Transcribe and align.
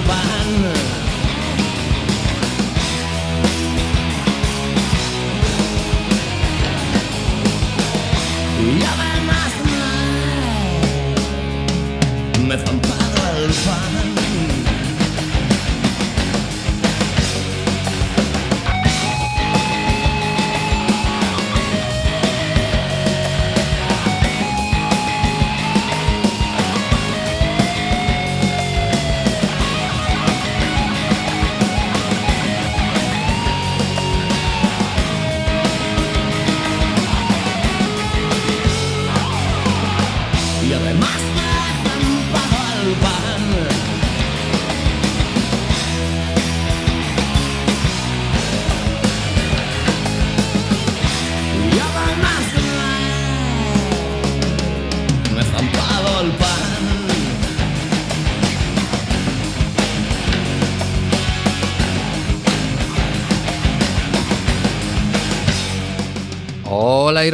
ban 0.00 0.73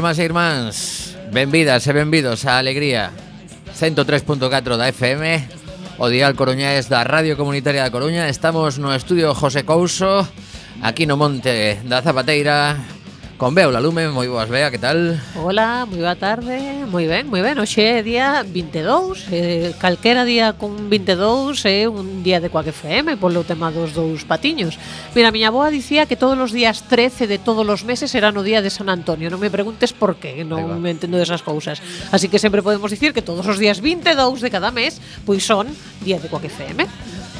Irmás 0.00 0.16
e 0.16 0.24
irmáns, 0.24 0.76
benvidas 1.28 1.84
e 1.84 1.92
benvidos 1.92 2.48
a 2.48 2.56
Alegría 2.56 3.12
103.4 3.76 4.80
da 4.80 4.88
FM 4.88 5.44
O 6.00 6.08
Dial 6.08 6.32
Coruñés 6.32 6.88
da 6.88 7.04
Radio 7.04 7.36
Comunitaria 7.36 7.84
da 7.84 7.92
Coruña. 7.92 8.24
Estamos 8.32 8.80
no 8.80 8.96
estudio 8.96 9.36
José 9.36 9.68
Couso 9.68 10.24
Aquí 10.80 11.04
no 11.04 11.20
Monte 11.20 11.84
da 11.84 12.00
Zapateira 12.00 12.80
Con 13.40 13.54
Beu, 13.54 13.70
la 13.72 13.80
Lume, 13.80 14.04
moi 14.12 14.28
boas, 14.28 14.52
Bea, 14.52 14.68
que 14.68 14.76
tal? 14.76 15.16
Hola, 15.32 15.88
moi 15.88 16.04
boa 16.04 16.12
tarde, 16.12 16.84
moi 16.84 17.08
ben, 17.08 17.24
moi 17.24 17.40
ben. 17.40 17.56
Oxe 17.56 17.80
é 17.80 18.04
día 18.04 18.44
22, 18.44 19.32
eh, 19.32 19.72
calquera 19.80 20.28
día 20.28 20.60
con 20.60 20.76
22 20.92 21.64
é 21.64 21.80
eh, 21.80 21.88
un 21.88 22.20
día 22.20 22.36
de 22.36 22.52
Coac 22.52 22.68
FM 22.68 23.16
Polo 23.16 23.40
tema 23.48 23.72
dos 23.72 23.96
dous 23.96 24.28
patiños. 24.28 24.76
Mira, 25.16 25.32
a 25.32 25.34
miña 25.34 25.48
boa 25.48 25.72
dicía 25.72 26.04
que 26.04 26.20
todos 26.20 26.36
os 26.36 26.52
días 26.52 26.84
13 26.84 27.24
de 27.24 27.40
todos 27.40 27.64
os 27.64 27.80
meses 27.80 28.12
eran 28.12 28.36
o 28.36 28.44
día 28.44 28.60
de 28.60 28.68
San 28.68 28.92
Antonio. 28.92 29.32
Non 29.32 29.40
me 29.40 29.48
preguntes 29.48 29.96
por 29.96 30.20
qué, 30.20 30.44
non 30.44 30.76
me 30.76 30.92
entendo 30.92 31.16
desas 31.16 31.40
cousas. 31.40 31.80
Así 32.12 32.28
que 32.28 32.36
sempre 32.36 32.60
podemos 32.60 32.92
dicir 32.92 33.16
que 33.16 33.24
todos 33.24 33.48
os 33.48 33.56
días 33.56 33.80
22 33.80 34.44
de 34.44 34.52
cada 34.52 34.68
mes 34.68 35.00
Pois 35.24 35.48
son 35.48 35.64
día 36.04 36.20
de 36.20 36.28
Coac 36.28 36.44
FM 36.44 36.84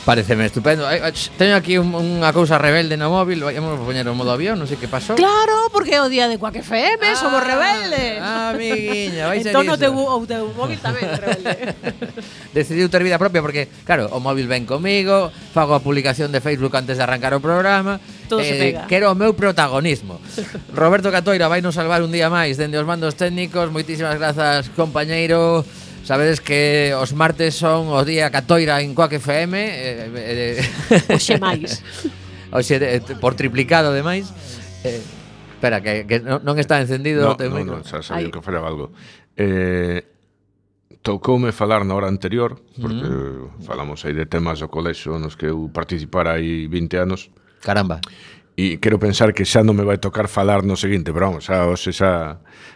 Pareceme 0.05 0.47
estupendo. 0.47 0.89
Teño 1.37 1.55
aquí 1.55 1.77
unha 1.77 2.33
cousa 2.33 2.57
rebelde 2.57 2.97
no 2.97 3.13
móvil, 3.13 3.45
vamos 3.45 3.77
a 3.77 3.85
poñer 3.85 4.09
o 4.09 4.17
modo 4.17 4.33
avión, 4.33 4.57
non 4.57 4.65
sei 4.65 4.81
que 4.81 4.89
pasou. 4.89 5.13
Claro, 5.13 5.69
porque 5.69 5.97
é 5.97 6.01
o 6.01 6.09
día 6.09 6.25
de 6.25 6.41
Quack 6.41 6.65
FM, 6.65 7.05
ah, 7.05 7.17
somos 7.21 7.45
rebeldes. 7.45 8.17
Amiguiña, 8.17 9.29
vais 9.29 9.45
entón, 9.45 9.69
a 9.69 9.77
Entón 9.77 9.77
o 9.77 9.77
teu, 9.77 9.93
o 9.93 10.25
teu 10.25 10.45
móvil 10.57 10.81
tamén 10.81 11.05
rebelde. 11.05 11.77
Decidiu 12.57 12.89
ter 12.89 13.05
vida 13.05 13.21
propia 13.21 13.45
porque, 13.45 13.69
claro, 13.85 14.09
o 14.17 14.19
móvil 14.25 14.49
ven 14.49 14.65
comigo, 14.65 15.29
fago 15.53 15.77
a 15.77 15.85
publicación 15.85 16.33
de 16.33 16.41
Facebook 16.41 16.73
antes 16.73 16.97
de 16.97 17.05
arrancar 17.05 17.37
o 17.37 17.41
programa. 17.45 18.01
Todo 18.25 18.41
eh, 18.41 18.49
se 18.49 18.55
pega. 18.57 18.89
Quero 18.89 19.13
o 19.13 19.17
meu 19.19 19.37
protagonismo. 19.37 20.17
Roberto 20.73 21.13
Catoira 21.13 21.45
vai 21.45 21.61
nos 21.61 21.77
salvar 21.77 22.01
un 22.01 22.11
día 22.11 22.33
máis 22.33 22.57
dende 22.57 22.81
os 22.81 22.89
mandos 22.89 23.21
técnicos. 23.21 23.69
Moitísimas 23.69 24.17
grazas, 24.17 24.73
compañeiro. 24.73 25.61
Sabedes 26.05 26.41
que 26.41 26.93
os 26.97 27.13
martes 27.13 27.55
son 27.55 27.93
o 27.93 28.03
día 28.05 28.33
Catoira 28.33 28.81
en 28.81 28.97
Coac 28.97 29.17
FM 29.21 29.55
eh, 29.57 30.09
eh, 30.11 30.61
eh 30.61 31.15
Oxe 31.17 31.39
máis 31.39 31.85
Oxe, 32.57 32.81
eh, 32.81 33.01
por 33.21 33.39
triplicado 33.39 33.95
ademais 33.95 34.33
eh, 34.83 35.03
Espera, 35.61 35.83
que, 35.83 36.09
que 36.09 36.25
non 36.25 36.57
está 36.57 36.81
encendido 36.81 37.21
no, 37.21 37.37
o 37.37 37.37
teu 37.37 37.53
no, 37.53 37.61
micro. 37.61 37.77
Non, 37.77 37.85
xa 37.85 38.01
sabía 38.01 38.33
Ahí. 38.33 38.33
que 38.33 38.41
falaba 38.41 38.65
algo. 38.65 38.97
Eh, 39.37 40.09
tocoume 41.05 41.53
falar 41.53 41.85
na 41.85 41.93
hora 41.93 42.09
anterior, 42.09 42.65
porque 42.81 43.05
mm. 43.05 43.69
falamos 43.69 44.01
aí 44.09 44.17
de 44.17 44.25
temas 44.25 44.65
do 44.65 44.73
colexo 44.73 45.21
nos 45.21 45.37
que 45.37 45.53
eu 45.53 45.69
participara 45.69 46.41
aí 46.41 46.65
20 46.65 47.05
anos. 47.05 47.29
Caramba 47.61 48.01
e 48.61 48.79
quero 48.83 48.99
pensar 48.99 49.33
que 49.33 49.45
xa 49.47 49.63
non 49.65 49.77
me 49.77 49.85
vai 49.87 49.97
tocar 49.97 50.27
falar 50.29 50.65
no 50.67 50.75
seguinte, 50.77 51.15
pero 51.15 51.33
vamos, 51.33 51.47
xa, 51.49 51.65
xa, 51.77 51.93
xa 51.93 52.11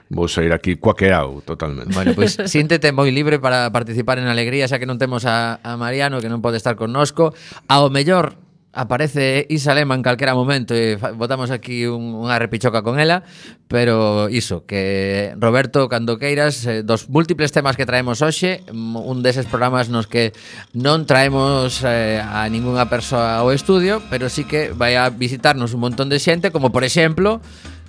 vou 0.08 0.28
sair 0.28 0.52
aquí 0.52 0.76
cuaqueado 0.76 1.42
totalmente. 1.42 1.92
Bueno, 1.92 2.12
pois 2.14 2.36
pues, 2.36 2.50
síntete 2.54 2.92
moi 2.92 3.10
libre 3.10 3.40
para 3.40 3.72
participar 3.74 4.20
en 4.20 4.28
Alegría, 4.28 4.68
xa 4.68 4.78
que 4.78 4.86
non 4.86 5.00
temos 5.00 5.26
a, 5.26 5.60
a 5.60 5.74
Mariano, 5.80 6.22
que 6.22 6.30
non 6.30 6.44
pode 6.44 6.60
estar 6.60 6.76
connosco. 6.78 7.32
Ao 7.66 7.88
mellor 7.90 8.43
Aparece 8.74 9.46
Isa 9.48 9.74
Lema 9.74 9.94
en 9.94 10.02
calquera 10.02 10.34
momento 10.34 10.74
e 10.74 10.98
botamos 11.14 11.54
aquí 11.54 11.86
un, 11.86 12.26
unha 12.26 12.34
repichoca 12.42 12.82
con 12.82 12.98
ela, 12.98 13.22
pero 13.70 14.26
iso, 14.28 14.66
que 14.66 15.32
Roberto, 15.38 15.86
cando 15.86 16.18
queiras, 16.18 16.66
eh, 16.66 16.82
dos 16.82 17.06
múltiples 17.06 17.54
temas 17.54 17.78
que 17.78 17.86
traemos 17.86 18.18
hoxe, 18.18 18.66
mm, 18.66 18.98
un 18.98 19.22
deses 19.22 19.46
programas 19.46 19.88
nos 19.88 20.10
que 20.10 20.34
non 20.74 21.06
traemos 21.06 21.86
eh, 21.86 22.18
a 22.18 22.50
ningunha 22.50 22.90
persoa 22.90 23.38
ao 23.38 23.54
estudio, 23.54 24.02
pero 24.10 24.26
sí 24.26 24.42
que 24.42 24.74
vai 24.74 24.98
a 24.98 25.06
visitarnos 25.08 25.70
un 25.70 25.86
montón 25.86 26.10
de 26.10 26.18
xente, 26.18 26.50
como 26.50 26.74
por 26.74 26.82
exemplo, 26.82 27.38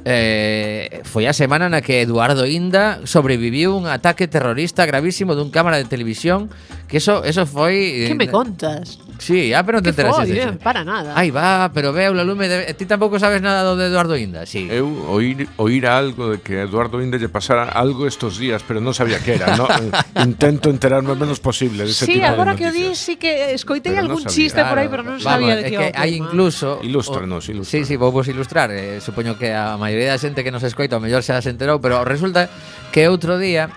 Eh, 0.08 1.02
foi 1.02 1.26
a 1.26 1.34
semana 1.34 1.66
na 1.66 1.82
que 1.82 2.06
Eduardo 2.06 2.46
Inda 2.46 3.02
sobreviviu 3.10 3.74
un 3.74 3.90
ataque 3.90 4.30
terrorista 4.30 4.86
gravísimo 4.86 5.34
dun 5.34 5.50
cámara 5.50 5.82
de 5.82 5.90
televisión 5.90 6.54
que 6.86 7.02
eso, 7.02 7.26
eso 7.26 7.50
foi... 7.50 8.06
Que 8.06 8.14
eh, 8.14 8.22
me 8.22 8.30
contas? 8.30 9.02
Sí, 9.18 9.54
ah, 9.54 9.64
pero 9.64 9.80
non 9.80 9.84
te 9.84 9.92
que 9.92 10.02
enteras. 10.02 10.16
Foi, 10.16 10.32
eh, 10.32 10.54
para 10.60 10.84
nada. 10.84 11.16
Aí 11.16 11.32
va, 11.32 11.72
pero 11.74 11.94
veo 11.94 12.14
la 12.14 12.24
lume 12.24 12.48
de... 12.48 12.74
Ti 12.74 12.86
tampouco 12.86 13.20
sabes 13.20 13.42
nada 13.42 13.64
do 13.64 13.80
de 13.80 13.88
Eduardo 13.88 14.18
Inda, 14.18 14.46
sí. 14.46 14.68
Eu 14.70 14.92
oír, 15.08 15.48
oír 15.58 15.88
algo 15.88 16.36
de 16.36 16.38
que 16.44 16.60
a 16.60 16.68
Eduardo 16.68 17.00
Inda 17.02 17.18
lle 17.18 17.32
pasara 17.32 17.72
algo 17.72 18.08
estos 18.08 18.38
días, 18.38 18.62
pero 18.68 18.84
non 18.84 18.92
sabía 18.92 19.24
que 19.24 19.40
era. 19.40 19.56
No, 19.56 19.68
intento 20.28 20.68
enterarme 20.70 21.16
o 21.16 21.18
menos 21.18 21.40
posible 21.40 21.88
dese 21.88 22.06
de 22.06 22.12
sí, 22.12 22.14
tipo 22.20 22.28
de 22.28 22.32
agora 22.32 22.56
que 22.60 22.68
o 22.68 22.72
di, 22.76 22.92
sí 22.94 23.16
que 23.16 23.56
escoitei 23.56 23.96
pero 23.96 24.06
algún 24.06 24.24
no 24.24 24.30
chiste 24.30 24.60
claro, 24.60 24.70
por 24.70 24.78
aí, 24.84 24.88
pero 24.92 25.04
non 25.08 25.18
sabía 25.18 25.56
vamos, 25.56 25.64
de 25.64 25.72
que, 25.72 25.78
é 25.80 25.92
que 25.92 26.00
hai 26.00 26.12
incluso... 26.20 26.84
Ilústranos, 26.84 27.48
ilústranos. 27.48 27.72
Sí, 27.72 27.88
sí, 27.88 27.96
vou 27.96 28.12
vos 28.12 28.28
ilustrar. 28.28 28.70
Eh, 28.76 29.00
supoño 29.00 29.40
que 29.40 29.56
a 29.56 29.80
maioría 29.80 30.12
da 30.12 30.20
xente 30.20 30.44
que 30.44 30.52
nos 30.52 30.64
escoita, 30.68 31.00
o 31.00 31.02
mellor 31.04 31.24
xa 31.24 31.40
se 31.40 31.50
enterou, 31.50 31.80
pero 31.80 32.04
resulta 32.04 32.52
que 32.92 33.08
outro 33.08 33.40
día 33.40 33.72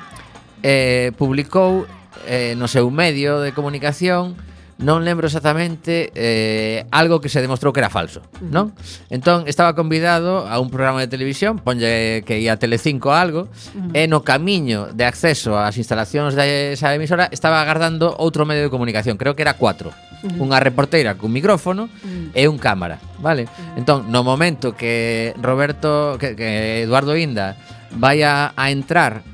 eh, 0.66 1.14
publicou 1.14 1.86
eh, 2.26 2.58
no 2.58 2.66
seu 2.66 2.90
medio 2.90 3.40
de 3.40 3.54
comunicación 3.54 4.34
non 4.78 5.02
lembro 5.02 5.26
exactamente 5.26 6.14
eh, 6.14 6.86
algo 6.94 7.18
que 7.18 7.26
se 7.26 7.42
demostrou 7.42 7.74
que 7.74 7.82
era 7.82 7.90
falso, 7.90 8.22
non? 8.38 8.70
Entón, 9.10 9.50
estaba 9.50 9.74
convidado 9.74 10.46
a 10.46 10.62
un 10.62 10.70
programa 10.70 11.02
de 11.02 11.10
televisión, 11.10 11.58
ponlle 11.58 12.22
que 12.22 12.38
ia 12.38 12.54
a 12.54 12.62
Telecinco 12.62 13.10
algo, 13.10 13.50
uh 13.74 13.90
-huh. 13.90 13.98
e 13.98 14.06
no 14.06 14.22
camiño 14.22 14.94
de 14.94 15.02
acceso 15.02 15.58
ás 15.58 15.74
instalacións 15.74 16.38
desa 16.38 16.78
esa 16.78 16.94
emisora 16.94 17.26
estaba 17.34 17.58
agardando 17.58 18.14
outro 18.22 18.46
medio 18.46 18.62
de 18.62 18.70
comunicación, 18.70 19.18
creo 19.18 19.34
que 19.34 19.42
era 19.42 19.58
cuatro. 19.58 19.90
Uh 20.22 20.30
-huh. 20.30 20.46
Unha 20.46 20.62
reporteira 20.62 21.18
cun 21.18 21.34
micrófono 21.34 21.90
uh 21.90 22.30
-huh. 22.30 22.38
e 22.38 22.46
un 22.46 22.62
cámara, 22.62 23.02
vale? 23.18 23.50
Uh 23.50 23.50
-huh. 23.50 23.78
Entón, 23.82 23.98
no 24.14 24.22
momento 24.22 24.78
que 24.78 25.34
Roberto, 25.42 26.22
que, 26.22 26.38
que 26.38 26.86
Eduardo 26.86 27.18
Inda 27.18 27.58
vai 27.98 28.22
a, 28.22 28.54
a 28.54 28.70
entrar 28.70 29.26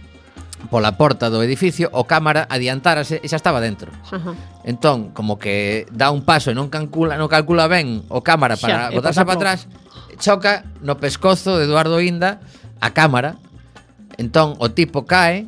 pola 0.74 0.98
porta 0.98 1.30
do 1.30 1.38
edificio, 1.38 1.86
o 1.94 2.02
cámara 2.02 2.50
adiantárase 2.50 3.22
e 3.22 3.30
xa 3.30 3.38
estaba 3.38 3.62
dentro. 3.62 3.94
Ajá. 4.10 4.34
Entón, 4.66 5.14
como 5.14 5.38
que 5.38 5.86
dá 5.94 6.10
un 6.10 6.26
paso 6.26 6.50
e 6.50 6.54
non 6.58 6.66
calcula, 6.66 7.14
non 7.14 7.30
calcula 7.30 7.70
ben 7.70 8.02
o 8.10 8.26
cámara 8.26 8.58
para 8.58 8.90
xa, 8.90 8.98
botarse 8.98 9.22
para 9.22 9.38
atrás, 9.38 9.70
choca 10.18 10.66
no 10.82 10.98
pescozo 10.98 11.62
de 11.62 11.70
Eduardo 11.70 12.02
Inda 12.02 12.42
a 12.82 12.90
cámara. 12.90 13.38
Entón, 14.18 14.58
o 14.58 14.74
tipo 14.74 15.06
cae, 15.06 15.46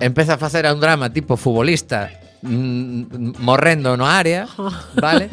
empeza 0.00 0.34
a 0.34 0.38
facer 0.40 0.64
un 0.72 0.80
drama 0.80 1.12
tipo 1.12 1.36
futbolista 1.36 2.08
mm, 2.42 3.38
morrendo 3.40 3.96
no 3.96 4.06
área, 4.06 4.46
vale? 4.94 5.30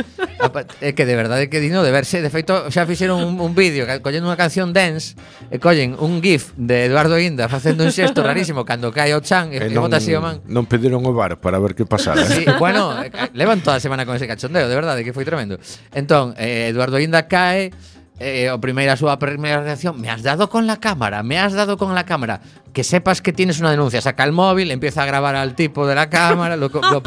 é 0.82 0.92
que 0.94 1.06
de 1.06 1.16
verdade 1.16 1.50
que 1.50 1.60
dino 1.60 1.84
de 1.84 1.92
verse, 1.92 2.22
de 2.22 2.30
feito 2.30 2.70
xa 2.70 2.86
fixeron 2.86 3.24
un, 3.24 3.40
un 3.40 3.54
vídeo 3.54 3.86
collendo 4.02 4.28
unha 4.28 4.38
canción 4.38 4.74
dance 4.74 5.18
e 5.50 5.58
collen 5.62 5.96
un 5.98 6.22
gif 6.22 6.54
de 6.58 6.90
Eduardo 6.90 7.18
Inda 7.18 7.50
facendo 7.50 7.86
un 7.86 7.92
xesto 7.94 8.22
rarísimo 8.22 8.66
cando 8.66 8.90
cae 8.92 9.14
o 9.14 9.22
chan 9.22 9.54
e, 9.54 9.62
eh, 9.62 9.70
e, 9.70 9.74
non, 9.74 9.82
e 9.82 9.86
bota 9.86 9.98
así 10.02 10.12
o 10.14 10.22
man. 10.22 10.42
Non 10.46 10.66
pediron 10.66 11.02
o 11.06 11.12
bar 11.14 11.38
para 11.42 11.58
ver 11.62 11.74
que 11.74 11.86
pasara. 11.86 12.22
Eh. 12.22 12.42
Sí, 12.42 12.44
bueno, 12.58 12.94
eh, 13.02 13.12
levan 13.34 13.62
toda 13.62 13.78
a 13.78 13.84
semana 13.84 14.06
con 14.06 14.16
ese 14.16 14.28
cachondeo, 14.28 14.68
de 14.68 14.76
verdade 14.76 15.06
que 15.06 15.14
foi 15.14 15.26
tremendo. 15.26 15.58
Entón, 15.94 16.34
eh, 16.38 16.70
Eduardo 16.74 16.98
Inda 17.00 17.30
cae 17.30 17.72
Eh, 18.18 18.48
eh, 18.48 18.52
o 18.52 18.64
primeira 18.64 18.96
a 18.96 19.00
súa 19.00 19.20
primeira 19.20 19.60
reacción 19.60 20.00
Me 20.00 20.08
has 20.08 20.24
dado 20.24 20.48
con 20.48 20.64
la 20.64 20.80
cámara, 20.80 21.20
me 21.20 21.36
has 21.36 21.52
dado 21.52 21.76
con 21.76 21.92
la 21.92 22.08
cámara 22.08 22.40
Que 22.72 22.88
sepas 22.88 23.20
que 23.20 23.36
tienes 23.36 23.60
una 23.60 23.72
denuncia 23.72 24.00
Saca 24.00 24.24
el 24.24 24.32
móvil, 24.32 24.72
empieza 24.72 25.04
a 25.04 25.06
grabar 25.06 25.36
al 25.36 25.52
tipo 25.52 25.84
de 25.84 25.96
la 25.96 26.08
cámara 26.08 26.56
lo, 26.56 26.72
lo 26.72 27.02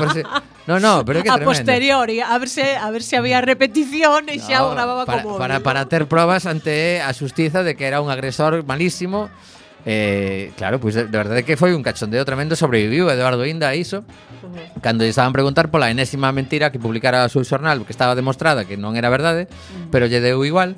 No, 0.69 0.79
no, 0.79 1.03
pero 1.03 1.21
é 1.21 1.23
que 1.25 1.33
tremendo. 1.33 1.49
A 1.49 1.55
posteriori, 1.57 2.21
a 2.21 2.37
ver 2.37 2.53
se, 2.53 2.77
a 2.77 2.93
ver 2.93 3.01
se 3.01 3.17
había 3.17 3.41
repetición 3.41 4.29
e 4.29 4.37
no, 4.37 4.45
xa 4.45 4.69
o 4.69 4.77
grababa 4.77 5.09
para, 5.09 5.25
como... 5.25 5.41
Para, 5.41 5.65
para 5.65 5.89
ter 5.89 6.05
probas 6.05 6.45
ante 6.45 7.01
a 7.01 7.09
xustiza 7.17 7.65
de 7.65 7.73
que 7.73 7.89
era 7.89 8.05
un 8.05 8.13
agresor 8.13 8.69
malísimo 8.69 9.33
Eh, 9.87 10.51
claro, 10.57 10.81
pois 10.81 10.95
pues, 10.99 11.11
de 11.11 11.17
verdade 11.17 11.45
que 11.47 11.57
foi 11.57 11.71
un 11.71 11.87
cachondeo 11.87 12.25
tremendo 12.27 12.59
Sobreviviu 12.59 13.09
Eduardo 13.09 13.47
Inda 13.47 13.71
a 13.71 13.79
iso 13.79 14.03
uh 14.03 14.51
-huh. 14.51 14.83
Cando 14.83 15.07
lle 15.07 15.15
estaban 15.15 15.31
a 15.31 15.37
preguntar 15.39 15.71
pola 15.71 15.87
enésima 15.89 16.35
mentira 16.35 16.75
Que 16.75 16.83
publicara 16.83 17.23
o 17.25 17.31
seu 17.31 17.47
xornal 17.47 17.87
Que 17.87 17.95
estaba 17.95 18.19
demostrada 18.19 18.67
que 18.67 18.75
non 18.75 18.99
era 18.99 19.07
verdade 19.07 19.47
uh 19.47 19.55
-huh. 19.55 19.91
Pero 19.95 20.11
lle 20.11 20.19
deu 20.19 20.43
igual 20.43 20.75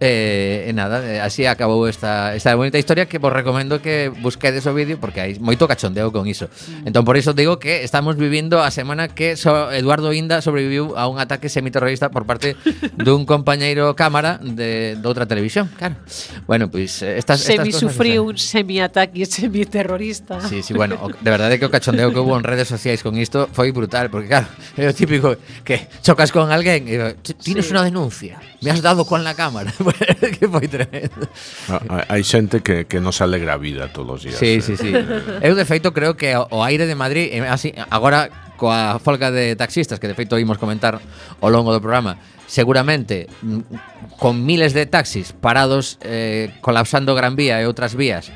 Eh, 0.00 0.64
e 0.64 0.72
nada, 0.72 1.04
eh, 1.04 1.20
así 1.20 1.44
acabou 1.44 1.84
esta, 1.84 2.32
esta 2.32 2.56
bonita 2.56 2.80
historia 2.80 3.04
que 3.04 3.20
vos 3.20 3.28
recomendo 3.28 3.84
que 3.84 4.08
busquedes 4.08 4.64
o 4.64 4.72
vídeo 4.72 4.96
porque 4.96 5.20
hai 5.20 5.36
moito 5.36 5.68
cachondeo 5.68 6.08
con 6.08 6.24
iso. 6.24 6.48
Mm. 6.48 6.88
Entón 6.88 7.04
por 7.04 7.20
iso 7.20 7.36
digo 7.36 7.60
que 7.60 7.84
estamos 7.84 8.16
vivindo 8.16 8.64
a 8.64 8.72
semana 8.72 9.12
que 9.12 9.36
so 9.36 9.68
Eduardo 9.68 10.16
Inda 10.16 10.40
sobreviviu 10.40 10.96
a 10.96 11.04
un 11.04 11.20
ataque 11.20 11.52
semiterrorista 11.52 12.08
por 12.08 12.24
parte 12.24 12.56
dun 12.96 13.28
compañeiro 13.28 13.92
cámara 13.92 14.40
de, 14.40 14.96
de 14.96 15.04
outra 15.04 15.28
televisión, 15.28 15.68
claro. 15.76 16.00
Bueno, 16.48 16.72
pois 16.72 17.04
pues, 17.04 17.20
estas, 17.20 17.44
estas 17.44 17.60
semi 17.60 17.76
sufriu 17.76 18.24
un 18.24 18.40
semiataque 18.40 19.28
semiterrorista. 19.28 20.40
Sí, 20.48 20.64
sí, 20.64 20.72
bueno, 20.72 20.96
o, 20.96 21.12
de 21.12 21.28
verdade 21.28 21.60
que 21.60 21.68
o 21.68 21.70
cachondeo 21.70 22.08
que 22.08 22.24
hubo 22.24 22.40
en 22.40 22.44
redes 22.48 22.72
sociais 22.72 23.04
con 23.04 23.20
isto 23.20 23.52
foi 23.52 23.68
brutal 23.68 24.08
porque 24.08 24.32
claro, 24.32 24.48
é 24.80 24.88
o 24.88 24.96
típico 24.96 25.36
que 25.60 25.92
chocas 26.00 26.32
con 26.32 26.48
alguén 26.48 26.88
e 26.88 27.20
tienes 27.44 27.68
sí. 27.68 27.76
unha 27.76 27.84
denuncia 27.84 28.40
me 28.60 28.70
has 28.70 28.82
dado 28.82 29.04
con 29.04 29.24
la 29.24 29.34
cámara. 29.34 29.72
que 30.38 30.48
foi 30.48 30.68
tremendo. 30.68 31.28
Ah, 31.68 31.80
ah, 31.88 32.04
Hai 32.08 32.22
xente 32.22 32.60
que, 32.60 32.84
que 32.84 33.00
nos 33.00 33.20
alegra 33.20 33.54
a 33.54 33.60
vida 33.60 33.88
todos 33.88 34.20
os 34.20 34.22
días. 34.22 34.38
Sí, 34.38 34.58
eh? 34.58 34.60
sí, 34.60 34.76
sí. 34.76 34.92
Eu, 35.40 35.56
de 35.56 35.64
feito, 35.64 35.92
creo 35.92 36.16
que 36.16 36.36
o 36.36 36.64
aire 36.64 36.86
de 36.86 36.94
Madrid, 36.94 37.32
eh, 37.32 37.46
así, 37.48 37.72
agora 37.88 38.28
coa 38.60 39.00
folga 39.00 39.32
de 39.32 39.56
taxistas, 39.56 39.96
que 39.96 40.04
de 40.04 40.12
feito 40.12 40.36
imos 40.36 40.60
comentar 40.60 41.00
ao 41.40 41.48
longo 41.48 41.72
do 41.72 41.80
programa, 41.80 42.20
seguramente 42.44 43.24
mm, 43.40 44.20
con 44.20 44.44
miles 44.44 44.76
de 44.76 44.84
taxis 44.84 45.32
parados 45.32 45.96
eh, 46.04 46.52
colapsando 46.60 47.16
Gran 47.16 47.40
Vía 47.40 47.56
e 47.56 47.64
outras 47.64 47.96
vías 47.96 48.28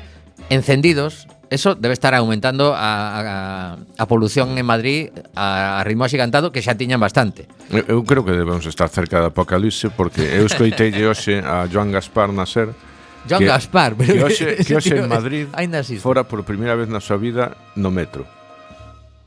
encendidos 0.49 1.29
eso 1.49 1.75
debe 1.75 1.93
estar 1.93 2.13
aumentando 2.15 2.73
a, 2.75 3.73
a, 3.73 3.77
a 3.97 4.03
polución 4.07 4.57
en 4.57 4.65
Madrid 4.65 5.09
a, 5.35 5.79
a 5.79 5.83
ritmo 5.83 6.05
axigantado 6.05 6.51
que 6.51 6.61
xa 6.61 6.75
tiñan 6.75 6.99
bastante. 6.99 7.47
Eu, 7.71 7.85
eu 7.87 7.99
creo 8.03 8.25
que 8.25 8.33
debemos 8.33 8.65
estar 8.65 8.89
cerca 8.89 9.21
da 9.21 9.29
apocalipse 9.31 9.89
porque 9.93 10.21
eu 10.21 10.45
escoitei 10.45 10.91
hoxe 11.05 11.39
a 11.39 11.65
Joan 11.71 11.91
Gaspar 11.91 12.33
nacer. 12.33 12.73
Joan 13.29 13.41
que, 13.41 13.49
Gaspar, 13.49 13.95
pero 13.97 14.13
que 14.13 14.23
hoxe, 14.23 14.45
que 14.65 14.73
hoxe 14.75 14.97
en 14.97 15.09
Madrid 15.09 15.47
fora 16.03 16.23
por 16.25 16.45
primeira 16.45 16.75
vez 16.75 16.89
na 16.89 17.01
súa 17.01 17.17
vida 17.17 17.57
no 17.79 17.89
metro 17.89 18.34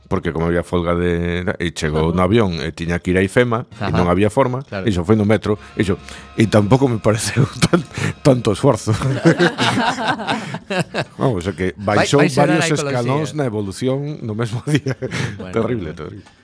porque 0.09 0.33
como 0.33 0.49
había 0.49 0.65
folga 0.65 0.97
de 0.97 1.45
e 1.61 1.71
chegou 1.71 2.11
no 2.11 2.25
avión 2.25 2.57
e 2.59 2.73
tiña 2.73 2.97
que 2.97 3.13
ir 3.13 3.17
a 3.17 3.23
Ifema 3.23 3.69
Ajá. 3.77 3.87
e 3.87 3.91
non 3.93 4.09
había 4.09 4.33
forma 4.33 4.65
claro. 4.65 4.83
e 4.83 4.91
xo 4.91 5.05
foi 5.05 5.13
no 5.13 5.23
metro 5.23 5.61
e 5.77 5.85
e 5.85 6.43
tampouco 6.49 6.89
me 6.89 6.97
pareceu 6.97 7.45
tan, 7.69 7.85
tanto 8.25 8.51
esforzo 8.51 8.91
vamos, 11.21 11.45
o 11.45 11.53
que 11.53 11.77
baixou 11.77 12.25
vai, 12.25 12.33
vai 12.33 12.57
varios 12.57 12.73
escalóns 12.73 13.37
na 13.37 13.45
evolución 13.45 14.25
no 14.25 14.33
mesmo 14.33 14.65
día 14.65 14.97
bueno, 15.37 15.53
terrible, 15.53 15.93
bueno. 15.93 16.09
terrible 16.09 16.38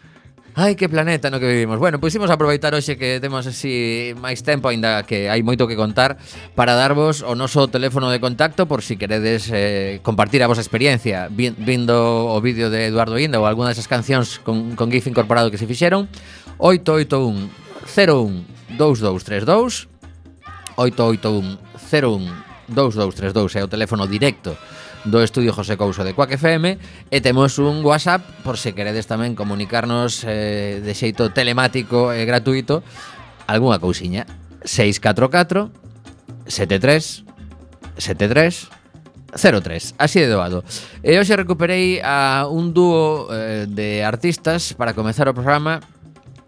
Ai, 0.57 0.79
que 0.79 0.87
planeta 0.87 1.29
no 1.29 1.43
que 1.43 1.51
vivimos. 1.51 1.79
Bueno, 1.79 1.99
pois 1.99 2.15
imos 2.15 2.31
aproveitar 2.31 2.71
hoxe 2.71 2.95
que 2.95 3.19
temos 3.19 3.43
así 3.43 4.15
máis 4.23 4.39
tempo 4.39 4.71
aínda 4.71 5.03
que 5.03 5.27
hai 5.27 5.43
moito 5.43 5.67
que 5.67 5.75
contar 5.75 6.15
para 6.55 6.79
darvos 6.79 7.27
o 7.27 7.35
noso 7.35 7.67
teléfono 7.67 8.07
de 8.07 8.23
contacto 8.23 8.63
por 8.63 8.79
si 8.79 8.95
queredes 8.95 9.51
eh, 9.51 9.99
compartir 9.99 10.39
a 10.39 10.47
vosa 10.47 10.63
experiencia 10.63 11.27
vindo 11.27 12.31
o 12.31 12.39
vídeo 12.39 12.71
de 12.71 12.87
Eduardo 12.87 13.19
Inda 13.19 13.35
ou 13.35 13.43
algunha 13.43 13.67
desas 13.67 13.91
cancións 13.91 14.39
con, 14.39 14.79
con 14.79 14.87
GIF 14.87 15.11
incorporado 15.11 15.51
que 15.51 15.59
se 15.59 15.67
fixeron 15.67 16.07
881 16.63 17.51
01 17.83 18.79
2232 18.79 19.91
881 20.79 21.59
01 21.91 22.44
2232 22.69 23.55
é 23.57 23.61
o 23.63 23.71
teléfono 23.71 24.07
directo 24.07 24.57
do 25.05 25.21
Estudio 25.21 25.53
José 25.53 25.77
Couso 25.77 26.01
de 26.01 26.17
Quack 26.17 26.33
FM 26.37 26.77
e 27.13 27.17
temos 27.21 27.61
un 27.61 27.85
WhatsApp 27.85 28.25
por 28.41 28.57
se 28.57 28.73
queredes 28.73 29.05
tamén 29.05 29.37
comunicarnos 29.37 30.25
eh, 30.25 30.81
de 30.81 30.93
xeito 30.97 31.29
telemático 31.29 32.09
e 32.09 32.25
gratuito 32.25 32.81
algunha 33.45 33.77
cousiña 33.77 34.25
644 34.65 35.69
73 36.49 37.25
73 38.01 38.75
03, 39.35 39.95
así 39.97 40.19
de 40.23 40.31
doado. 40.31 40.63
E 41.03 41.19
hoxe 41.19 41.35
recuperei 41.35 41.99
a 41.99 42.47
un 42.47 42.71
dúo 42.71 43.27
eh, 43.35 43.67
de 43.67 43.99
artistas 43.99 44.71
para 44.71 44.95
comezar 44.95 45.27
o 45.27 45.35
programa 45.35 45.83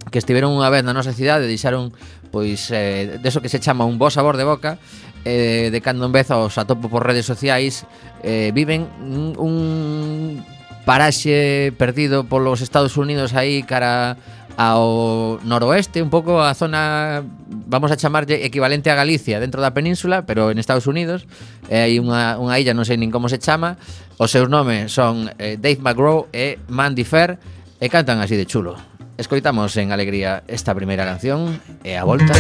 que 0.07 0.23
estiveron 0.23 0.55
unha 0.55 0.71
vez 0.71 0.87
na 0.87 0.95
nosa 0.95 1.11
cidade 1.11 1.45
e 1.45 1.51
deixaron 1.51 1.91
pois 2.31 2.71
eh, 2.71 3.19
deso 3.19 3.43
que 3.43 3.51
se 3.51 3.59
chama 3.59 3.83
un 3.83 3.99
bo 3.99 4.07
sabor 4.07 4.39
de 4.39 4.47
boca 4.47 4.79
eh, 5.27 5.67
de 5.71 5.79
cando 5.83 6.07
en 6.07 6.15
vez 6.15 6.31
os 6.31 6.55
atopo 6.55 6.87
por 6.87 7.03
redes 7.03 7.27
sociais 7.27 7.83
eh, 8.23 8.55
viven 8.55 8.87
un 9.35 10.39
paraxe 10.87 11.75
perdido 11.75 12.23
polos 12.23 12.63
Estados 12.63 12.95
Unidos 12.95 13.35
aí 13.35 13.67
cara 13.67 14.15
ao 14.57 15.37
noroeste, 15.45 16.01
un 16.01 16.09
pouco 16.09 16.41
a 16.41 16.55
zona 16.57 17.21
vamos 17.69 17.91
a 17.91 17.99
chamarlle 17.99 18.41
equivalente 18.41 18.89
a 18.89 18.97
Galicia 18.97 19.37
dentro 19.37 19.61
da 19.61 19.75
península, 19.75 20.25
pero 20.25 20.49
en 20.49 20.57
Estados 20.57 20.87
Unidos 20.87 21.27
eh, 21.69 21.85
hai 21.85 21.99
unha, 21.99 22.39
unha 22.39 22.55
illa, 22.57 22.73
non 22.73 22.87
sei 22.87 22.97
nin 22.97 23.11
como 23.11 23.27
se 23.27 23.37
chama 23.37 23.77
os 24.15 24.31
seus 24.31 24.47
nomes 24.47 24.95
son 24.95 25.29
eh, 25.37 25.59
Dave 25.59 25.83
McGraw 25.83 26.31
e 26.31 26.57
Mandy 26.71 27.03
Fair 27.03 27.37
e 27.77 27.85
cantan 27.91 28.23
así 28.23 28.39
de 28.39 28.47
chulo. 28.47 28.79
Escoitamos 29.19 29.75
en 29.77 29.91
alegría 29.91 30.41
esta 30.47 30.73
primeira 30.73 31.05
canción 31.05 31.59
e 31.83 31.93
a 31.99 32.07
volta 32.07 32.33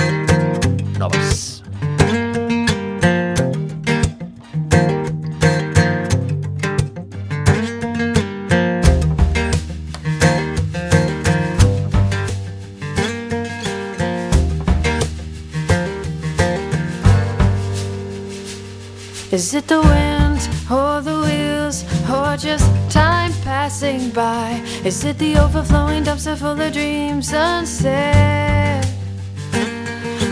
novas. 0.97 1.66
Is 19.37 19.53
it 19.53 19.67
the 19.67 19.79
wind 19.79 20.41
or 20.67 20.99
the 20.99 21.21
wheels 21.21 21.83
or 22.09 22.35
just 22.37 22.65
time 22.89 23.31
passing 23.43 24.09
by? 24.09 24.59
Is 24.83 25.05
it 25.05 25.19
the 25.19 25.37
overflowing 25.37 26.03
dumpster 26.05 26.35
full 26.35 26.59
of 26.59 26.73
dreams 26.73 27.31
unsaid? 27.33 28.83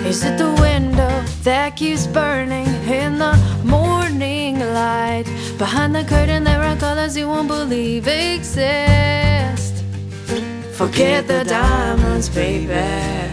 Is 0.10 0.24
it 0.26 0.40
the 0.40 0.52
window 0.60 1.24
that 1.44 1.76
keeps 1.76 2.08
burning 2.08 2.66
in 2.90 3.20
the 3.20 3.36
morning 3.64 4.60
light? 4.60 5.26
Behind 5.60 5.94
the 5.94 6.04
curtain, 6.04 6.44
there 6.44 6.64
are 6.64 6.76
colors 6.76 7.16
you 7.16 7.28
won't 7.28 7.48
believe 7.48 8.08
exist. 8.08 9.84
Forget 10.74 11.28
the 11.28 11.44
diamonds, 11.44 12.28
baby. 12.28 13.32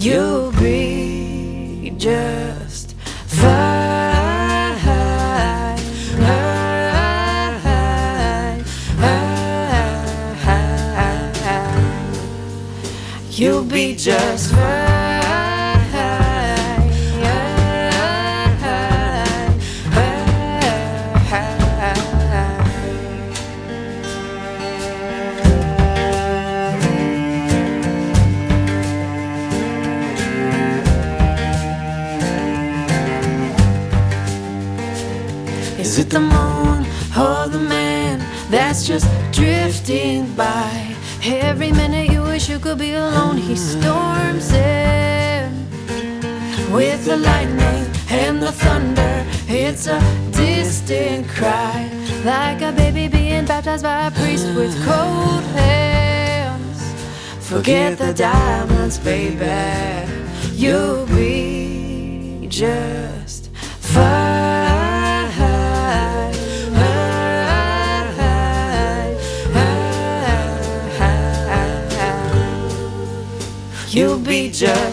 You'll 0.00 0.50
be 0.50 1.94
just 1.96 2.96
fine. 3.28 3.71
You'll 13.42 13.64
be 13.64 13.96
just 13.96 14.54
fine. 14.54 15.02
Is 35.80 35.98
it 35.98 36.10
the 36.10 36.20
moon 36.20 36.86
or 37.18 37.48
the 37.48 37.58
man 37.58 38.20
that's 38.52 38.86
just 38.86 39.08
drifting 39.32 40.32
by? 40.36 40.94
Every 41.24 41.72
minute 41.72 42.08
you 42.12 42.21
wish 42.42 42.50
you 42.50 42.58
could 42.58 42.78
be 42.78 42.94
alone, 42.94 43.36
he 43.36 43.54
storms 43.54 44.52
in 44.52 45.52
with 46.72 47.04
the 47.04 47.16
lightning 47.16 47.86
and 48.10 48.42
the 48.42 48.50
thunder. 48.50 49.24
It's 49.46 49.86
a 49.86 50.00
distant 50.32 51.28
cry, 51.28 51.88
like 52.24 52.60
a 52.62 52.72
baby 52.72 53.06
being 53.06 53.44
baptized 53.44 53.84
by 53.84 54.06
a 54.06 54.10
priest 54.10 54.46
with 54.56 54.74
cold 54.84 55.44
hands. 55.54 56.80
Forget 57.48 57.98
the 57.98 58.12
diamonds, 58.12 58.98
baby. 58.98 60.10
You'll 60.52 61.06
be 61.06 62.48
just 62.48 62.91
Yeah. 74.62 74.91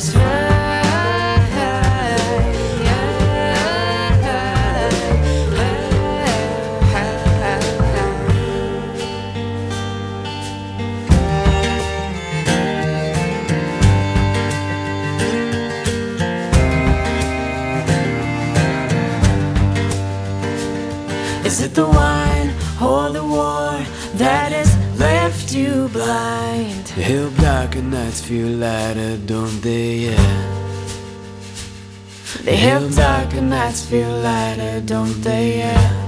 Darker 27.80 27.92
nights 27.92 28.22
feel 28.22 28.48
lighter, 28.48 29.18
don't 29.26 29.62
they? 29.62 29.96
Yeah. 30.00 30.46
The 32.44 32.52
hill 32.52 32.90
darker 32.90 33.42
nights 33.42 33.86
feel 33.86 34.10
lighter, 34.20 34.82
don't 34.82 35.22
they? 35.22 35.60
Yeah. 35.60 36.06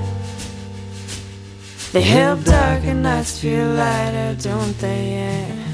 The 1.93 2.01
help 2.01 2.43
darker 2.43 2.93
nights 2.93 3.39
feel 3.39 3.67
lighter, 3.69 4.35
don't 4.41 4.77
they? 4.79 5.11
Yeah. 5.13 5.70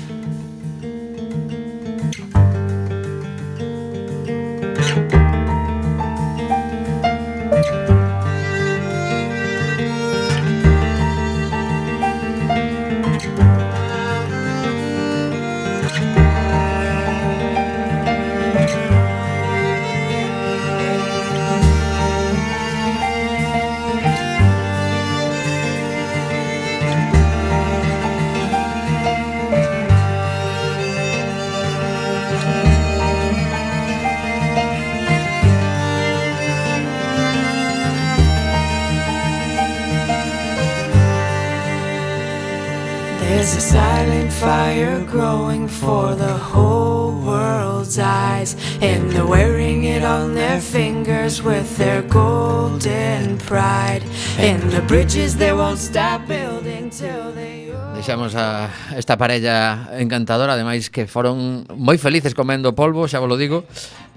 fire 44.39 45.03
growing 45.05 45.67
for 45.67 46.15
the 46.15 46.37
whole 46.37 47.11
world's 47.25 47.97
eyes. 47.97 48.55
And 48.81 49.11
they're 49.11 49.25
wearing 49.25 49.85
it 49.85 50.03
on 50.03 50.35
their 50.35 50.61
fingers 50.61 51.41
with 51.41 51.77
their 51.77 52.01
golden 52.03 53.37
pride. 53.39 54.03
And 54.37 54.61
the 54.71 54.81
bridges 54.81 55.37
they 55.37 55.53
won't 55.53 55.79
stop 55.79 56.27
building 56.27 56.89
till 56.89 57.31
they. 57.33 57.57
Deixamos 57.97 58.35
a 58.35 58.69
esta 58.95 59.17
parella 59.17 59.89
encantadora, 59.97 60.53
ademais 60.53 60.91
que 60.93 61.09
foron 61.09 61.65
moi 61.73 61.97
felices 61.97 62.37
comendo 62.37 62.77
polvo, 62.77 63.09
xa 63.09 63.17
vos 63.17 63.25
lo 63.25 63.41
digo, 63.41 63.65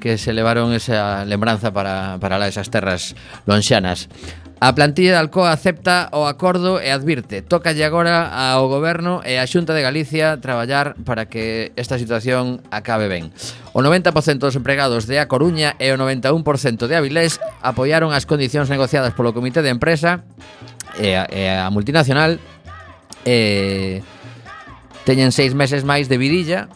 que 0.00 0.18
se 0.18 0.32
levaron 0.32 0.72
esa 0.72 1.24
lembranza 1.24 1.70
para, 1.70 2.18
para 2.18 2.40
esas 2.48 2.72
terras 2.72 3.14
lonxanas. 3.46 4.08
A 4.60 4.74
plantilla 4.74 5.12
de 5.12 5.16
Alcoa 5.16 5.56
acepta 5.56 6.12
o 6.12 6.28
acordo 6.28 6.84
e 6.84 6.92
advirte. 6.92 7.40
Tócalle 7.40 7.80
agora 7.80 8.28
ao 8.28 8.68
goberno 8.68 9.24
e 9.24 9.40
á 9.40 9.48
Xunta 9.48 9.72
de 9.72 9.80
Galicia 9.80 10.36
traballar 10.36 11.00
para 11.00 11.32
que 11.32 11.72
esta 11.80 11.96
situación 11.96 12.60
acabe 12.68 13.08
ben. 13.08 13.32
O 13.72 13.80
90% 13.80 14.12
dos 14.36 14.60
empregados 14.60 15.08
de 15.08 15.16
A 15.16 15.32
Coruña 15.32 15.80
e 15.80 15.88
o 15.88 15.96
91% 15.96 16.44
de 16.92 16.92
Avilés 16.92 17.40
apoiaron 17.64 18.12
as 18.12 18.28
condicións 18.28 18.68
negociadas 18.68 19.16
polo 19.16 19.32
Comité 19.32 19.64
de 19.64 19.72
Empresa 19.72 20.28
e 21.00 21.16
a, 21.16 21.24
e 21.32 21.48
a 21.48 21.72
multinacional 21.72 22.36
e 23.24 24.04
teñen 25.08 25.32
seis 25.32 25.56
meses 25.56 25.88
máis 25.88 26.04
de 26.12 26.20
vidilla 26.20 26.68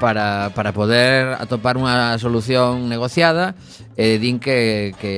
para, 0.00 0.50
para 0.54 0.72
poder 0.72 1.36
atopar 1.38 1.76
unha 1.76 2.16
solución 2.16 2.86
negociada 2.86 3.54
e 3.98 4.14
eh, 4.14 4.22
din 4.22 4.38
que, 4.38 4.94
que 4.98 5.12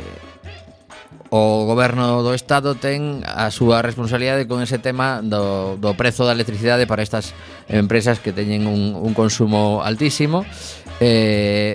eh, 0.00 0.24
o 1.34 1.66
goberno 1.66 2.22
do 2.22 2.30
Estado 2.30 2.78
ten 2.78 3.26
a 3.26 3.50
súa 3.50 3.82
responsabilidade 3.82 4.46
con 4.46 4.62
ese 4.62 4.78
tema 4.78 5.18
do, 5.18 5.74
do 5.82 5.98
prezo 5.98 6.22
da 6.22 6.30
electricidade 6.30 6.86
para 6.86 7.02
estas 7.02 7.34
empresas 7.66 8.22
que 8.22 8.30
teñen 8.30 8.70
un, 8.70 8.94
un 8.94 9.12
consumo 9.18 9.82
altísimo. 9.82 10.46
Eh, 11.02 11.74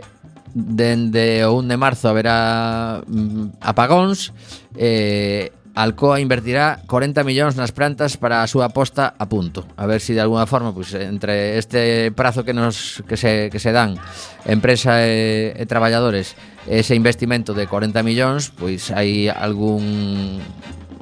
dende 0.56 1.44
o 1.46 1.60
1 1.60 1.68
de 1.68 1.78
marzo 1.78 2.08
haberá 2.08 3.04
mm, 3.06 3.60
apagóns 3.62 4.32
eh, 4.80 5.52
Alcoa 5.80 6.20
invertirá 6.20 6.84
40 6.92 7.24
millóns 7.24 7.56
nas 7.56 7.72
plantas 7.72 8.20
para 8.20 8.44
a 8.44 8.52
súa 8.52 8.68
aposta 8.68 9.16
a 9.16 9.26
punto. 9.32 9.64
A 9.80 9.88
ver 9.88 10.04
se 10.04 10.12
si 10.12 10.14
de 10.14 10.20
alguna 10.20 10.44
forma, 10.44 10.76
pois, 10.76 10.92
pues, 10.92 11.08
entre 11.08 11.56
este 11.56 12.12
prazo 12.12 12.44
que 12.44 12.52
nos 12.52 13.00
que 13.08 13.16
se, 13.16 13.48
que 13.48 13.64
se 13.64 13.72
dan 13.72 13.96
empresa 14.44 15.08
e, 15.08 15.56
e 15.56 15.64
traballadores, 15.72 16.36
ese 16.68 17.00
investimento 17.00 17.56
de 17.56 17.64
40 17.64 17.96
millóns, 18.04 18.52
pois 18.52 18.92
pues, 18.92 18.92
hai 18.92 19.32
algún 19.32 20.44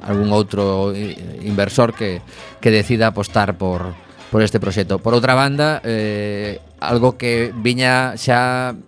algún 0.06 0.30
outro 0.30 0.94
inversor 1.42 1.90
que, 1.90 2.22
que 2.62 2.70
decida 2.70 3.10
apostar 3.10 3.58
por, 3.58 3.98
por 4.30 4.46
este 4.46 4.62
proxecto. 4.62 5.02
Por 5.02 5.10
outra 5.10 5.34
banda, 5.34 5.82
eh, 5.82 6.62
algo 6.78 7.18
que 7.18 7.50
viña 7.50 8.14
xa 8.14 8.78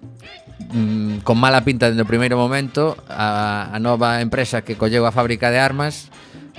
mm, 0.69 1.25
con 1.25 1.41
mala 1.41 1.65
pinta 1.65 1.89
dende 1.89 2.05
o 2.05 2.11
primeiro 2.11 2.37
momento 2.37 2.99
a, 3.09 3.73
a 3.73 3.79
nova 3.81 4.21
empresa 4.21 4.61
que 4.61 4.77
colleu 4.77 5.09
a 5.09 5.15
fábrica 5.15 5.49
de 5.49 5.59
armas 5.59 6.13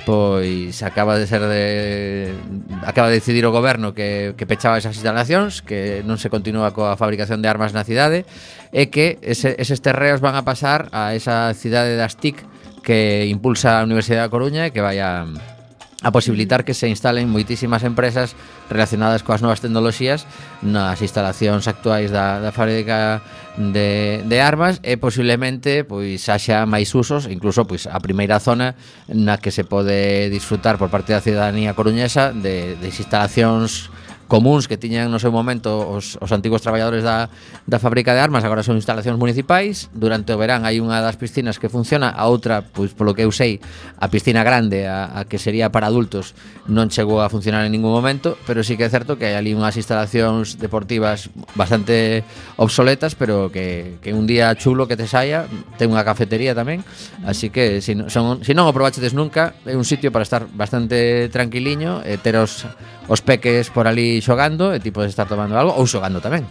pois 0.05 0.81
acaba 0.83 1.17
de 1.17 1.27
ser 1.27 1.41
de 1.45 2.33
acaba 2.81 3.09
de 3.09 3.21
decidir 3.21 3.45
o 3.45 3.51
goberno 3.51 3.93
que, 3.93 4.33
que 4.37 4.49
pechaba 4.49 4.77
esas 4.77 4.97
instalacións, 4.97 5.61
que 5.61 6.01
non 6.07 6.17
se 6.17 6.33
continúa 6.33 6.73
coa 6.73 6.97
fabricación 6.97 7.45
de 7.45 7.49
armas 7.51 7.73
na 7.77 7.85
cidade 7.85 8.25
e 8.73 8.89
que 8.89 9.21
ese, 9.21 9.53
eses 9.61 9.79
terreos 9.85 10.19
van 10.23 10.33
a 10.33 10.41
pasar 10.41 10.89
a 10.89 11.13
esa 11.13 11.53
cidade 11.53 11.93
das 11.93 12.17
TIC 12.17 12.41
que 12.81 13.29
impulsa 13.29 13.77
a 13.77 13.85
Universidade 13.85 14.25
da 14.25 14.33
Coruña 14.33 14.65
e 14.65 14.73
que 14.73 14.81
vai 14.81 14.97
a 14.97 15.29
a 16.01 16.11
posibilitar 16.11 16.65
que 16.65 16.73
se 16.73 16.89
instalen 16.89 17.29
moitísimas 17.29 17.85
empresas 17.85 18.33
relacionadas 18.73 19.21
coas 19.21 19.45
novas 19.45 19.61
tecnoloxías 19.61 20.25
nas 20.65 20.97
instalacións 21.05 21.69
actuais 21.69 22.09
da, 22.09 22.41
da 22.41 22.49
fábrica 22.49 23.21
de, 23.57 24.25
de 24.25 24.37
armas 24.41 24.81
e 24.81 24.97
posiblemente 24.97 25.85
pois 25.85 26.25
haxa 26.25 26.65
máis 26.65 26.89
usos, 26.97 27.29
incluso 27.29 27.69
pois 27.69 27.85
a 27.85 28.01
primeira 28.01 28.41
zona 28.41 28.73
na 29.05 29.37
que 29.37 29.53
se 29.53 29.61
pode 29.61 30.33
disfrutar 30.33 30.81
por 30.81 30.89
parte 30.89 31.13
da 31.13 31.21
cidadanía 31.21 31.77
coruñesa 31.77 32.33
de, 32.33 32.73
de 32.81 32.87
instalacións 32.89 33.93
comuns 34.31 34.71
que 34.71 34.79
tiñan 34.79 35.11
no 35.11 35.19
seu 35.19 35.35
momento 35.35 35.91
os, 35.91 36.15
os 36.23 36.31
antigos 36.31 36.63
traballadores 36.63 37.03
da, 37.03 37.27
da 37.67 37.83
fábrica 37.83 38.15
de 38.15 38.23
armas, 38.23 38.47
agora 38.47 38.63
son 38.63 38.79
instalacións 38.79 39.19
municipais. 39.19 39.91
Durante 39.91 40.31
o 40.31 40.39
verán 40.39 40.63
hai 40.63 40.79
unha 40.79 41.03
das 41.03 41.19
piscinas 41.19 41.59
que 41.59 41.67
funciona, 41.67 42.07
a 42.07 42.31
outra, 42.31 42.63
pois 42.63 42.95
polo 42.95 43.11
que 43.11 43.27
eu 43.27 43.35
sei, 43.35 43.59
a 43.99 44.07
piscina 44.07 44.47
grande, 44.47 44.87
a, 44.87 45.11
a 45.11 45.27
que 45.27 45.35
sería 45.35 45.67
para 45.67 45.91
adultos, 45.91 46.31
non 46.71 46.87
chegou 46.87 47.19
a 47.19 47.27
funcionar 47.27 47.67
en 47.67 47.75
ningún 47.75 47.91
momento, 47.91 48.39
pero 48.47 48.63
sí 48.63 48.79
que 48.79 48.87
é 48.87 48.91
certo 48.93 49.19
que 49.19 49.27
hai 49.27 49.35
ali 49.35 49.51
unhas 49.51 49.75
instalacións 49.75 50.55
deportivas 50.55 51.27
bastante 51.59 52.23
obsoletas, 52.55 53.19
pero 53.19 53.51
que, 53.51 53.99
que 53.99 54.15
un 54.15 54.31
día 54.31 54.55
chulo 54.55 54.87
que 54.87 54.95
te 54.95 55.11
saia, 55.11 55.43
ten 55.75 55.91
unha 55.91 56.07
cafetería 56.07 56.55
tamén, 56.55 56.87
así 57.27 57.51
que 57.51 57.83
se 57.83 57.99
si 57.99 58.07
son, 58.07 58.47
si 58.47 58.55
non 58.55 58.63
o 58.63 58.71
probachedes 58.71 59.11
nunca, 59.11 59.59
é 59.67 59.75
un 59.75 59.83
sitio 59.83 60.07
para 60.15 60.23
estar 60.23 60.47
bastante 60.55 61.27
tranquiliño 61.27 61.99
e 62.07 62.15
ter 62.15 62.39
os, 62.39 62.63
os 63.11 63.19
peques 63.19 63.67
por 63.67 63.91
ali 63.91 64.20
xogando 64.21 64.71
e 64.71 64.79
ti 64.79 64.93
podes 64.93 65.11
estar 65.11 65.27
tomando 65.27 65.57
algo 65.57 65.73
ou 65.75 65.83
xogando 65.89 66.21
tamén. 66.21 66.45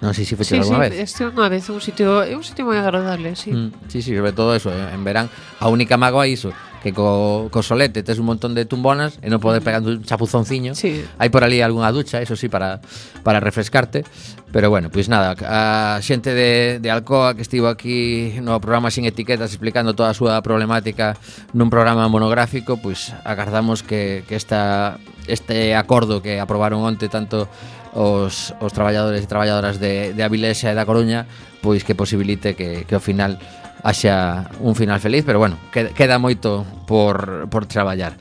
Non 0.00 0.12
sei 0.12 0.28
se 0.28 0.36
fixo 0.36 0.56
sí, 0.56 0.60
alguna 0.60 0.84
sí, 0.84 0.92
vez. 0.92 1.08
Sí, 1.08 1.22
unha 1.24 1.48
vez, 1.48 1.64
un 1.72 1.80
sitio, 1.80 2.20
é 2.20 2.36
un 2.36 2.44
sitio 2.44 2.68
moi 2.68 2.76
agradable, 2.76 3.32
sí. 3.32 3.48
Mm, 3.48 3.88
sí, 3.88 4.04
sí, 4.04 4.12
sobre 4.12 4.36
todo 4.36 4.52
eso, 4.52 4.68
eh, 4.68 4.92
en 4.92 5.00
verán 5.04 5.32
a 5.60 5.72
única 5.72 5.96
mágoa 5.96 6.28
é 6.28 6.36
iso, 6.36 6.52
que 6.86 6.94
co, 6.94 7.48
co 7.50 7.66
solete 7.66 8.06
tes 8.06 8.22
un 8.22 8.30
montón 8.30 8.54
de 8.54 8.62
tumbonas 8.62 9.18
e 9.18 9.26
non 9.26 9.42
podes 9.42 9.58
pegando 9.58 9.90
un 9.90 10.06
chapuzonciño. 10.06 10.78
Sí. 10.78 11.02
Hai 11.18 11.34
por 11.34 11.42
ali 11.42 11.58
algunha 11.58 11.90
ducha, 11.90 12.22
eso 12.22 12.38
sí, 12.38 12.46
para, 12.46 12.78
para 13.26 13.42
refrescarte. 13.42 14.06
Pero 14.54 14.70
bueno, 14.70 14.86
pois 14.94 15.10
nada, 15.10 15.34
a 15.34 15.98
xente 15.98 16.30
de, 16.30 16.78
de 16.78 16.88
Alcoa 16.94 17.34
que 17.34 17.42
estivo 17.42 17.66
aquí 17.66 18.38
no 18.38 18.62
programa 18.62 18.94
Sin 18.94 19.02
Etiquetas 19.02 19.50
explicando 19.50 19.98
toda 19.98 20.14
a 20.14 20.16
súa 20.16 20.38
problemática 20.46 21.18
nun 21.50 21.74
programa 21.74 22.06
monográfico, 22.06 22.78
pois 22.78 23.10
agardamos 23.26 23.82
que, 23.82 24.22
que 24.30 24.38
esta, 24.38 25.02
este 25.26 25.74
acordo 25.74 26.22
que 26.22 26.38
aprobaron 26.38 26.86
onte 26.86 27.10
tanto 27.10 27.50
os, 27.98 28.54
os 28.62 28.70
traballadores 28.70 29.26
e 29.26 29.26
traballadoras 29.26 29.82
de, 29.82 30.14
de 30.14 30.22
Avilesa 30.22 30.70
e 30.70 30.78
da 30.78 30.86
Coruña 30.86 31.26
pois 31.66 31.82
que 31.82 31.98
posibilite 31.98 32.54
que, 32.54 32.86
que 32.86 32.94
ao 32.94 33.02
final 33.02 33.42
haxa 33.82 34.50
un 34.60 34.74
final 34.74 35.00
feliz, 35.00 35.24
pero 35.24 35.38
bueno, 35.38 35.58
queda 35.72 36.18
moito 36.18 36.64
por, 36.86 37.48
por 37.50 37.66
traballar. 37.66 38.16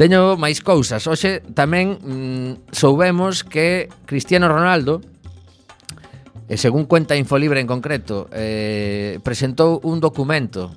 Teño 0.00 0.40
máis 0.40 0.64
cousas. 0.64 1.04
Hoxe 1.04 1.44
tamén 1.52 2.00
mm, 2.00 2.72
soubemos 2.72 3.44
que 3.44 3.92
Cristiano 4.08 4.48
Ronaldo 4.48 5.04
e 6.50 6.58
según 6.58 6.90
cuenta 6.90 7.14
Infolibre 7.14 7.62
en 7.62 7.68
concreto, 7.70 8.26
eh, 8.34 9.22
presentou 9.22 9.78
un 9.86 10.02
documento 10.02 10.74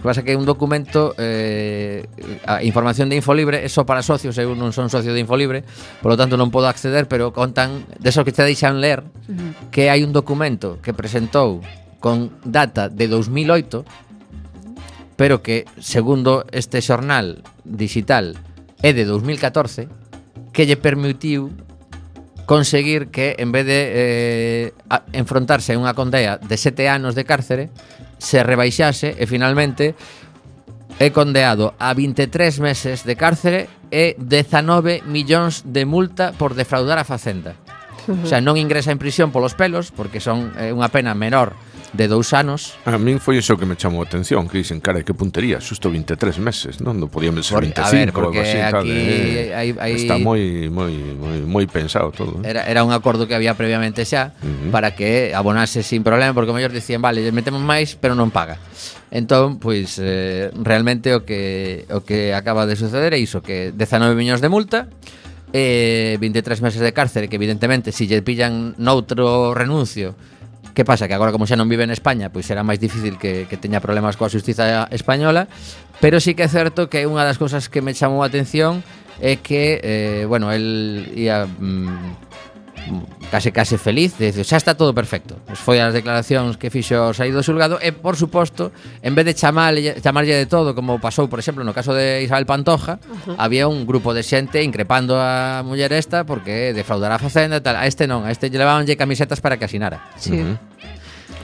que 0.00 0.04
pasa 0.08 0.24
que 0.24 0.34
un 0.34 0.48
documento 0.48 1.14
eh, 1.18 2.08
a 2.48 2.64
información 2.64 3.12
de 3.12 3.16
Infolibre 3.20 3.60
é 3.60 3.68
só 3.68 3.84
para 3.84 4.00
socios, 4.00 4.36
eu 4.40 4.56
non 4.56 4.72
son 4.72 4.88
socio 4.88 5.12
de 5.12 5.20
Infolibre, 5.20 5.60
polo 6.00 6.16
tanto 6.16 6.40
non 6.40 6.48
podo 6.48 6.72
acceder, 6.72 7.04
pero 7.04 7.36
contan 7.36 7.84
deso 8.00 8.24
que 8.24 8.32
te 8.32 8.40
deixan 8.40 8.80
ler 8.80 9.04
uh 9.04 9.32
-huh. 9.32 9.52
que 9.68 9.92
hai 9.92 10.00
un 10.00 10.12
documento 10.16 10.80
que 10.80 10.96
presentou 10.96 11.60
con 12.00 12.32
data 12.42 12.88
de 12.88 13.06
2008 13.06 13.84
pero 15.20 15.42
que, 15.42 15.68
segundo 15.76 16.48
este 16.48 16.80
xornal 16.80 17.44
digital, 17.68 18.40
é 18.80 18.96
de 18.96 19.04
2014 19.04 19.84
que 20.48 20.64
lle 20.64 20.80
permitiu 20.80 21.52
conseguir 22.48 23.12
que, 23.12 23.36
en 23.36 23.52
vez 23.52 23.68
de 23.68 23.80
eh, 23.84 24.66
a, 24.88 25.04
enfrontarse 25.12 25.76
a 25.76 25.78
unha 25.78 25.92
condea 25.92 26.40
de 26.40 26.56
sete 26.56 26.88
anos 26.88 27.12
de 27.12 27.28
cárcere, 27.28 27.68
se 28.16 28.40
rebaixase 28.40 29.12
e 29.12 29.28
finalmente 29.28 29.92
é 30.96 31.12
condeado 31.12 31.76
a 31.76 31.92
23 31.92 32.56
meses 32.64 33.04
de 33.04 33.12
cárcere 33.12 33.68
e 33.92 34.16
19 34.16 35.04
millóns 35.04 35.68
de 35.68 35.84
multa 35.84 36.32
por 36.32 36.56
defraudar 36.56 36.96
a 36.96 37.04
facenda. 37.04 37.60
O 38.08 38.24
sea, 38.24 38.40
non 38.40 38.56
ingresa 38.56 38.88
en 38.88 38.96
prisión 38.96 39.36
polos 39.36 39.52
pelos, 39.52 39.92
porque 39.92 40.16
son 40.16 40.56
eh, 40.56 40.72
unha 40.72 40.88
pena 40.88 41.12
menor 41.12 41.52
de 41.92 42.06
dous 42.06 42.32
anos. 42.32 42.78
A 42.86 42.94
min 42.98 43.18
foi 43.18 43.42
iso 43.42 43.58
que 43.58 43.66
me 43.66 43.74
chamou 43.74 44.02
a 44.02 44.06
atención, 44.06 44.46
que 44.46 44.62
dicen, 44.62 44.78
cara, 44.78 45.02
que 45.02 45.14
puntería, 45.14 45.58
xusto 45.58 45.90
23 45.90 46.38
meses, 46.38 46.78
non? 46.78 46.96
Non 47.02 47.10
podía 47.10 47.34
ser 47.42 47.58
25 47.66 47.82
a 47.82 47.90
ver, 47.90 48.08
porque 48.14 48.40
así, 48.40 48.58
aquí 48.62 48.94
eh, 48.94 49.56
hai, 49.56 49.68
hai... 49.74 49.92
Está 49.98 50.14
moi, 50.18 50.70
moi, 50.70 50.94
moi, 51.18 51.36
moi 51.42 51.64
pensado 51.66 52.14
todo. 52.14 52.38
Eh? 52.42 52.50
Era, 52.50 52.66
era 52.70 52.86
un 52.86 52.94
acordo 52.94 53.26
que 53.26 53.34
había 53.34 53.58
previamente 53.58 54.06
xa 54.06 54.38
uh 54.38 54.46
-huh. 54.46 54.70
para 54.70 54.94
que 54.94 55.34
abonase 55.34 55.82
sin 55.82 56.06
problema, 56.06 56.30
porque 56.30 56.54
mellor 56.54 56.70
dicían, 56.70 57.02
vale, 57.02 57.26
metemos 57.34 57.62
máis, 57.62 57.98
pero 57.98 58.14
non 58.14 58.30
paga. 58.30 58.62
Entón, 59.10 59.58
pois, 59.58 59.98
eh, 59.98 60.54
realmente 60.54 61.10
o 61.18 61.26
que, 61.26 61.82
o 61.90 62.06
que 62.06 62.30
acaba 62.30 62.70
de 62.70 62.78
suceder 62.78 63.10
é 63.10 63.18
iso, 63.18 63.42
que 63.42 63.74
19 63.74 64.14
millóns 64.14 64.38
de 64.38 64.46
multa, 64.46 64.86
eh, 65.52 66.14
23 66.22 66.62
meses 66.62 66.78
de 66.78 66.94
cárcere, 66.94 67.26
que 67.26 67.34
evidentemente, 67.34 67.90
se 67.90 68.06
si 68.06 68.06
lle 68.06 68.22
pillan 68.22 68.78
noutro 68.78 69.50
renuncio, 69.50 70.14
Que 70.74 70.84
pasa? 70.84 71.08
Que 71.08 71.14
agora 71.14 71.32
como 71.34 71.46
xa 71.46 71.58
non 71.58 71.66
vive 71.66 71.82
en 71.82 71.90
España, 71.90 72.30
pois 72.30 72.46
será 72.46 72.62
máis 72.62 72.78
difícil 72.78 73.18
que, 73.18 73.50
que 73.50 73.56
teña 73.58 73.82
problemas 73.82 74.14
coa 74.14 74.30
justiza 74.30 74.86
española, 74.94 75.50
pero 75.98 76.22
sí 76.22 76.38
que 76.38 76.46
é 76.46 76.50
certo 76.50 76.86
que 76.86 77.04
unha 77.04 77.26
das 77.26 77.36
cousas 77.36 77.66
que 77.66 77.82
me 77.82 77.92
chamou 77.92 78.22
a 78.22 78.30
atención 78.30 78.86
é 79.20 79.36
que, 79.36 79.82
eh, 79.82 80.24
bueno, 80.30 80.48
el 80.54 81.10
ia... 81.18 81.44
Mm, 81.44 82.29
case 83.30 83.52
case 83.52 83.78
feliz, 83.78 84.18
de, 84.18 84.32
xa 84.44 84.58
está 84.58 84.74
todo 84.74 84.92
perfecto. 84.92 85.38
Pois 85.46 85.58
foi 85.58 85.78
as 85.78 85.94
declaracións 85.94 86.58
que 86.58 86.68
fixo 86.68 86.98
o 86.98 87.14
Saído 87.14 87.42
Xulgado 87.42 87.78
e, 87.78 87.94
por 87.94 88.18
suposto, 88.18 88.74
en 89.02 89.14
vez 89.14 89.24
de 89.24 89.34
chamarlle, 89.34 90.00
chamarlle 90.02 90.34
de 90.34 90.46
todo, 90.50 90.74
como 90.74 90.98
pasou, 90.98 91.30
por 91.30 91.38
exemplo, 91.38 91.62
no 91.62 91.72
caso 91.72 91.94
de 91.94 92.26
Isabel 92.26 92.44
Pantoja, 92.46 92.98
uh 92.98 93.32
-huh. 93.32 93.36
había 93.38 93.70
un 93.70 93.86
grupo 93.86 94.12
de 94.12 94.26
xente 94.26 94.62
increpando 94.62 95.14
a 95.16 95.62
muller 95.62 95.92
esta 95.94 96.26
porque 96.26 96.74
defraudará 96.74 97.16
a 97.16 97.22
facenda 97.22 97.58
e 97.58 97.62
tal. 97.62 97.78
A 97.78 97.86
este 97.86 98.10
non, 98.10 98.26
a 98.26 98.34
este 98.34 98.50
llevabanlle 98.50 98.98
camisetas 98.98 99.38
para 99.38 99.56
que 99.56 99.70
asinara. 99.70 100.10
Sí. 100.18 100.34
Uh 100.34 100.58
-huh. 100.58 100.58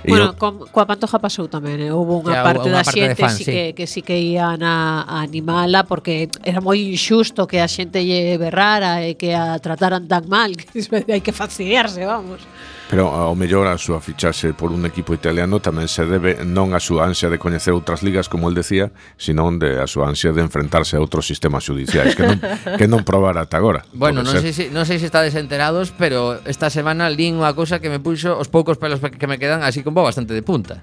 Bueno, 0.06 0.26
eu... 0.26 0.38
con, 0.38 0.66
coa 0.70 0.86
Pantoja 0.86 1.18
pasou 1.18 1.50
tamén, 1.50 1.82
eh? 1.82 1.90
houve 1.90 2.22
unha 2.22 2.40
ya, 2.40 2.44
parte 2.46 2.70
unha 2.70 2.80
da 2.80 2.86
parte 2.86 3.02
xente 3.02 3.22
fan, 3.22 3.36
sí. 3.36 3.44
que, 3.44 3.62
que 3.74 3.84
sí 3.90 4.00
que 4.00 4.16
ían 4.16 4.62
a, 4.62 5.02
a 5.02 5.22
animala 5.26 5.84
porque 5.84 6.30
era 6.46 6.62
moi 6.62 6.78
injusto 6.94 7.44
que 7.44 7.58
a 7.58 7.68
xente 7.68 8.00
lle 8.06 8.38
berrara 8.38 9.02
e 9.02 9.18
que 9.18 9.34
a 9.34 9.58
trataran 9.58 10.06
tan 10.06 10.30
mal, 10.30 10.54
que 11.06 11.12
hai 11.12 11.22
que 11.22 11.34
fastidiarse, 11.34 12.06
vamos. 12.06 12.40
Pero 12.86 13.10
eh, 13.10 13.26
ao 13.26 13.34
mellor 13.34 13.66
a 13.66 13.74
súa 13.78 13.98
fichaxe 13.98 14.54
por 14.54 14.70
un 14.70 14.86
equipo 14.86 15.10
italiano 15.10 15.58
tamén 15.58 15.90
se 15.90 16.06
debe 16.06 16.46
non 16.46 16.70
a 16.72 16.80
súa 16.80 17.06
ansia 17.06 17.26
de 17.26 17.38
coñecer 17.38 17.74
outras 17.74 18.06
ligas, 18.06 18.30
como 18.30 18.46
el 18.46 18.54
decía, 18.54 18.94
sinón 19.18 19.58
de 19.58 19.82
a 19.82 19.86
súa 19.90 20.06
ansia 20.06 20.30
de 20.30 20.42
enfrentarse 20.42 20.94
a 20.94 21.02
outros 21.02 21.26
sistemas 21.26 21.66
judiciais 21.66 22.14
que 22.14 22.22
non, 22.22 22.38
que 22.78 22.86
non 22.86 23.02
probara 23.02 23.44
ata 23.44 23.58
agora. 23.58 23.82
Bueno, 23.90 24.22
non 24.22 24.38
sei, 24.38 24.54
si, 24.54 24.70
non 24.70 24.86
sei 24.86 25.02
se 25.02 25.06
si 25.06 25.10
está 25.10 25.22
desenterados, 25.22 25.90
pero 25.90 26.38
esta 26.46 26.70
semana 26.70 27.10
lín 27.10 27.42
unha 27.42 27.52
cousa 27.58 27.82
que 27.82 27.90
me 27.90 27.98
puxo 27.98 28.38
os 28.38 28.46
poucos 28.46 28.78
pelos 28.78 29.02
que 29.02 29.26
me 29.26 29.42
quedan 29.42 29.66
así 29.66 29.82
como 29.82 30.06
bastante 30.06 30.34
de 30.34 30.46
punta. 30.46 30.82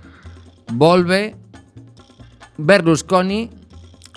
Volve 0.71 1.35
Berlusconi 2.59 3.63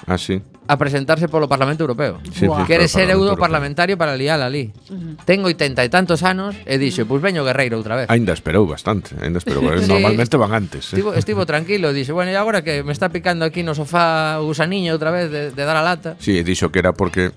Ah, 0.06 0.18
sí 0.18 0.42
a 0.66 0.74
presentarse 0.76 1.28
polo 1.28 1.48
Parlamento 1.48 1.82
Europeo. 1.82 2.18
Sí, 2.34 2.46
wow. 2.46 2.66
Quere 2.66 2.88
ser 2.88 3.10
europarlamentario 3.10 3.96
para 3.96 4.16
liar 4.16 4.40
ali. 4.42 4.72
Uh 4.90 4.94
-huh. 4.94 5.24
Ten 5.24 5.42
oitenta 5.46 5.86
e 5.86 5.88
tantos 5.88 6.22
anos 6.26 6.54
e 6.66 6.76
dixo, 6.78 7.06
pois 7.06 7.22
pues 7.22 7.32
veño 7.32 7.46
guerreiro 7.46 7.78
outra 7.78 7.96
vez. 7.96 8.06
Ainda 8.10 8.34
esperou 8.34 8.66
bastante, 8.66 9.14
ainda 9.22 9.38
esperou. 9.38 9.62
sí. 9.78 9.86
Normalmente 9.88 10.36
van 10.36 10.52
antes. 10.52 10.92
Eh. 10.92 10.98
Estivo, 10.98 11.14
estivo 11.14 11.42
tranquilo, 11.46 11.94
dixo, 11.94 12.14
bueno, 12.14 12.30
e 12.30 12.36
agora 12.36 12.62
que 12.66 12.82
me 12.82 12.92
está 12.92 13.08
picando 13.08 13.46
aquí 13.46 13.62
no 13.62 13.74
sofá 13.74 14.38
o 14.42 14.50
gusaniño 14.50 14.92
outra 14.92 15.10
vez 15.10 15.30
de, 15.30 15.50
de 15.54 15.62
dar 15.62 15.78
a 15.78 15.82
lata. 15.82 16.18
Sí, 16.18 16.42
dixo 16.42 16.70
que 16.74 16.82
era 16.82 16.92
porque 16.92 17.30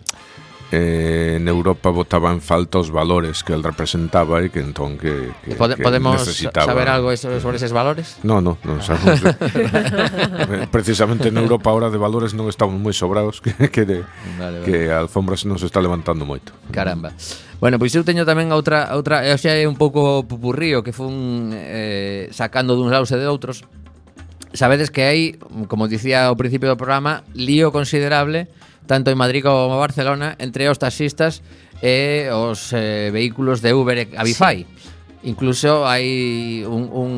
eh, 0.72 1.36
en 1.38 1.48
Europa 1.48 1.90
votaba 1.90 2.32
en 2.32 2.42
falta 2.42 2.78
os 2.78 2.92
valores 2.94 3.44
que 3.44 3.54
el 3.54 3.66
representaba 3.66 4.42
e 4.46 4.54
que 4.54 4.62
entón 4.62 5.02
que, 5.02 5.34
que, 5.42 5.58
Pode, 5.58 5.76
que 5.76 5.84
podemos 5.84 6.22
necesitaba. 6.22 6.70
saber 6.70 6.88
algo 6.90 7.10
sobre 7.18 7.58
eses 7.58 7.74
valores? 7.74 8.22
No, 8.22 8.38
no, 8.42 8.62
non 8.62 8.82
sabemos. 8.86 9.22
Eh, 10.50 10.68
precisamente 10.72 11.30
en 11.30 11.38
Europa 11.38 11.70
ahora 11.70 11.90
de 11.90 11.98
valores 11.98 12.34
non 12.34 12.50
estamos 12.50 12.78
moi 12.78 12.94
sobrados 12.94 13.42
que, 13.42 13.54
que, 13.70 13.84
de, 13.86 14.06
vale, 14.38 14.62
vale. 14.62 14.66
que 14.66 14.90
a 14.90 15.02
alfombra 15.02 15.38
se 15.38 15.46
nos 15.50 15.62
está 15.62 15.82
levantando 15.82 16.26
moito. 16.26 16.54
Caramba. 16.74 17.14
Bueno, 17.60 17.76
pois 17.78 17.92
eu 17.94 18.08
teño 18.08 18.24
tamén 18.24 18.50
a 18.50 18.56
outra, 18.56 18.94
outra 18.96 19.26
eu 19.28 19.36
xa 19.36 19.52
é 19.54 19.68
un 19.68 19.76
pouco 19.76 20.24
pupurrío 20.26 20.80
que 20.86 20.96
fun 20.96 21.52
eh, 21.54 22.32
sacando 22.32 22.78
duns 22.78 22.94
lados 22.94 23.12
e 23.12 23.18
de 23.20 23.28
outros. 23.28 23.66
Sabedes 24.56 24.90
que 24.90 25.06
hai, 25.06 25.22
como 25.70 25.86
dicía 25.92 26.32
ao 26.32 26.40
principio 26.40 26.72
do 26.72 26.80
programa, 26.80 27.22
lío 27.38 27.70
considerable 27.70 28.50
tanto 28.90 29.12
en 29.12 29.18
Madrid 29.22 29.46
como 29.46 29.70
en 29.70 29.80
Barcelona 29.80 30.34
entre 30.42 30.66
os 30.66 30.82
taxistas 30.82 31.46
e 31.86 32.26
os 32.34 32.74
eh, 32.74 33.14
vehículos 33.14 33.62
de 33.62 33.78
Uber 33.78 34.02
e 34.02 34.10
Cabify. 34.10 34.66
Sí. 34.66 34.98
Incluso 35.30 35.84
hai 35.86 36.64
un, 36.64 36.88
un 36.90 37.12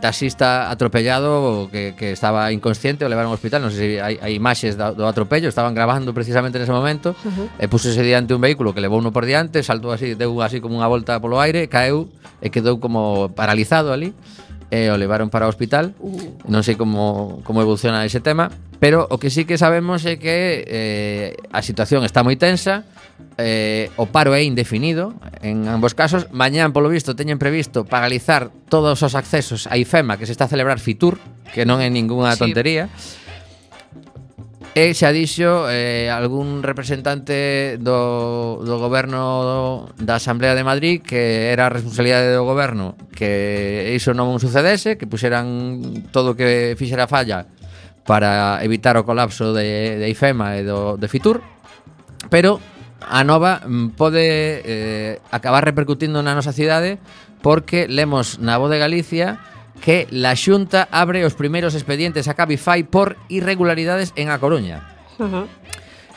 taxista 0.00 0.70
atropellado 0.70 1.68
que, 1.68 1.92
que 1.98 2.14
estaba 2.14 2.48
inconsciente 2.54 3.04
o 3.04 3.10
levaron 3.10 3.28
ao 3.28 3.36
hospital, 3.36 3.60
non 3.60 3.74
sei 3.74 3.98
se 3.98 4.00
hai, 4.00 4.14
hai 4.22 4.32
imaxes 4.38 4.78
do, 4.78 4.94
do 4.94 5.04
atropello, 5.04 5.50
estaban 5.50 5.74
grabando 5.76 6.14
precisamente 6.16 6.56
nese 6.56 6.72
momento, 6.72 7.12
uh 7.12 7.28
-huh. 7.28 7.60
e 7.60 7.66
pusese 7.66 8.00
diante 8.00 8.32
un 8.32 8.40
vehículo 8.40 8.72
que 8.72 8.80
levou 8.80 8.96
uno 8.96 9.10
por 9.10 9.26
diante, 9.26 9.60
saltou 9.66 9.90
así, 9.90 10.14
deu 10.16 10.38
así 10.40 10.62
como 10.62 10.80
unha 10.80 10.88
volta 10.88 11.18
polo 11.18 11.42
aire, 11.42 11.66
caeu 11.66 12.08
e 12.40 12.48
quedou 12.48 12.78
como 12.80 13.34
paralizado 13.36 13.92
ali. 13.92 14.16
Uh 14.16 14.41
e 14.72 14.88
o 14.88 14.96
levaron 14.96 15.28
para 15.28 15.44
o 15.44 15.52
hospital. 15.52 15.92
Uh. 16.00 16.32
Non 16.48 16.64
sei 16.64 16.80
como, 16.80 17.44
como 17.44 17.60
evoluciona 17.60 18.08
ese 18.08 18.24
tema, 18.24 18.48
pero 18.80 19.04
o 19.12 19.20
que 19.20 19.28
sí 19.28 19.44
que 19.44 19.60
sabemos 19.60 20.08
é 20.08 20.16
que 20.16 20.64
eh, 20.64 21.36
a 21.52 21.60
situación 21.60 22.08
está 22.08 22.24
moi 22.24 22.40
tensa, 22.40 22.88
eh, 23.36 23.92
o 24.00 24.08
paro 24.08 24.32
é 24.32 24.40
indefinido 24.40 25.12
en 25.44 25.68
ambos 25.68 25.92
casos. 25.92 26.32
Mañán, 26.32 26.72
polo 26.72 26.88
visto, 26.88 27.12
teñen 27.12 27.36
previsto 27.36 27.84
paralizar 27.84 28.48
todos 28.72 29.04
os 29.04 29.12
accesos 29.12 29.68
a 29.68 29.76
IFEMA 29.76 30.16
que 30.16 30.24
se 30.24 30.32
está 30.32 30.48
a 30.48 30.52
celebrar 30.52 30.80
FITUR, 30.80 31.20
que 31.52 31.68
non 31.68 31.84
é 31.84 31.92
ningunha 31.92 32.32
sí. 32.32 32.40
tontería. 32.40 32.88
Sí 32.96 33.21
E 34.72 34.96
xa 34.96 35.12
dixo 35.12 35.68
eh, 35.68 36.08
algún 36.08 36.64
representante 36.64 37.76
do, 37.76 38.64
do 38.64 38.80
goberno 38.80 39.20
do, 39.44 39.60
da 40.00 40.16
Asamblea 40.16 40.56
de 40.56 40.64
Madrid 40.64 41.04
que 41.04 41.52
era 41.52 41.68
a 41.68 41.74
responsabilidade 41.76 42.32
do 42.32 42.40
goberno 42.48 42.96
que 43.12 43.92
iso 43.92 44.16
non 44.16 44.40
sucedese, 44.40 44.96
que 44.96 45.04
puxeran 45.04 46.08
todo 46.08 46.32
o 46.32 46.36
que 46.40 46.72
fixera 46.80 47.04
falla 47.04 47.44
para 48.08 48.64
evitar 48.64 48.96
o 48.96 49.04
colapso 49.04 49.52
de, 49.52 50.00
de 50.00 50.08
IFEMA 50.08 50.56
e 50.56 50.64
do, 50.64 50.96
de 50.96 51.04
Fitur, 51.04 51.44
pero 52.32 52.56
a 53.04 53.28
nova 53.28 53.60
pode 54.00 54.24
eh, 54.24 55.20
acabar 55.28 55.68
repercutindo 55.68 56.24
na 56.24 56.32
nosa 56.32 56.56
cidade 56.56 56.96
porque 57.44 57.92
lemos 57.92 58.40
na 58.40 58.56
voz 58.56 58.72
de 58.72 58.80
Galicia 58.80 59.36
que 59.82 60.06
la 60.14 60.38
Xunta 60.38 60.86
abre 60.94 61.26
os 61.26 61.34
primeiros 61.34 61.74
expedientes 61.74 62.30
a 62.30 62.38
Cabify 62.38 62.86
por 62.86 63.18
irregularidades 63.28 64.14
en 64.14 64.30
A 64.30 64.38
Coruña. 64.38 64.86
Uh 65.18 65.26
-huh. 65.26 65.46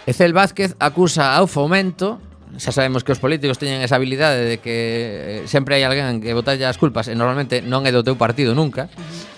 Ecel 0.06 0.38
Vázquez 0.38 0.78
acusa 0.80 1.34
ao 1.34 1.49
Fomento 1.49 2.21
xa 2.56 2.71
sabemos 2.71 3.04
que 3.04 3.12
os 3.12 3.19
políticos 3.19 3.60
teñen 3.60 3.84
esa 3.84 3.99
habilidade 3.99 4.47
de 4.47 4.58
que 4.63 5.43
eh, 5.43 5.49
sempre 5.49 5.75
hai 5.75 5.84
alguén 5.84 6.23
que 6.23 6.32
botalle 6.32 6.63
as 6.63 6.80
culpas 6.80 7.12
e 7.12 7.17
normalmente 7.17 7.60
non 7.60 7.84
é 7.84 7.91
do 7.91 8.06
teu 8.06 8.15
partido 8.15 8.56
nunca. 8.56 8.88
Uh 8.88 9.01
-huh. 9.01 9.36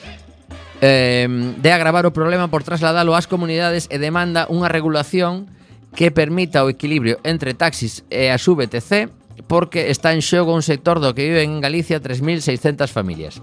Eh, 0.77 1.25
de 1.57 1.69
agravar 1.73 2.05
o 2.05 2.13
problema 2.13 2.53
por 2.53 2.61
trasladalo 2.61 3.17
ás 3.17 3.25
comunidades 3.25 3.89
e 3.89 3.97
demanda 3.97 4.45
unha 4.45 4.69
regulación 4.69 5.49
que 5.97 6.13
permita 6.13 6.61
o 6.61 6.69
equilibrio 6.69 7.17
entre 7.25 7.57
taxis 7.57 8.05
e 8.13 8.29
a 8.29 8.37
VTC 8.37 9.09
porque 9.49 9.89
está 9.89 10.13
en 10.13 10.21
xogo 10.21 10.53
un 10.53 10.61
sector 10.61 11.01
do 11.01 11.17
que 11.17 11.25
viven 11.25 11.57
en 11.57 11.63
Galicia 11.65 11.97
3.600 11.97 12.93
familias. 12.93 13.41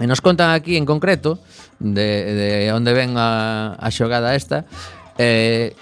E 0.00 0.08
nos 0.08 0.24
contan 0.24 0.56
aquí 0.56 0.80
en 0.80 0.88
concreto 0.88 1.36
de, 1.76 2.08
de 2.32 2.48
onde 2.72 2.96
ven 2.96 3.18
a, 3.20 3.76
a 3.76 3.88
xogada 3.92 4.32
esta 4.32 4.64
eh, 5.20 5.76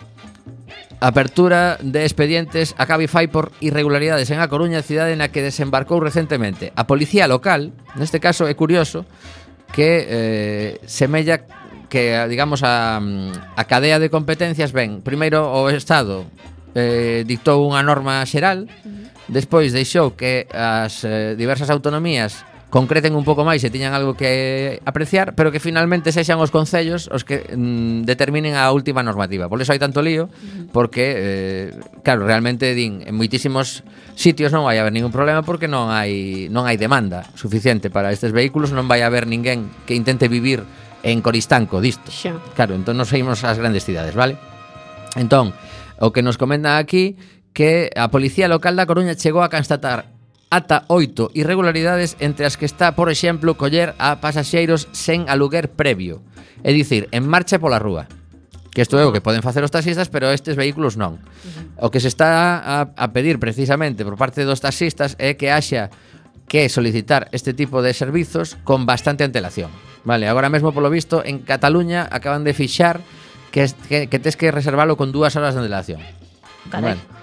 Apertura 1.00 1.78
de 1.80 2.04
expedientes 2.04 2.74
a 2.76 2.84
Cabify 2.84 3.26
por 3.26 3.52
irregularidades 3.64 4.28
en 4.28 4.36
A 4.36 4.52
Coruña, 4.52 4.84
cidade 4.84 5.16
na 5.16 5.32
que 5.32 5.40
desembarcou 5.40 5.96
recentemente. 5.96 6.76
A 6.76 6.84
policía 6.84 7.24
local, 7.24 7.72
neste 7.96 8.20
caso 8.20 8.44
é 8.44 8.52
curioso, 8.52 9.08
que 9.72 10.04
eh, 10.04 10.70
semella 10.84 11.48
que, 11.88 12.12
digamos, 12.28 12.60
a, 12.68 13.00
a 13.00 13.64
cadea 13.64 13.96
de 13.96 14.12
competencias 14.12 14.76
ven 14.76 15.00
Primeiro, 15.00 15.48
o 15.48 15.72
Estado 15.72 16.28
eh, 16.76 17.24
dictou 17.24 17.64
unha 17.64 17.80
norma 17.80 18.20
xeral, 18.28 18.68
despois 19.24 19.72
deixou 19.72 20.12
que 20.12 20.44
as 20.52 21.00
eh, 21.08 21.32
diversas 21.32 21.72
autonomías 21.72 22.44
concreten 22.70 23.18
un 23.18 23.26
pouco 23.26 23.42
máis 23.42 23.60
e 23.66 23.68
tiñan 23.68 23.92
algo 23.92 24.14
que 24.14 24.78
apreciar, 24.86 25.34
pero 25.34 25.50
que 25.50 25.58
finalmente 25.58 26.14
sexan 26.14 26.38
os 26.38 26.54
concellos 26.54 27.10
os 27.10 27.26
que 27.26 27.42
mm, 27.50 28.06
determinen 28.06 28.54
a 28.54 28.70
última 28.70 29.02
normativa. 29.02 29.50
Por 29.50 29.58
eso 29.58 29.74
hai 29.74 29.82
tanto 29.82 30.00
lío, 30.00 30.30
porque, 30.70 31.04
eh, 31.18 31.66
claro, 32.06 32.24
realmente 32.24 32.72
din, 32.72 33.02
en 33.02 33.18
moitísimos 33.18 33.82
sitios 34.14 34.54
non 34.54 34.62
vai 34.62 34.78
haber 34.78 34.94
ningún 34.94 35.10
problema 35.10 35.42
porque 35.42 35.66
non 35.66 35.90
hai, 35.90 36.46
non 36.48 36.70
hai 36.70 36.78
demanda 36.78 37.26
suficiente 37.34 37.90
para 37.90 38.14
estes 38.14 38.30
vehículos, 38.30 38.70
non 38.70 38.86
vai 38.86 39.02
haber 39.02 39.26
ninguén 39.26 39.66
que 39.84 39.98
intente 39.98 40.30
vivir 40.30 40.62
en 41.02 41.18
Coristanco 41.26 41.82
disto. 41.82 42.14
Xa. 42.14 42.38
Claro, 42.54 42.78
entón 42.78 42.94
nos 42.94 43.10
seguimos 43.10 43.42
ás 43.42 43.58
grandes 43.58 43.82
cidades, 43.82 44.14
vale? 44.14 44.38
Entón, 45.18 45.50
o 45.98 46.14
que 46.14 46.22
nos 46.22 46.38
comenta 46.38 46.78
aquí 46.78 47.18
que 47.50 47.90
a 47.98 48.14
Policía 48.14 48.46
Local 48.46 48.78
da 48.78 48.86
Coruña 48.86 49.18
chegou 49.18 49.42
a 49.42 49.50
constatar 49.50 50.19
ata 50.50 50.82
oito 50.90 51.30
irregularidades 51.32 52.18
entre 52.18 52.44
as 52.44 52.58
que 52.58 52.66
está, 52.66 52.98
por 52.98 53.06
exemplo, 53.06 53.54
coller 53.54 53.94
a 54.02 54.18
pasaxeiros 54.18 54.90
sen 54.90 55.30
aluguer 55.30 55.70
previo, 55.70 56.26
é 56.66 56.74
dicir, 56.74 57.06
en 57.14 57.24
marcha 57.24 57.62
pola 57.62 57.78
rúa. 57.78 58.10
Que 58.74 58.82
isto 58.82 58.98
é 58.98 59.06
o 59.06 59.14
que 59.14 59.22
poden 59.22 59.42
facer 59.42 59.62
os 59.62 59.70
taxistas, 59.70 60.10
pero 60.10 60.30
estes 60.30 60.54
vehículos 60.58 60.98
non. 60.98 61.22
O 61.78 61.90
que 61.90 62.02
se 62.02 62.10
está 62.10 62.58
a, 62.58 62.90
a 62.94 63.06
pedir 63.14 63.38
precisamente 63.38 64.02
por 64.02 64.18
parte 64.18 64.42
dos 64.42 64.62
taxistas 64.62 65.14
é 65.22 65.38
que 65.38 65.54
haxa 65.54 65.90
que 66.50 66.66
solicitar 66.66 67.30
este 67.30 67.54
tipo 67.54 67.78
de 67.78 67.94
servizos 67.94 68.58
con 68.66 68.86
bastante 68.86 69.22
antelación. 69.22 69.70
Vale, 70.02 70.26
agora 70.26 70.50
mesmo 70.50 70.74
polo 70.74 70.90
visto 70.90 71.22
en 71.22 71.46
Cataluña 71.46 72.10
acaban 72.10 72.42
de 72.42 72.54
fixar 72.58 72.98
que, 73.54 73.70
que, 73.86 74.10
que 74.10 74.18
tes 74.18 74.34
que 74.34 74.50
reservalo 74.50 74.98
con 74.98 75.14
dúas 75.14 75.34
horas 75.38 75.54
de 75.54 75.62
antelación. 75.62 76.02
Carai. 76.70 76.98
Bueno 76.98 77.19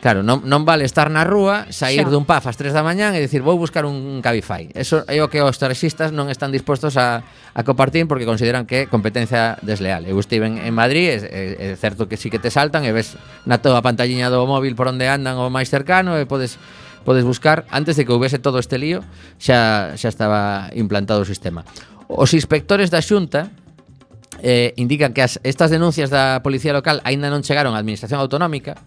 Claro, 0.00 0.24
non, 0.24 0.40
non 0.48 0.64
vale 0.64 0.88
estar 0.88 1.12
na 1.12 1.28
rúa, 1.28 1.68
sair 1.68 2.08
Xa. 2.08 2.08
dun 2.08 2.24
paf 2.24 2.48
ás 2.48 2.56
3 2.56 2.72
da 2.72 2.80
mañán 2.80 3.12
e 3.12 3.20
dicir 3.20 3.44
vou 3.44 3.60
buscar 3.60 3.84
un 3.84 4.24
Cabify. 4.24 4.72
Eso 4.72 5.04
é 5.04 5.20
o 5.20 5.28
que 5.28 5.44
os 5.44 5.60
taxistas 5.60 6.08
non 6.08 6.32
están 6.32 6.48
dispostos 6.48 6.96
a, 6.96 7.20
a 7.52 7.60
compartir 7.68 8.08
porque 8.08 8.24
consideran 8.24 8.64
que 8.64 8.88
é 8.88 8.88
competencia 8.88 9.60
desleal. 9.60 10.08
Eu 10.08 10.16
estive 10.16 10.48
en, 10.48 10.56
en 10.56 10.72
Madrid, 10.72 11.20
é, 11.20 11.76
é, 11.76 11.76
certo 11.76 12.08
que 12.08 12.16
sí 12.16 12.32
que 12.32 12.40
te 12.40 12.48
saltan 12.48 12.88
e 12.88 12.96
ves 12.96 13.20
na 13.44 13.60
toda 13.60 13.76
a 13.76 13.84
pantalliña 13.84 14.32
do 14.32 14.40
móvil 14.48 14.72
por 14.72 14.88
onde 14.88 15.04
andan 15.04 15.36
o 15.36 15.52
máis 15.52 15.68
cercano 15.68 16.16
e 16.16 16.24
podes 16.24 16.56
podes 17.04 17.24
buscar 17.24 17.68
antes 17.68 18.00
de 18.00 18.08
que 18.08 18.12
houbese 18.16 18.40
todo 18.40 18.56
este 18.56 18.80
lío, 18.80 19.04
xa 19.36 19.92
xa 20.00 20.08
estaba 20.08 20.72
implantado 20.72 21.20
o 21.20 21.28
sistema. 21.28 21.60
Os 22.08 22.32
inspectores 22.32 22.88
da 22.88 23.04
Xunta 23.04 23.52
eh, 24.40 24.72
indican 24.80 25.12
que 25.12 25.20
as, 25.20 25.36
estas 25.44 25.68
denuncias 25.68 26.08
da 26.08 26.40
Policía 26.40 26.72
Local 26.72 27.04
aínda 27.04 27.28
non 27.28 27.44
chegaron 27.44 27.76
á 27.76 27.80
Administración 27.84 28.16
Autonómica, 28.16 28.80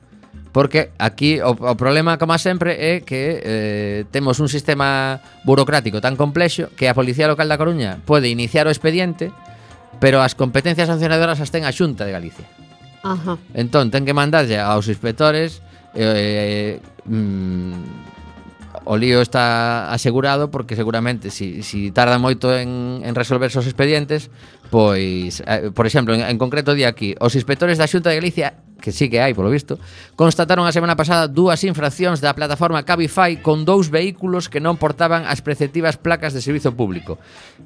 porque 0.54 0.94
aquí 1.02 1.42
o, 1.42 1.58
o 1.58 1.76
problema, 1.76 2.22
como 2.22 2.38
sempre, 2.38 2.78
é 2.78 3.02
que 3.02 3.42
eh, 3.42 4.00
temos 4.14 4.38
un 4.38 4.48
sistema 4.48 5.20
burocrático 5.44 5.98
tan 6.00 6.14
complexo 6.14 6.70
que 6.78 6.86
a 6.86 6.94
Policía 6.94 7.26
Local 7.26 7.50
da 7.50 7.58
Coruña 7.58 7.98
pode 8.06 8.30
iniciar 8.30 8.70
o 8.70 8.72
expediente, 8.72 9.34
pero 9.98 10.22
as 10.22 10.38
competencias 10.38 10.86
sancionadoras 10.88 11.42
as 11.42 11.50
ten 11.50 11.66
a 11.66 11.74
Xunta 11.74 12.06
de 12.06 12.14
Galicia. 12.14 12.46
Ajá. 13.02 13.42
Entón, 13.58 13.90
ten 13.90 14.06
que 14.06 14.14
mandarlle 14.14 14.62
aos 14.62 14.86
inspectores 14.86 15.66
eh, 15.98 16.78
mm, 17.10 18.13
o 18.86 18.98
lío 18.98 19.22
está 19.22 19.92
asegurado 19.92 20.52
porque 20.52 20.76
seguramente 20.76 21.32
si, 21.32 21.64
si 21.64 21.92
tarda 21.92 22.20
moito 22.20 22.52
en, 22.52 23.02
en 23.04 23.14
resolver 23.16 23.52
os 23.52 23.68
expedientes, 23.68 24.28
pois, 24.68 25.44
eh, 25.48 25.72
por 25.72 25.88
exemplo, 25.88 26.14
en, 26.14 26.22
en 26.24 26.38
concreto 26.38 26.76
di 26.76 26.84
aquí, 26.84 27.16
os 27.20 27.36
inspectores 27.36 27.80
da 27.80 27.88
Xunta 27.88 28.12
de 28.12 28.20
Galicia 28.20 28.60
que 28.84 28.92
sí 28.92 29.08
que 29.08 29.24
hai, 29.24 29.32
polo 29.32 29.48
visto, 29.48 29.80
constataron 30.20 30.68
a 30.68 30.76
semana 30.76 31.00
pasada 31.00 31.32
dúas 31.32 31.64
infraccións 31.64 32.20
da 32.20 32.36
plataforma 32.36 32.84
Cabify 32.84 33.40
con 33.40 33.64
dous 33.64 33.88
vehículos 33.88 34.52
que 34.52 34.60
non 34.60 34.76
portaban 34.76 35.24
as 35.24 35.40
preceptivas 35.40 35.96
placas 35.96 36.36
de 36.36 36.44
servizo 36.44 36.76
público. 36.76 37.16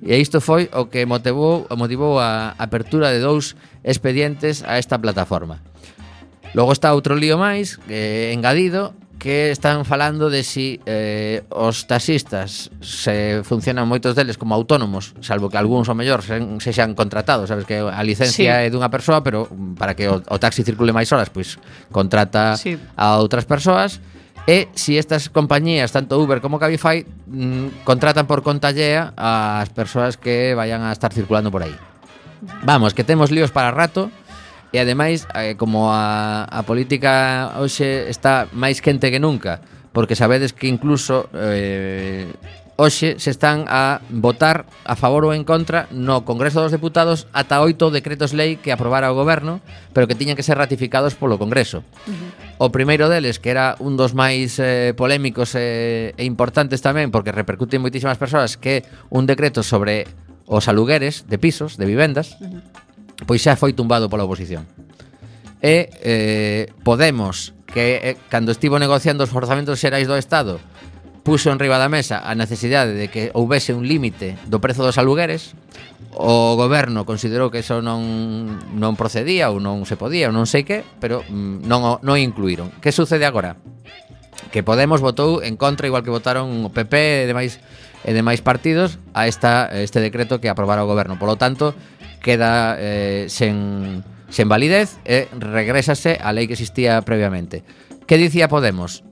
E 0.06 0.22
isto 0.22 0.38
foi 0.38 0.70
o 0.78 0.94
que 0.94 1.10
motivou, 1.10 1.66
motivou 1.74 2.22
a 2.22 2.54
apertura 2.62 3.10
de 3.10 3.18
dous 3.18 3.58
expedientes 3.82 4.62
a 4.62 4.78
esta 4.78 5.02
plataforma. 5.02 5.66
Logo 6.54 6.70
está 6.70 6.94
outro 6.94 7.18
lío 7.18 7.42
máis, 7.42 7.82
eh, 7.90 8.30
engadido, 8.30 8.94
que 9.18 9.52
están 9.52 9.86
falando 9.86 10.30
de 10.30 10.44
si 10.44 10.80
eh, 10.86 11.44
os 11.50 11.90
taxistas 11.90 12.70
se 12.82 13.42
funcionan 13.44 13.90
moitos 13.90 14.14
deles 14.14 14.38
como 14.38 14.54
autónomos, 14.54 15.18
salvo 15.26 15.50
que 15.50 15.58
algúns 15.58 15.90
o 15.90 15.96
mellor 15.98 16.22
se, 16.22 16.38
se 16.62 16.72
xan 16.72 16.94
contratados, 16.94 17.50
sabes 17.50 17.66
que 17.66 17.82
a 17.82 18.02
licencia 18.06 18.62
sí. 18.62 18.66
é 18.66 18.70
dunha 18.70 18.94
persoa, 18.94 19.26
pero 19.26 19.50
para 19.76 19.98
que 19.98 20.06
o, 20.06 20.22
o 20.22 20.38
taxi 20.38 20.62
circule 20.62 20.94
máis 20.94 21.10
horas, 21.10 21.34
pois 21.34 21.58
contrata 21.90 22.56
sí. 22.56 22.78
a 22.94 23.18
outras 23.18 23.50
persoas 23.50 23.98
e 24.48 24.72
si 24.80 24.96
estas 24.96 25.28
compañías, 25.28 25.92
tanto 25.92 26.16
Uber 26.16 26.40
como 26.40 26.56
Cabify, 26.56 27.04
mm, 27.04 27.84
contratan 27.84 28.32
por 28.32 28.40
conta 28.48 28.72
llea 28.72 29.12
ás 29.20 29.68
persoas 29.76 30.16
que 30.16 30.56
vayan 30.56 30.88
a 30.88 30.96
estar 30.96 31.12
circulando 31.12 31.52
por 31.52 31.68
aí. 31.68 31.76
Vamos, 32.64 32.94
que 32.94 33.04
temos 33.04 33.28
líos 33.28 33.52
para 33.52 33.76
rato. 33.76 34.08
E 34.76 34.84
ademais, 34.84 35.24
eh, 35.32 35.56
como 35.56 35.96
a, 35.96 36.44
a 36.44 36.62
política 36.68 37.56
hoxe 37.56 38.12
está 38.12 38.52
máis 38.52 38.84
quente 38.84 39.08
que 39.08 39.20
nunca, 39.20 39.64
porque 39.96 40.20
sabedes 40.20 40.52
que 40.52 40.68
incluso 40.68 41.32
eh, 41.32 42.28
hoxe 42.78 43.18
se 43.18 43.32
están 43.32 43.66
a 43.68 44.00
votar 44.12 44.70
a 44.86 44.94
favor 44.94 45.26
ou 45.26 45.34
en 45.34 45.42
contra 45.48 45.90
no 45.90 46.22
Congreso 46.28 46.62
dos 46.62 46.70
Deputados 46.70 47.26
ata 47.34 47.64
oito 47.64 47.90
decretos 47.90 48.38
lei 48.38 48.62
que 48.62 48.70
aprobara 48.70 49.10
o 49.10 49.18
goberno, 49.18 49.64
pero 49.98 50.06
que 50.06 50.14
tiñan 50.14 50.38
que 50.38 50.46
ser 50.46 50.62
ratificados 50.62 51.18
polo 51.18 51.42
Congreso. 51.42 51.82
Uh 52.06 52.14
-huh. 52.14 52.30
O 52.62 52.68
primeiro 52.70 53.10
deles, 53.10 53.42
que 53.42 53.50
era 53.50 53.74
un 53.82 53.98
dos 53.98 54.14
máis 54.14 54.62
eh, 54.62 54.94
polémicos 54.94 55.58
eh, 55.58 56.14
e 56.14 56.24
importantes 56.28 56.86
tamén, 56.86 57.10
porque 57.10 57.34
repercute 57.34 57.80
en 57.80 57.84
moitísimas 57.88 58.22
persoas, 58.22 58.60
que 58.62 58.86
un 59.10 59.26
decreto 59.26 59.66
sobre 59.66 60.06
os 60.46 60.70
alugueres 60.70 61.26
de 61.26 61.42
pisos, 61.42 61.82
de 61.82 61.90
vivendas, 61.90 62.38
uh 62.38 62.62
-huh 62.62 62.87
pois 63.26 63.42
xa 63.42 63.58
foi 63.58 63.74
tumbado 63.74 64.12
pola 64.12 64.28
oposición. 64.28 64.68
E 65.64 65.90
eh, 66.06 66.64
Podemos, 66.86 67.58
que 67.66 68.14
eh, 68.14 68.18
cando 68.30 68.54
estivo 68.54 68.78
negociando 68.78 69.26
os 69.26 69.34
orzamentos 69.34 69.82
xerais 69.82 70.06
do 70.06 70.20
Estado, 70.20 70.62
puxo 71.26 71.52
en 71.52 71.60
riba 71.60 71.82
da 71.82 71.92
mesa 71.92 72.24
a 72.24 72.38
necesidade 72.38 72.96
de 72.96 73.12
que 73.12 73.36
houvese 73.36 73.76
un 73.76 73.84
límite 73.84 74.40
do 74.48 74.64
prezo 74.64 74.86
dos 74.86 74.96
alugueres, 74.96 75.58
o 76.16 76.56
goberno 76.56 77.04
considerou 77.04 77.52
que 77.52 77.60
eso 77.60 77.84
non 77.84 78.58
non 78.78 78.96
procedía 78.96 79.52
ou 79.52 79.60
non 79.60 79.84
se 79.84 80.00
podía, 80.00 80.30
ou 80.30 80.34
non 80.34 80.48
sei 80.48 80.64
que, 80.64 80.88
pero 81.04 81.28
mm, 81.28 81.68
non 81.68 82.00
non 82.00 82.16
incluíron. 82.16 82.72
Que 82.80 82.96
sucede 82.96 83.28
agora? 83.28 83.60
Que 84.56 84.64
Podemos 84.64 85.04
votou 85.04 85.44
en 85.44 85.60
contra 85.60 85.90
igual 85.90 86.06
que 86.06 86.14
votaron 86.14 86.64
o 86.64 86.72
PP 86.72 86.96
e 86.96 87.28
demais 87.28 87.60
e 88.08 88.16
demais 88.16 88.40
partidos 88.40 88.96
a 89.12 89.28
esta 89.28 89.68
este 89.74 90.00
decreto 90.00 90.40
que 90.40 90.48
aprobara 90.48 90.86
o 90.86 90.90
goberno. 90.90 91.20
Por 91.20 91.28
lo 91.28 91.36
tanto, 91.36 91.76
queda 92.22 92.76
eh, 92.80 93.26
sen, 93.30 94.04
sen 94.30 94.48
validez 94.50 94.98
e 95.06 95.30
regrésase 95.34 96.18
a 96.18 96.34
lei 96.34 96.46
que 96.46 96.58
existía 96.58 97.02
previamente. 97.02 97.64
Que 98.06 98.20
dicía 98.20 98.48
Podemos? 98.48 99.04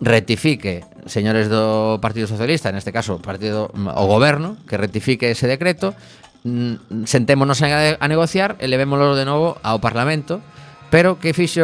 Rectifique, 0.00 0.86
señores 1.10 1.50
do 1.50 1.98
Partido 1.98 2.30
Socialista, 2.30 2.70
neste 2.70 2.94
caso 2.94 3.18
o 3.18 3.24
partido 3.24 3.74
o 3.74 4.04
goberno, 4.06 4.54
que 4.70 4.78
rectifique 4.78 5.34
ese 5.34 5.50
decreto, 5.50 5.98
mm, 6.46 7.04
sentémonos 7.04 7.58
a, 7.66 7.98
a 7.98 8.06
negociar 8.06 8.54
e 8.62 8.70
levémoslo 8.70 9.18
de 9.18 9.26
novo 9.26 9.58
ao 9.66 9.82
Parlamento, 9.82 10.38
Pero 10.90 11.20
que 11.20 11.36
fixo 11.36 11.60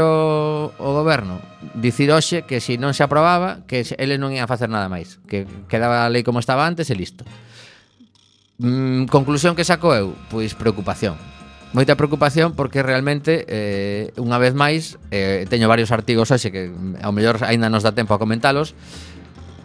o 0.77 0.91
goberno? 0.93 1.41
Dicir 1.73 2.13
hoxe 2.13 2.45
que 2.45 2.61
se 2.61 2.77
non 2.77 2.93
se 2.93 3.01
aprobaba, 3.01 3.65
que 3.65 3.81
eles 3.97 4.21
non 4.21 4.37
ia 4.37 4.45
facer 4.45 4.69
nada 4.69 4.93
máis, 4.93 5.17
que 5.25 5.49
quedaba 5.65 6.05
a 6.05 6.13
lei 6.13 6.21
como 6.21 6.45
estaba 6.45 6.69
antes 6.69 6.93
e 6.93 6.95
listo. 6.95 7.25
Mm, 8.59 9.07
conclusión 9.07 9.57
que 9.57 9.65
saco 9.67 9.95
eu? 9.95 10.15
Pois 10.31 10.55
preocupación. 10.55 11.19
Moita 11.75 11.99
preocupación 11.99 12.55
porque 12.55 12.87
realmente 12.87 13.43
eh, 13.51 14.15
unha 14.15 14.39
vez 14.39 14.55
máis 14.55 14.95
eh, 15.11 15.43
teño 15.51 15.67
varios 15.67 15.91
artigos 15.91 16.31
hoxe 16.31 16.55
que 16.55 16.71
mm, 16.71 17.03
ao 17.03 17.11
mellor 17.11 17.43
aínda 17.43 17.67
nos 17.67 17.83
dá 17.83 17.91
tempo 17.91 18.15
a 18.15 18.23
comentalos 18.23 18.79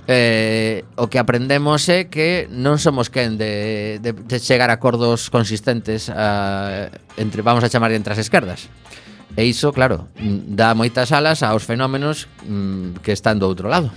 eh, 0.10 0.90
o 0.98 1.06
que 1.06 1.22
aprendemos 1.22 1.86
é 1.86 2.10
que 2.10 2.50
non 2.50 2.82
somos 2.82 3.14
quen 3.14 3.38
de, 3.38 4.02
de, 4.02 4.18
de 4.18 4.38
chegar 4.42 4.74
a 4.74 4.82
acordos 4.82 5.30
consistentes 5.30 6.10
a, 6.10 6.90
entre, 7.14 7.46
vamos 7.46 7.62
a 7.62 7.70
chamar 7.70 7.94
entre 7.94 8.18
as 8.18 8.22
esquerdas. 8.26 8.74
E 9.38 9.46
iso, 9.46 9.70
claro, 9.70 10.10
mm, 10.18 10.58
dá 10.58 10.74
moitas 10.74 11.14
alas 11.14 11.46
aos 11.46 11.62
fenómenos 11.62 12.26
mm, 12.42 13.06
que 13.06 13.14
están 13.14 13.38
do 13.38 13.46
outro 13.46 13.70
lado 13.70 13.94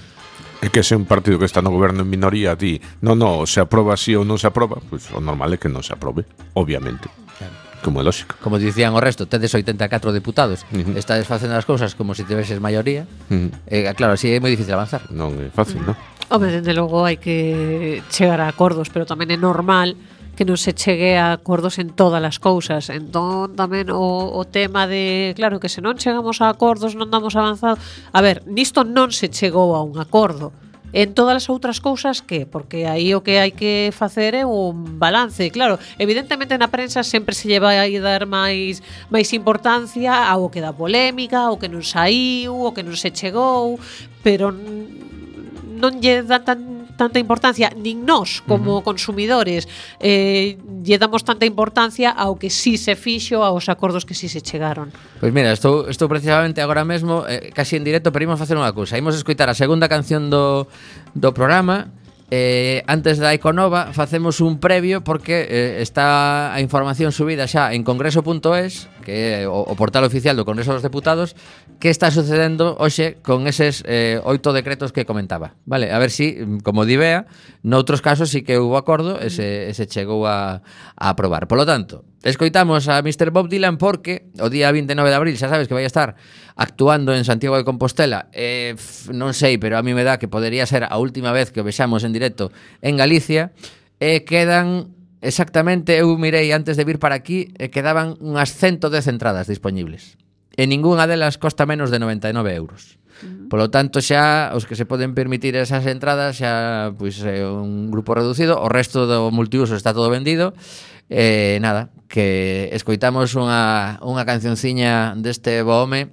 é 0.62 0.70
que 0.70 0.86
se 0.86 0.94
un 0.94 1.10
partido 1.10 1.42
que 1.42 1.44
está 1.50 1.58
no 1.58 1.74
goberno 1.74 2.06
en 2.06 2.08
minoría 2.08 2.54
di, 2.54 2.78
non, 3.02 3.18
non, 3.18 3.50
se 3.50 3.58
aproba 3.58 3.98
así 3.98 4.14
ou 4.14 4.22
non 4.22 4.38
se 4.38 4.46
aproba, 4.46 4.78
pois 4.78 5.02
pues, 5.02 5.12
o 5.12 5.18
normal 5.18 5.50
é 5.50 5.58
que 5.58 5.66
non 5.66 5.82
se 5.82 5.90
aprobe, 5.90 6.22
obviamente. 6.54 7.10
Claro 7.36 7.72
como 7.82 8.00
é 8.00 8.04
lógico. 8.06 8.38
Como 8.38 8.62
dicían 8.62 8.94
o 8.94 9.02
resto, 9.02 9.26
tedes 9.26 9.50
84 9.50 10.14
deputados, 10.14 10.62
uh 10.70 10.78
-huh. 10.78 10.96
estades 10.96 11.26
facendo 11.26 11.58
as 11.58 11.66
cousas 11.66 11.98
como 11.98 12.14
se 12.14 12.22
tiveses 12.22 12.62
maioría. 12.62 13.10
Uh 13.28 13.34
-huh. 13.34 13.50
eh, 13.66 13.90
claro, 13.98 14.14
así 14.14 14.30
é 14.30 14.38
moi 14.38 14.54
difícil 14.54 14.78
avanzar. 14.78 15.02
Non 15.10 15.34
é 15.42 15.50
fácil, 15.50 15.82
non? 15.82 15.98
Home, 16.30 16.48
dende 16.48 16.72
logo 16.72 17.04
hai 17.04 17.18
que 17.18 18.00
chegar 18.08 18.38
a 18.40 18.46
acordos, 18.46 18.88
pero 18.88 19.04
tamén 19.04 19.34
é 19.34 19.36
normal 19.36 19.98
que 20.36 20.48
non 20.48 20.56
se 20.56 20.72
chegue 20.72 21.20
a 21.20 21.36
acordos 21.36 21.76
en 21.76 21.92
todas 21.92 22.24
as 22.24 22.40
cousas. 22.40 22.88
Entón, 22.88 23.52
tamén 23.52 23.92
o, 23.92 24.32
o 24.32 24.42
tema 24.48 24.88
de, 24.88 25.36
claro, 25.36 25.60
que 25.60 25.68
se 25.68 25.84
non 25.84 26.00
chegamos 26.00 26.40
a 26.40 26.48
acordos, 26.48 26.96
non 26.96 27.12
damos 27.12 27.36
avanzado. 27.36 27.76
A 28.12 28.20
ver, 28.24 28.40
nisto 28.48 28.84
non 28.84 29.12
se 29.12 29.28
chegou 29.28 29.76
a 29.76 29.84
un 29.84 30.00
acordo. 30.00 30.56
En 30.92 31.16
todas 31.16 31.36
as 31.36 31.48
outras 31.48 31.80
cousas 31.80 32.20
que, 32.20 32.44
porque 32.44 32.84
aí 32.84 33.16
o 33.16 33.24
que 33.24 33.40
hai 33.40 33.56
que 33.56 33.88
facer 33.96 34.36
é 34.36 34.44
un 34.44 35.00
balance, 35.00 35.48
claro, 35.48 35.80
evidentemente 35.96 36.60
na 36.60 36.68
prensa 36.68 37.00
sempre 37.00 37.32
se 37.32 37.48
lleva 37.48 37.72
a 37.72 37.88
dar 38.00 38.28
máis 38.28 38.84
máis 39.08 39.32
importancia 39.32 40.28
ao 40.28 40.52
que 40.52 40.60
dá 40.60 40.76
polémica, 40.76 41.48
ao 41.48 41.56
que 41.56 41.72
non 41.72 41.80
saiu, 41.80 42.52
ao 42.52 42.76
que 42.76 42.84
non 42.84 42.92
se 42.92 43.08
chegou, 43.08 43.80
pero 44.20 44.52
non 44.52 45.92
lle 45.96 46.28
dá 46.28 46.44
tan 46.44 46.71
tanta 46.96 47.18
importancia, 47.18 47.70
nin 47.76 48.04
nós 48.04 48.42
como 48.44 48.76
uh 48.76 48.80
-huh. 48.80 48.86
consumidores 48.86 49.68
eh, 50.00 50.58
lle 50.82 50.96
damos 50.98 51.24
tanta 51.24 51.46
importancia 51.46 52.10
ao 52.10 52.36
que 52.36 52.50
si 52.50 52.76
sí 52.76 52.92
se 52.92 52.94
fixo, 52.96 53.44
aos 53.44 53.68
acordos 53.68 54.04
que 54.04 54.14
si 54.14 54.28
sí 54.28 54.38
se 54.38 54.40
chegaron. 54.40 54.90
Pois 54.92 55.30
pues 55.30 55.32
mira, 55.32 55.52
estou, 55.52 55.88
estou 55.88 56.08
precisamente 56.08 56.60
agora 56.60 56.84
mesmo, 56.84 57.24
eh, 57.28 57.50
casi 57.54 57.76
en 57.76 57.84
directo, 57.84 58.12
pero 58.12 58.24
imos 58.24 58.38
facer 58.38 58.56
unha 58.56 58.72
cousa. 58.72 58.98
Imos 58.98 59.14
escoitar 59.14 59.48
a 59.48 59.56
segunda 59.56 59.88
canción 59.88 60.30
do, 60.30 60.66
do 61.14 61.30
programa, 61.32 61.92
eh, 62.32 62.82
antes 62.88 63.20
da 63.20 63.36
Iconova 63.36 63.92
facemos 63.92 64.40
un 64.40 64.56
previo 64.56 65.04
porque 65.04 65.44
eh, 65.44 65.84
está 65.84 66.54
a 66.54 66.58
información 66.64 67.12
subida 67.12 67.44
xa 67.44 67.76
en 67.76 67.84
congreso.es 67.84 68.88
que 69.02 69.42
é 69.42 69.48
o, 69.50 69.66
o 69.66 69.74
portal 69.76 70.06
oficial 70.06 70.38
do 70.38 70.46
Congreso 70.46 70.72
dos 70.72 70.80
Deputados, 70.80 71.34
que 71.82 71.90
está 71.90 72.14
sucedendo 72.14 72.78
hoxe 72.78 73.18
con 73.20 73.44
eses 73.50 73.82
eh, 73.84 74.22
oito 74.22 74.54
decretos 74.54 74.94
que 74.94 75.04
comentaba. 75.04 75.58
Vale, 75.66 75.90
a 75.90 75.98
ver 75.98 76.14
si, 76.14 76.38
como 76.62 76.86
di 76.86 76.96
Bea, 76.96 77.26
noutros 77.66 78.00
casos 78.00 78.30
sí 78.30 78.46
que 78.46 78.56
hubo 78.56 78.78
acordo 78.78 79.18
e 79.18 79.28
se, 79.28 79.68
e 79.68 79.72
se 79.74 79.90
chegou 79.90 80.24
a, 80.24 80.62
a 80.94 81.06
aprobar. 81.10 81.50
Por 81.50 81.58
lo 81.58 81.66
tanto, 81.66 82.06
escoitamos 82.22 82.86
a 82.86 83.02
Mr. 83.02 83.34
Bob 83.34 83.50
Dylan 83.50 83.76
porque 83.76 84.30
o 84.38 84.48
día 84.48 84.70
29 84.70 85.10
de 85.10 85.16
abril, 85.16 85.34
xa 85.34 85.50
sabes 85.50 85.66
que 85.66 85.74
vai 85.74 85.84
a 85.84 85.90
estar 85.90 86.14
actuando 86.54 87.14
en 87.14 87.26
Santiago 87.26 87.58
de 87.58 87.66
Compostela. 87.66 88.30
Eh, 88.32 88.78
f, 88.78 89.10
non 89.10 89.34
sei, 89.34 89.58
pero 89.58 89.74
a 89.74 89.82
mí 89.82 89.92
me 89.92 90.06
dá 90.06 90.22
que 90.22 90.30
podería 90.30 90.64
ser 90.70 90.86
a 90.86 90.96
última 91.02 91.34
vez 91.34 91.50
que 91.50 91.60
o 91.60 91.66
vexamos 91.66 92.06
en 92.06 92.14
directo 92.14 92.54
en 92.80 92.94
Galicia. 92.94 93.50
E 93.98 94.18
eh, 94.18 94.24
quedan 94.24 95.01
Exactamente, 95.22 95.94
eu 95.94 96.10
mirei 96.18 96.50
antes 96.50 96.74
de 96.74 96.82
vir 96.82 96.98
para 96.98 97.14
aquí 97.14 97.54
e 97.54 97.70
quedaban 97.70 98.18
unhas 98.18 98.58
110 98.58 99.06
entradas 99.06 99.46
dispoñibles. 99.46 100.18
E 100.58 100.66
ningunha 100.66 101.06
delas 101.06 101.38
costa 101.38 101.62
menos 101.62 101.94
de 101.94 102.02
99 102.02 102.50
euros. 102.58 102.98
Polo 103.46 103.70
tanto, 103.70 104.02
xa 104.02 104.50
os 104.50 104.66
que 104.66 104.74
se 104.74 104.82
poden 104.82 105.14
permitir 105.14 105.54
esas 105.54 105.86
entradas 105.86 106.42
xa 106.42 106.90
pois 106.98 107.22
é 107.22 107.46
un 107.46 107.94
grupo 107.94 108.18
reducido, 108.18 108.58
o 108.58 108.66
resto 108.66 109.06
do 109.06 109.30
multiuso 109.30 109.78
está 109.78 109.94
todo 109.94 110.10
vendido. 110.10 110.58
E 111.06 111.54
eh, 111.54 111.58
nada, 111.62 111.94
que 112.10 112.66
escoitamos 112.74 113.38
unha 113.38 114.02
unha 114.02 114.26
cancionciña 114.26 115.14
deste 115.14 115.62
bo 115.62 115.86
home 115.86 116.10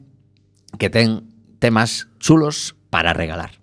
que 0.78 0.94
ten 0.94 1.26
temas 1.58 2.06
chulos 2.22 2.78
para 2.94 3.18
regalar. 3.18 3.59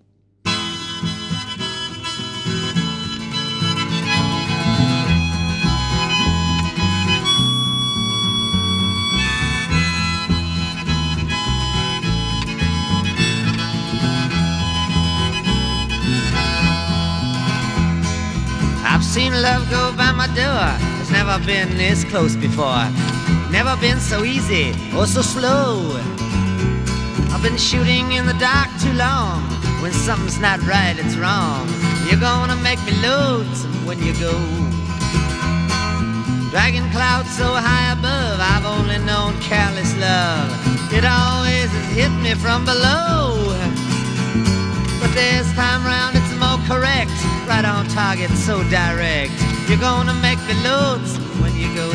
Seen 19.16 19.32
love 19.40 19.64
go 19.70 19.94
by 19.96 20.12
my 20.12 20.26
door. 20.36 20.68
It's 21.00 21.10
never 21.10 21.38
been 21.46 21.74
this 21.78 22.04
close 22.04 22.36
before. 22.36 22.84
Never 23.50 23.74
been 23.80 23.98
so 23.98 24.24
easy 24.24 24.74
or 24.94 25.06
so 25.06 25.22
slow. 25.22 25.96
I've 27.32 27.42
been 27.42 27.56
shooting 27.56 28.12
in 28.12 28.26
the 28.26 28.36
dark 28.38 28.68
too 28.78 28.92
long. 28.92 29.40
When 29.80 29.90
something's 29.92 30.38
not 30.38 30.60
right, 30.66 30.96
it's 30.98 31.16
wrong. 31.16 31.66
You're 32.06 32.20
gonna 32.20 32.56
make 32.56 32.80
me 32.84 32.92
lonesome 33.00 33.86
when 33.86 33.98
you 34.04 34.12
go. 34.20 34.36
Dragging 36.50 36.88
clouds 36.90 37.30
so 37.40 37.48
high 37.68 37.92
above, 37.96 38.38
I've 38.52 38.66
only 38.66 38.98
known 39.08 39.32
careless 39.40 39.96
love. 39.96 40.48
It 40.92 41.06
always 41.06 41.70
has 41.76 41.88
hit 41.96 42.12
me 42.20 42.34
from 42.34 42.66
below. 42.66 43.75
This 45.16 45.50
time 45.54 45.82
round 45.82 46.14
it's 46.14 46.34
more 46.34 46.60
correct. 46.68 47.10
Right 47.48 47.64
on 47.64 47.86
target, 47.88 48.30
so 48.32 48.62
direct. 48.64 49.32
You're 49.66 49.80
gonna 49.80 50.12
make 50.20 50.38
me 50.46 50.52
lonesome 50.62 51.24
when 51.40 51.56
you 51.56 51.74
go. 51.74 51.88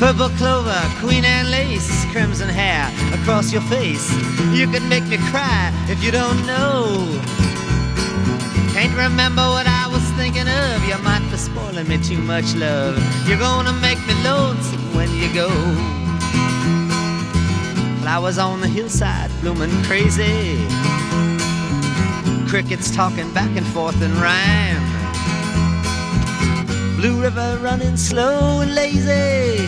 Purple 0.00 0.30
clover, 0.30 0.80
queen 0.98 1.24
and 1.24 1.52
lace, 1.52 2.04
crimson 2.10 2.48
hair 2.48 2.90
across 3.14 3.52
your 3.52 3.62
face. 3.70 4.10
You 4.50 4.66
could 4.66 4.82
make 4.82 5.04
me 5.04 5.18
cry 5.30 5.72
if 5.88 6.02
you 6.02 6.10
don't 6.10 6.44
know. 6.46 7.06
Can't 8.74 8.96
remember 8.96 9.42
what 9.54 9.68
I 9.68 9.86
was 9.86 10.02
thinking 10.18 10.48
of. 10.48 10.84
You 10.84 10.98
might 11.04 11.22
be 11.30 11.36
spoiling 11.36 11.86
me 11.86 11.98
too 11.98 12.18
much, 12.18 12.56
love. 12.56 12.98
You're 13.28 13.38
gonna 13.38 13.72
make 13.74 14.04
me 14.08 14.14
lonesome 14.24 14.82
when 14.96 15.14
you 15.14 15.32
go. 15.32 15.97
Flowers 18.08 18.38
on 18.38 18.62
the 18.62 18.66
hillside 18.66 19.30
blooming 19.42 19.82
crazy. 19.82 20.56
Crickets 22.48 22.90
talking 22.90 23.30
back 23.34 23.54
and 23.54 23.66
forth 23.66 24.00
in 24.00 24.10
rhyme. 24.18 24.82
Blue 26.96 27.20
River 27.20 27.58
running 27.60 27.98
slow 27.98 28.60
and 28.60 28.74
lazy. 28.74 29.66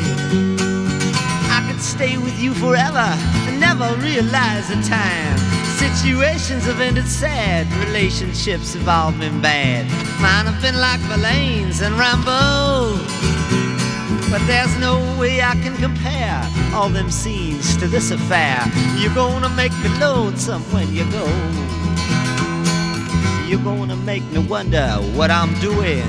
I 1.52 1.70
could 1.70 1.82
stay 1.82 2.16
with 2.16 2.40
you 2.40 2.54
forever 2.54 3.12
and 3.44 3.60
never 3.60 3.94
realize 3.96 4.68
the 4.68 4.80
time. 4.88 5.36
Situations 5.76 6.64
have 6.64 6.80
ended 6.80 7.08
sad, 7.08 7.70
relationships 7.88 8.72
have 8.72 8.88
all 8.88 9.12
been 9.12 9.42
bad. 9.42 9.84
Mine 10.18 10.46
have 10.50 10.62
been 10.62 10.80
like 10.80 11.00
Verlaine's 11.00 11.82
and 11.82 11.94
Rambo. 11.98 13.59
But 14.30 14.46
there's 14.46 14.74
no 14.78 14.94
way 15.18 15.42
I 15.42 15.54
can 15.54 15.76
compare 15.76 16.40
all 16.72 16.88
them 16.88 17.10
scenes 17.10 17.76
to 17.78 17.88
this 17.88 18.12
affair. 18.12 18.62
You're 18.96 19.14
gonna 19.14 19.48
make 19.48 19.72
me 19.82 19.88
lonesome 19.98 20.62
when 20.72 20.92
you 20.94 21.04
go. 21.10 21.26
You're 23.48 23.64
gonna 23.64 23.96
make 23.96 24.22
me 24.30 24.38
wonder 24.38 24.86
what 25.16 25.32
I'm 25.32 25.52
doing. 25.58 26.06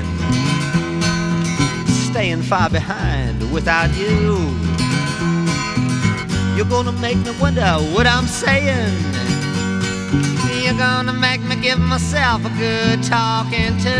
Staying 2.12 2.44
far 2.44 2.70
behind 2.70 3.52
without 3.52 3.90
you. 3.98 4.38
You're 6.56 6.70
gonna 6.70 6.92
make 6.92 7.18
me 7.18 7.32
wonder 7.42 7.74
what 7.96 8.06
I'm 8.06 8.28
saying. 8.28 8.94
You're 10.64 10.78
gonna 10.78 11.14
make 11.14 11.42
me 11.42 11.56
give 11.56 11.80
myself 11.80 12.46
a 12.46 12.50
good 12.50 13.02
talking 13.02 13.76
to. 13.80 13.98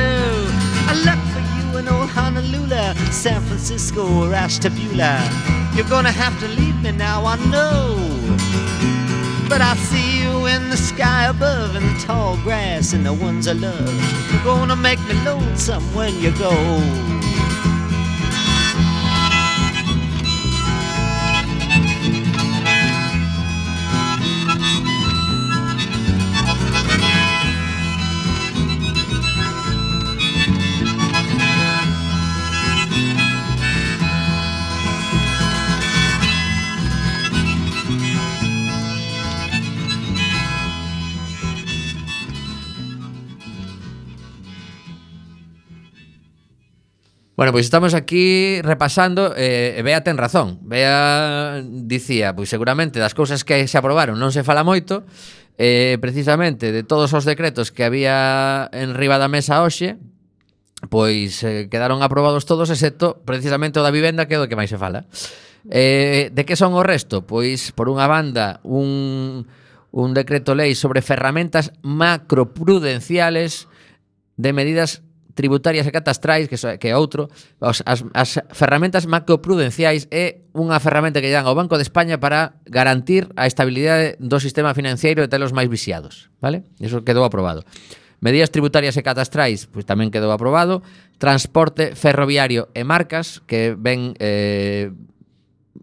I 0.90 0.94
look 1.06 1.31
in 1.78 1.88
old 1.88 2.10
Honolulu, 2.10 2.94
San 3.12 3.42
Francisco, 3.42 4.02
or 4.22 4.34
Ashtabula. 4.34 5.20
You're 5.76 5.90
gonna 5.90 6.12
have 6.12 6.38
to 6.40 6.48
leave 6.48 6.82
me 6.82 6.92
now, 6.92 7.26
I 7.26 7.36
know. 7.48 7.96
But 9.50 9.62
I 9.62 9.76
see 9.76 10.22
you 10.24 10.48
in 10.48 10.70
the 10.70 10.78
sky 10.78 11.26
above, 11.26 11.76
in 11.76 11.84
the 11.84 12.00
tall 12.00 12.38
grass, 12.38 12.94
and 12.94 13.06
the 13.06 13.14
ones 13.14 13.48
I 13.48 13.54
love. 13.54 14.32
You're 14.32 14.44
gonna 14.44 14.76
make 14.76 15.00
me 15.08 15.14
lonesome 15.26 15.84
when 15.94 16.14
you 16.20 16.32
go. 16.38 16.52
Bueno, 47.42 47.54
pois 47.54 47.66
estamos 47.66 47.96
aquí 47.96 48.62
repasando 48.62 49.34
eh, 49.36 49.74
e 49.74 49.82
Bea 49.82 50.06
ten 50.06 50.14
razón. 50.14 50.62
Bea 50.62 51.66
dicía, 51.66 52.38
pois 52.38 52.54
seguramente 52.54 53.02
das 53.02 53.18
cousas 53.18 53.42
que 53.42 53.66
se 53.66 53.82
aprobaron 53.82 54.22
non 54.22 54.30
se 54.30 54.46
fala 54.46 54.62
moito, 54.62 55.10
eh, 55.58 55.98
precisamente 55.98 56.70
de 56.70 56.86
todos 56.86 57.10
os 57.18 57.26
decretos 57.26 57.74
que 57.74 57.82
había 57.82 58.70
en 58.70 58.94
riba 58.94 59.18
da 59.18 59.26
mesa 59.26 59.66
hoxe, 59.66 59.98
pois 60.94 61.42
eh, 61.42 61.66
quedaron 61.66 62.06
aprobados 62.06 62.46
todos 62.46 62.70
excepto 62.70 63.26
precisamente 63.26 63.82
o 63.82 63.84
da 63.84 63.90
vivenda 63.90 64.30
que 64.30 64.38
é 64.38 64.40
do 64.40 64.46
que 64.46 64.54
máis 64.54 64.70
se 64.70 64.78
fala. 64.78 65.10
Eh, 65.66 66.30
de 66.30 66.46
que 66.46 66.54
son 66.54 66.78
o 66.78 66.86
resto? 66.86 67.26
Pois 67.26 67.74
por 67.74 67.90
unha 67.90 68.06
banda 68.06 68.62
un 68.62 69.50
un 69.90 70.14
decreto 70.14 70.54
lei 70.54 70.78
sobre 70.78 71.02
ferramentas 71.02 71.74
macroprudenciales 71.82 73.66
de 74.38 74.54
medidas 74.54 75.02
tributarias 75.34 75.88
e 75.88 75.92
catastrais, 75.92 76.48
que, 76.48 76.58
so, 76.58 76.68
que 76.78 76.92
é 76.92 76.96
outro, 76.98 77.32
os, 77.60 77.84
as, 77.86 78.04
as 78.14 78.40
ferramentas 78.52 79.06
macroprudenciais 79.06 80.08
é 80.12 80.44
unha 80.52 80.78
ferramenta 80.84 81.24
que 81.24 81.32
dan 81.32 81.48
ao 81.48 81.56
Banco 81.56 81.80
de 81.80 81.86
España 81.88 82.20
para 82.20 82.60
garantir 82.68 83.32
a 83.40 83.48
estabilidade 83.48 84.20
do 84.20 84.38
sistema 84.44 84.76
financiero 84.76 85.24
e 85.24 85.32
telos 85.32 85.56
máis 85.56 85.72
viciados, 85.72 86.30
vale? 86.44 86.68
Eso 86.80 87.02
quedou 87.08 87.24
aprobado. 87.24 87.64
Medidas 88.22 88.54
tributarias 88.54 88.94
e 88.98 89.02
catastrais, 89.02 89.66
pois 89.66 89.82
tamén 89.82 90.14
quedou 90.14 90.30
aprobado. 90.30 90.86
Transporte 91.18 91.98
ferroviario 91.98 92.70
e 92.78 92.86
marcas, 92.86 93.42
que 93.50 93.74
ven 93.74 94.14
eh, 94.22 94.94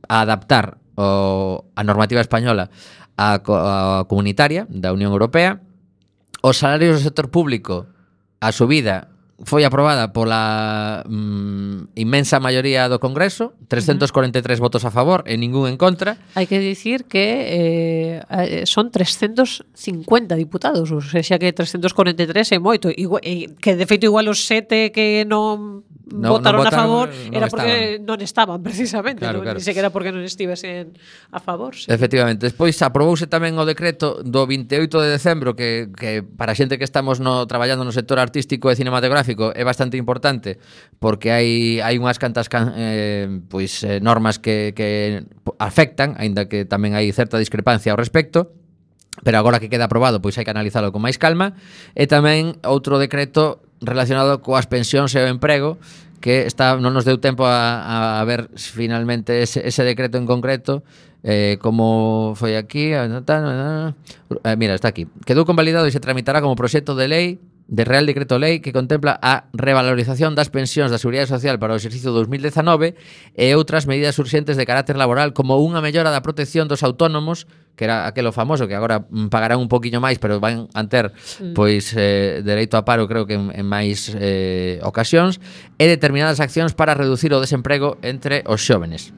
a 0.07 0.23
adaptar 0.23 0.79
o, 0.95 1.67
a 1.75 1.83
normativa 1.83 2.23
española 2.23 2.71
a, 3.19 3.43
a 3.43 4.05
comunitaria 4.07 4.71
da 4.71 4.95
Unión 4.95 5.11
Europea. 5.11 5.59
Os 6.39 6.63
salarios 6.63 7.03
do 7.03 7.03
sector 7.03 7.35
público, 7.35 7.91
a 8.39 8.55
subida 8.55 9.11
foi 9.45 9.63
aprobada 9.63 10.11
pola 10.11 11.05
mm, 11.07 11.95
inmensa 11.95 12.43
maioría 12.43 12.91
do 12.91 12.99
Congreso, 12.99 13.55
343 13.71 14.11
uh 14.11 14.59
-huh. 14.59 14.65
votos 14.67 14.83
a 14.83 14.91
favor 14.91 15.23
e 15.31 15.39
ningún 15.39 15.71
en 15.71 15.79
contra. 15.79 16.19
Hai 16.35 16.51
que 16.51 16.59
dicir 16.59 17.07
que 17.07 18.19
eh, 18.19 18.19
eh 18.27 18.67
son 18.67 18.91
350 18.91 20.35
diputados, 20.35 20.91
ou 20.91 20.99
seja 20.99 21.39
que 21.39 21.55
343 21.55 22.51
é 22.53 22.59
moito, 22.59 22.91
E, 22.91 23.07
que 23.63 23.79
de 23.79 23.87
feito 23.87 24.11
igual 24.11 24.27
os 24.27 24.43
sete 24.43 24.91
que 24.91 25.23
non 25.23 25.87
no, 26.13 26.39
votaron, 26.39 26.65
votaron 26.65 26.67
a 26.67 26.71
favor 26.71 27.09
no 27.09 27.37
era 27.37 27.47
porque 27.49 27.97
estaban. 27.97 28.07
non 28.07 28.19
estaban 28.21 28.59
precisamente, 28.67 29.21
claro, 29.23 29.41
non, 29.41 29.45
claro. 29.45 29.59
ni 29.59 29.65
sequera 29.65 29.91
porque 29.91 30.11
non 30.11 30.25
estivesen 30.25 30.97
a 31.33 31.41
favor. 31.41 31.77
Sí. 31.77 31.89
Efectivamente, 31.93 32.49
despois 32.49 32.77
aprobouse 32.81 33.29
tamén 33.29 33.57
o 33.61 33.65
decreto 33.69 34.25
do 34.25 34.49
28 34.49 35.05
de 35.05 35.09
decembro 35.09 35.53
que, 35.53 35.93
que 35.93 36.25
para 36.25 36.53
a 36.53 36.59
xente 36.59 36.81
que 36.81 36.87
estamos 36.87 37.21
no 37.21 37.45
traballando 37.45 37.85
no 37.85 37.93
sector 37.93 38.19
artístico 38.19 38.73
e 38.73 38.79
cinematográfico 38.79 39.53
é 39.53 39.63
bastante 39.63 40.01
importante 40.01 40.57
porque 40.97 41.31
hai 41.31 41.81
hai 41.85 42.01
unhas 42.01 42.17
cantas 42.17 42.49
can, 42.49 42.73
eh, 42.77 43.29
pois 43.49 43.85
eh, 43.85 44.01
normas 44.01 44.41
que 44.41 44.73
que 44.73 45.25
afectan, 45.61 46.17
aínda 46.17 46.49
que 46.49 46.65
tamén 46.65 46.97
hai 46.97 47.11
certa 47.13 47.37
discrepancia 47.37 47.93
ao 47.93 47.99
respecto 48.01 48.57
pero 49.23 49.39
agora 49.39 49.59
que 49.59 49.69
queda 49.69 49.87
aprobado, 49.87 50.23
pois 50.23 50.39
hai 50.39 50.47
que 50.47 50.55
analizalo 50.55 50.95
con 50.95 51.03
máis 51.03 51.19
calma. 51.19 51.59
E 51.99 52.07
tamén 52.07 52.59
outro 52.63 53.03
decreto 53.03 53.67
relacionado 53.81 54.41
coas 54.43 54.67
pensións 54.67 55.15
e 55.15 55.21
o 55.23 55.29
emprego 55.31 55.79
que 56.19 56.47
está, 56.51 56.75
non 56.75 56.91
nos 56.91 57.07
deu 57.07 57.23
tempo 57.23 57.47
a, 57.47 58.19
a 58.19 58.25
ver 58.27 58.51
finalmente 58.59 59.39
ese, 59.39 59.63
ese 59.63 59.87
decreto 59.87 60.19
en 60.19 60.27
concreto 60.27 60.83
eh, 61.23 61.59
como 61.63 62.35
foi 62.39 62.55
aquí 62.55 62.95
eh, 62.95 64.57
mira, 64.57 64.75
está 64.75 64.89
aquí. 64.89 65.07
Quedou 65.27 65.47
convalidado 65.47 65.87
e 65.87 65.95
se 65.95 66.03
tramitará 66.03 66.43
como 66.43 66.55
proxecto 66.55 66.95
de 66.95 67.07
lei 67.11 67.27
de 67.69 67.85
Real 67.85 68.09
Decreto 68.09 68.41
Lei 68.41 68.61
que 68.65 68.73
contempla 68.73 69.21
a 69.21 69.53
revalorización 69.53 70.33
das 70.33 70.49
pensións 70.49 70.89
da 70.89 70.97
Seguridade 70.97 71.29
Social 71.29 71.61
para 71.61 71.77
o 71.77 71.79
exercicio 71.79 72.17
2019 72.17 72.97
e 73.37 73.47
outras 73.53 73.85
medidas 73.85 74.17
urxentes 74.17 74.57
de 74.57 74.65
carácter 74.65 74.97
laboral 74.97 75.37
como 75.37 75.61
unha 75.61 75.85
mellora 75.85 76.09
da 76.09 76.25
protección 76.25 76.65
dos 76.65 76.81
autónomos 76.81 77.45
que 77.77 77.85
era 77.85 78.09
aquelo 78.09 78.33
famoso 78.33 78.65
que 78.65 78.73
agora 78.73 79.05
mm, 79.05 79.29
pagarán 79.29 79.61
un 79.61 79.69
poquinho 79.69 80.01
máis 80.01 80.17
pero 80.17 80.41
van 80.41 80.73
a 80.73 80.83
ter 80.89 81.13
mm. 81.13 81.53
pois 81.53 81.93
eh, 81.93 82.41
dereito 82.41 82.81
a 82.81 82.89
paro 82.89 83.05
creo 83.05 83.29
que 83.29 83.37
en, 83.37 83.53
en 83.53 83.69
máis 83.69 84.17
eh, 84.17 84.81
ocasións 84.81 85.37
e 85.77 85.85
determinadas 85.85 86.41
accións 86.41 86.73
para 86.73 86.97
reducir 86.97 87.37
o 87.37 87.39
desemprego 87.45 88.01
entre 88.01 88.49
os 88.49 88.65
xóvenes. 88.65 89.13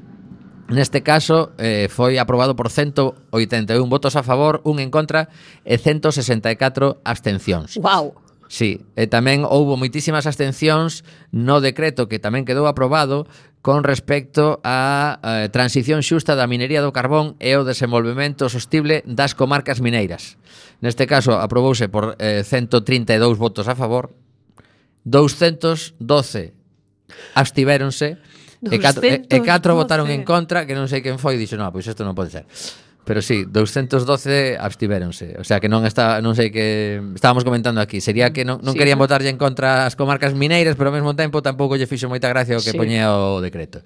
Neste 0.70 1.02
caso 1.02 1.50
eh, 1.58 1.90
foi 1.90 2.18
aprobado 2.18 2.54
por 2.54 2.70
181 2.70 3.74
votos 3.90 4.14
a 4.14 4.22
favor, 4.22 4.62
un 4.62 4.78
en 4.78 4.90
contra 4.90 5.26
e 5.66 5.78
164 5.78 7.02
abstencións. 7.02 7.74
Wow. 7.78 8.29
Sí, 8.50 8.82
e 8.98 9.06
tamén 9.06 9.46
houbo 9.46 9.78
moitísimas 9.78 10.26
abstencións 10.26 11.06
no 11.30 11.62
decreto 11.62 12.10
que 12.10 12.18
tamén 12.18 12.42
quedou 12.42 12.66
aprobado 12.66 13.30
con 13.62 13.86
respecto 13.86 14.58
á 14.66 15.22
eh, 15.22 15.46
transición 15.54 16.02
xusta 16.02 16.34
da 16.34 16.50
minería 16.50 16.82
do 16.82 16.90
carbón 16.90 17.38
e 17.38 17.54
o 17.54 17.62
desenvolvemento 17.62 18.50
sostible 18.50 19.06
das 19.06 19.38
comarcas 19.38 19.78
mineiras. 19.78 20.34
Neste 20.82 21.06
caso, 21.06 21.38
aprobouse 21.38 21.86
por 21.86 22.18
eh, 22.18 22.42
132 22.42 23.38
votos 23.38 23.70
a 23.70 23.78
favor, 23.78 24.10
212 25.06 26.50
abstivéronse, 27.38 28.18
212. 28.66 29.30
e 29.30 29.38
4 29.46 29.78
votaron 29.78 30.10
en 30.10 30.26
contra, 30.26 30.66
que 30.66 30.74
non 30.74 30.90
sei 30.90 31.06
quen 31.06 31.22
foi, 31.22 31.38
dixo, 31.38 31.54
non, 31.54 31.70
pois 31.70 31.86
isto 31.86 32.02
non 32.02 32.18
pode 32.18 32.34
ser. 32.34 32.50
Pero 33.10 33.22
sí, 33.22 33.44
212 33.44 34.56
abstivéronse. 34.60 35.34
O 35.40 35.42
sea 35.42 35.58
que 35.58 35.66
non 35.66 35.82
está, 35.82 36.22
non 36.22 36.38
sei 36.38 36.54
que 36.54 37.02
estábamos 37.18 37.42
comentando 37.42 37.82
aquí, 37.82 37.98
sería 37.98 38.30
que 38.30 38.46
non, 38.46 38.62
non 38.62 38.70
sí. 38.70 38.78
querían 38.78 39.02
votarlle 39.02 39.26
en 39.26 39.34
contra 39.34 39.82
as 39.82 39.98
comarcas 39.98 40.30
mineiras, 40.38 40.78
pero 40.78 40.94
ao 40.94 40.94
mesmo 40.94 41.18
tempo 41.18 41.42
tampouco 41.42 41.74
lle 41.74 41.90
fixo 41.90 42.06
moita 42.06 42.30
gracia 42.30 42.54
o 42.54 42.62
que 42.62 42.70
sí. 42.70 42.78
poñía 42.78 43.10
o 43.10 43.42
decreto. 43.42 43.82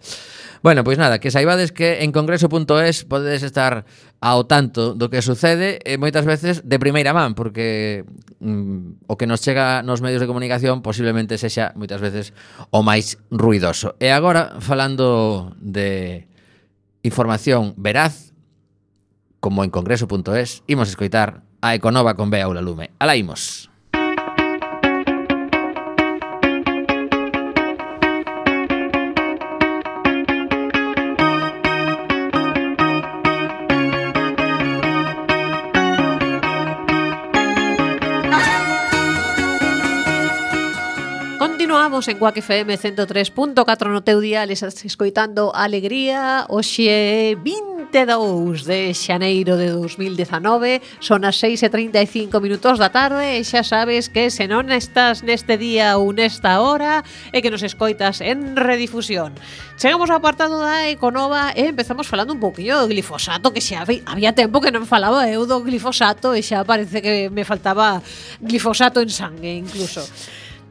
Bueno, 0.61 0.85
pois 0.85 1.01
nada, 1.01 1.25
que 1.25 1.33
saibades 1.33 1.73
que 1.73 2.05
en 2.05 2.13
congreso.es 2.13 3.09
podedes 3.09 3.41
estar 3.41 3.89
ao 4.21 4.45
tanto 4.45 4.93
do 4.93 5.09
que 5.09 5.25
sucede 5.25 5.81
e 5.89 5.97
moitas 5.97 6.29
veces 6.29 6.61
de 6.61 6.77
primeira 6.77 7.17
man, 7.17 7.33
porque 7.33 8.05
mm, 8.45 9.09
o 9.09 9.17
que 9.17 9.25
nos 9.25 9.41
chega 9.41 9.81
nos 9.81 10.05
medios 10.05 10.21
de 10.21 10.29
comunicación 10.29 10.85
posiblemente 10.85 11.41
sexa 11.41 11.73
moitas 11.81 12.05
veces 12.05 12.37
o 12.77 12.85
máis 12.85 13.17
ruidoso. 13.33 13.97
E 14.05 14.13
agora, 14.13 14.61
falando 14.61 15.57
de 15.65 16.29
información 17.01 17.73
veraz, 17.81 18.34
como 19.45 19.63
en 19.63 19.69
congreso.es, 19.69 20.63
imos 20.67 20.89
escoitar 20.89 21.43
a 21.61 21.75
Econova 21.75 22.17
con 22.17 22.31
Bea 22.31 22.47
Aula 22.47 22.63
Lume. 22.63 22.93
Ala 22.99 23.15
imos! 23.15 23.74
Estamos 41.85 42.09
en 42.09 42.19
Guac 42.19 42.39
FM 42.39 42.79
103.4 42.79 43.93
no 43.93 44.01
teu 44.01 44.17
día, 44.17 44.49
les 44.49 44.65
escoitando 44.65 45.53
Alegría, 45.53 46.49
hoxe 46.49 47.37
22 47.37 48.65
de 48.65 48.97
xaneiro 48.97 49.61
de 49.61 49.69
2019, 49.69 50.81
son 51.05 51.29
as 51.29 51.37
6 51.37 51.61
e 51.61 51.69
35 51.69 52.41
minutos 52.41 52.81
da 52.81 52.89
tarde 52.89 53.37
e 53.37 53.45
xa 53.45 53.61
sabes 53.61 54.09
que 54.09 54.33
se 54.33 54.49
non 54.49 54.73
estás 54.73 55.21
neste 55.21 55.61
día 55.61 56.01
ou 56.01 56.09
nesta 56.17 56.65
hora 56.65 57.05
e 57.37 57.45
que 57.45 57.53
nos 57.53 57.61
escoitas 57.61 58.25
en 58.25 58.57
redifusión. 58.57 59.37
Chegamos 59.77 60.09
ao 60.09 60.25
apartado 60.25 60.57
da 60.57 60.89
Econova 60.89 61.53
e 61.53 61.69
empezamos 61.69 62.09
falando 62.09 62.33
un 62.33 62.41
poquinho 62.41 62.81
do 62.81 62.89
glifosato 62.89 63.53
que 63.53 63.61
xa 63.61 63.85
había 63.85 64.33
tempo 64.33 64.65
que 64.65 64.73
non 64.73 64.89
falaba 64.89 65.29
eu 65.29 65.45
do 65.45 65.61
glifosato 65.61 66.33
e 66.33 66.41
xa 66.41 66.65
parece 66.65 67.05
que 67.05 67.29
me 67.29 67.45
faltaba 67.45 68.01
glifosato 68.41 69.05
en 69.05 69.13
sangue 69.13 69.53
incluso. 69.53 70.01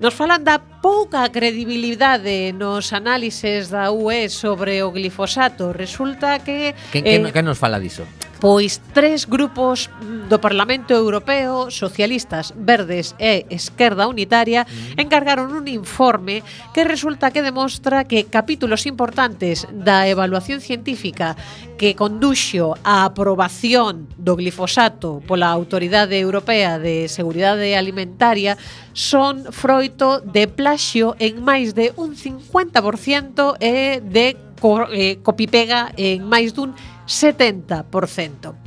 Nos 0.04 0.20
falan 0.20 0.44
da 0.44 0.60
pouca 0.60 1.24
credibilidade 1.32 2.52
nos 2.52 2.92
análises 2.92 3.72
da 3.72 3.88
UE 3.88 4.28
sobre 4.28 4.84
o 4.84 4.92
glifosato. 4.92 5.72
Resulta 5.72 6.44
que... 6.44 6.76
Quen, 6.92 7.08
eh, 7.08 7.24
quen, 7.24 7.32
quen 7.32 7.46
nos 7.48 7.56
fala 7.56 7.80
diso? 7.80 8.04
Pois 8.44 8.84
tres 8.92 9.24
grupos 9.24 9.88
do 10.28 10.36
Parlamento 10.44 10.92
Europeo, 10.92 11.72
socialistas, 11.72 12.52
verdes 12.60 13.16
e 13.16 13.48
esquerda 13.48 14.04
unitaria, 14.12 14.68
mm-hmm. 14.68 15.00
encargaron 15.00 15.56
un 15.56 15.72
informe 15.72 16.44
que 16.76 16.84
resulta 16.84 17.32
que 17.32 17.40
demostra 17.40 18.04
que 18.04 18.28
capítulos 18.28 18.84
importantes 18.84 19.64
da 19.72 20.12
evaluación 20.12 20.60
científica 20.60 21.40
que 21.80 21.96
conduxo 21.96 22.76
á 22.84 23.08
aprobación 23.08 24.12
do 24.20 24.36
glifosato 24.36 25.24
pola 25.24 25.48
Autoridade 25.48 26.20
Europea 26.20 26.84
de 26.84 27.08
Seguridade 27.08 27.80
Alimentaria 27.80 28.60
son 28.92 29.48
froito 29.56 30.20
de 30.20 30.52
plaxio 30.52 31.16
en 31.16 31.40
máis 31.48 31.72
de 31.80 31.96
un 31.96 32.20
50% 32.20 33.56
e 33.64 34.04
de 34.04 34.36
eh, 34.36 35.16
copipega 35.24 35.96
en 35.96 36.28
máis 36.28 36.52
dun 36.52 36.76
50% 36.76 36.93
70%. 37.14 38.63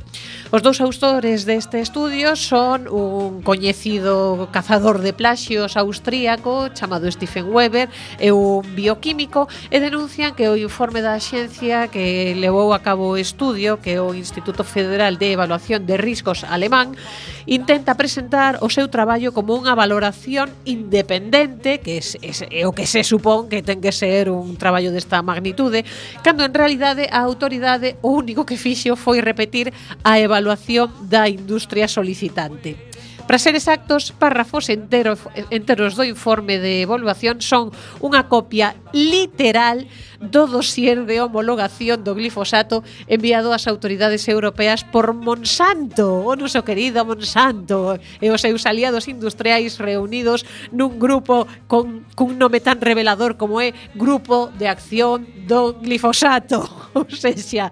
Os 0.47 0.63
dous 0.63 0.79
autores 0.79 1.43
deste 1.43 1.83
estudio 1.83 2.39
son 2.39 2.87
un 2.87 3.43
coñecido 3.43 4.47
cazador 4.47 5.03
de 5.03 5.11
plaxios 5.11 5.75
austríaco 5.75 6.71
chamado 6.71 7.11
Stephen 7.11 7.51
Weber 7.51 7.91
e 8.15 8.31
un 8.31 8.63
bioquímico 8.71 9.51
e 9.67 9.83
denuncian 9.83 10.39
que 10.39 10.47
o 10.47 10.55
informe 10.55 11.03
da 11.03 11.19
xencia 11.19 11.91
que 11.91 12.31
levou 12.31 12.71
a 12.71 12.79
cabo 12.79 13.11
o 13.11 13.19
estudio 13.19 13.83
que 13.83 13.99
o 13.99 14.15
Instituto 14.15 14.63
Federal 14.63 15.19
de 15.19 15.35
Evaluación 15.35 15.83
de 15.83 15.99
Riscos 15.99 16.47
alemán 16.47 16.95
intenta 17.43 17.99
presentar 17.99 18.63
o 18.63 18.71
seu 18.71 18.87
traballo 18.87 19.35
como 19.35 19.51
unha 19.51 19.75
valoración 19.75 20.47
independente 20.63 21.83
que 21.83 21.99
es, 21.99 22.15
es, 22.23 22.47
é 22.47 22.63
o 22.63 22.71
que 22.71 22.87
se 22.87 23.03
supón 23.03 23.51
que 23.51 23.59
ten 23.59 23.83
que 23.83 23.91
ser 23.91 24.31
un 24.31 24.55
traballo 24.55 24.95
desta 24.95 25.19
magnitude 25.19 25.83
cando 26.23 26.47
en 26.47 26.55
realidade 26.55 27.11
a 27.11 27.19
autoridade 27.27 27.99
o 27.99 28.15
único 28.15 28.47
que 28.47 28.55
fixo 28.55 28.95
foi 28.95 29.19
repetir 29.19 29.75
a 30.07 30.15
evaluación 30.23 30.36
evaluación 30.37 30.93
da 31.09 31.25
industria 31.25 31.89
solicitante. 31.89 32.77
Para 33.25 33.41
ser 33.41 33.55
exactos, 33.57 34.13
párrafos 34.13 34.69
entero, 34.69 35.17
enteros 35.49 35.97
do 35.97 36.05
informe 36.05 36.61
de 36.61 36.85
evaluación 36.85 37.41
son 37.43 37.73
unha 37.99 38.29
copia 38.29 38.77
literal 38.93 39.89
do 40.19 40.47
dosier 40.47 41.05
de 41.05 41.21
homologación 41.21 42.03
do 42.03 42.17
glifosato 42.17 42.83
enviado 43.05 43.53
ás 43.53 43.69
autoridades 43.69 44.25
europeas 44.27 44.81
por 44.83 45.13
Monsanto, 45.13 46.25
o 46.25 46.33
noso 46.33 46.65
querido 46.65 47.05
Monsanto, 47.05 47.97
e 48.21 48.27
os 48.33 48.41
seus 48.41 48.65
aliados 48.65 49.05
industriais 49.07 49.77
reunidos 49.77 50.43
nun 50.73 50.97
grupo 50.97 51.45
con 51.69 52.05
cun 52.17 52.37
nome 52.37 52.59
tan 52.63 52.81
revelador 52.81 53.37
como 53.37 53.61
é 53.61 53.73
Grupo 53.93 54.49
de 54.57 54.67
Acción 54.67 55.25
do 55.45 55.77
Glifosato. 55.79 56.65
Ou 56.97 57.05
sexa, 57.09 57.69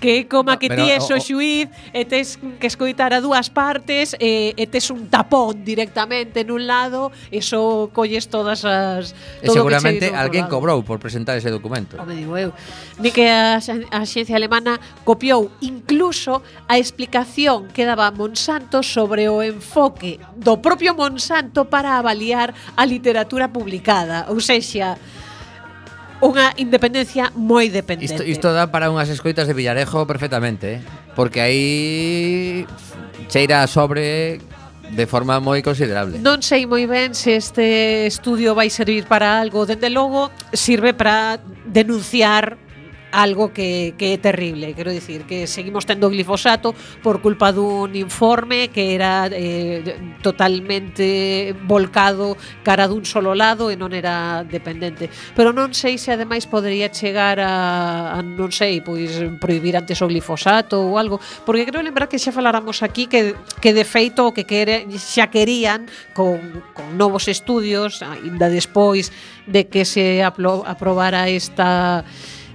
que 0.00 0.28
como 0.28 0.50
no, 0.50 0.58
que 0.58 0.68
ti 0.68 0.90
és 0.90 1.08
o, 1.08 1.16
o 1.16 1.20
xuiz 1.20 1.68
e 1.92 2.04
tes 2.04 2.36
que 2.60 2.68
escoitar 2.68 3.16
a 3.16 3.20
dúas 3.24 3.48
partes 3.48 4.12
e, 4.20 4.52
e 4.52 4.64
tes 4.68 4.90
un 4.92 5.08
tapón 5.08 5.64
directamente 5.64 6.44
nun 6.44 6.68
lado 6.68 7.08
e 7.32 7.40
só 7.40 7.88
colles 7.88 8.28
todas 8.28 8.64
as... 8.68 9.16
Todo 9.40 9.48
e 9.48 9.56
seguramente 9.56 10.12
alguén 10.12 10.44
cobrou 10.50 10.84
por 10.84 11.00
presentar 11.00 11.40
ese 11.40 11.48
documento 11.48 11.83
momento. 11.84 12.00
O 12.00 12.06
digo 12.06 12.36
eu. 12.36 12.52
Di 12.98 13.10
que 13.12 13.28
a, 13.28 13.60
a 13.60 14.00
xencia 14.04 14.36
alemana 14.36 14.80
copiou 15.04 15.52
incluso 15.60 16.42
a 16.68 16.78
explicación 16.78 17.68
que 17.68 17.84
daba 17.84 18.10
Monsanto 18.10 18.82
sobre 18.82 19.28
o 19.28 19.42
enfoque 19.42 20.18
do 20.36 20.58
propio 20.58 20.94
Monsanto 20.96 21.66
para 21.68 21.98
avaliar 22.00 22.54
a 22.76 22.84
literatura 22.84 23.48
publicada. 23.48 24.26
Ou 24.32 24.40
sexa, 24.40 24.96
unha 26.24 26.56
independencia 26.56 27.28
moi 27.36 27.68
dependente. 27.68 28.12
Isto, 28.12 28.24
isto 28.24 28.48
dá 28.52 28.72
para 28.72 28.88
unhas 28.88 29.12
escoitas 29.12 29.44
de 29.44 29.54
Villarejo 29.54 30.08
perfectamente, 30.08 30.80
eh? 30.80 30.80
porque 31.12 31.40
aí 31.40 32.64
cheira 33.28 33.66
sobre 33.66 34.40
de 34.90 35.06
forma 35.06 35.40
moi 35.40 35.62
considerable. 35.62 36.18
Non 36.20 36.42
sei 36.44 36.66
moi 36.68 36.84
ben 36.84 37.14
se 37.14 37.36
este 37.36 38.06
estudio 38.06 38.54
vai 38.54 38.68
servir 38.68 39.06
para 39.08 39.40
algo, 39.40 39.64
dende 39.64 39.88
logo 39.88 40.30
sirve 40.52 40.92
para 40.92 41.40
denunciar 41.64 42.58
algo 43.14 43.54
que, 43.54 43.94
que 43.96 44.14
é 44.14 44.18
terrible, 44.18 44.74
quero 44.74 44.90
dicir 44.90 45.22
que 45.22 45.46
seguimos 45.46 45.86
tendo 45.86 46.10
glifosato 46.10 46.74
por 46.98 47.22
culpa 47.22 47.54
dun 47.54 47.94
informe 47.94 48.74
que 48.74 48.98
era 48.98 49.30
eh, 49.30 50.18
totalmente 50.18 51.54
volcado 51.62 52.34
cara 52.66 52.90
dun 52.90 53.06
solo 53.06 53.38
lado 53.38 53.70
e 53.70 53.78
non 53.78 53.94
era 53.94 54.42
dependente. 54.42 55.06
Pero 55.38 55.54
non 55.54 55.70
sei 55.70 55.94
se 55.94 56.10
ademais 56.10 56.50
podería 56.50 56.90
chegar 56.90 57.38
a, 57.38 58.18
a 58.18 58.20
non 58.20 58.50
sei, 58.50 58.82
pois 58.82 59.14
prohibir 59.38 59.78
antes 59.78 60.02
o 60.02 60.10
glifosato 60.10 60.82
ou 60.82 60.98
algo, 60.98 61.22
porque 61.46 61.62
creo 61.70 61.86
lembrar 61.86 62.10
que 62.10 62.18
xa 62.18 62.34
faláramos 62.34 62.82
aquí 62.82 63.06
que, 63.06 63.38
que 63.62 63.70
de 63.70 63.86
feito 63.86 64.26
o 64.26 64.34
que 64.34 64.42
quere, 64.42 64.90
xa 64.98 65.30
querían 65.30 65.86
con, 66.18 66.66
con 66.74 66.98
novos 66.98 67.30
estudios, 67.30 68.02
ainda 68.02 68.50
despois 68.50 69.14
de 69.46 69.70
que 69.70 69.86
se 69.86 70.18
apro 70.26 70.66
aprobara 70.66 71.28
esta 71.30 72.02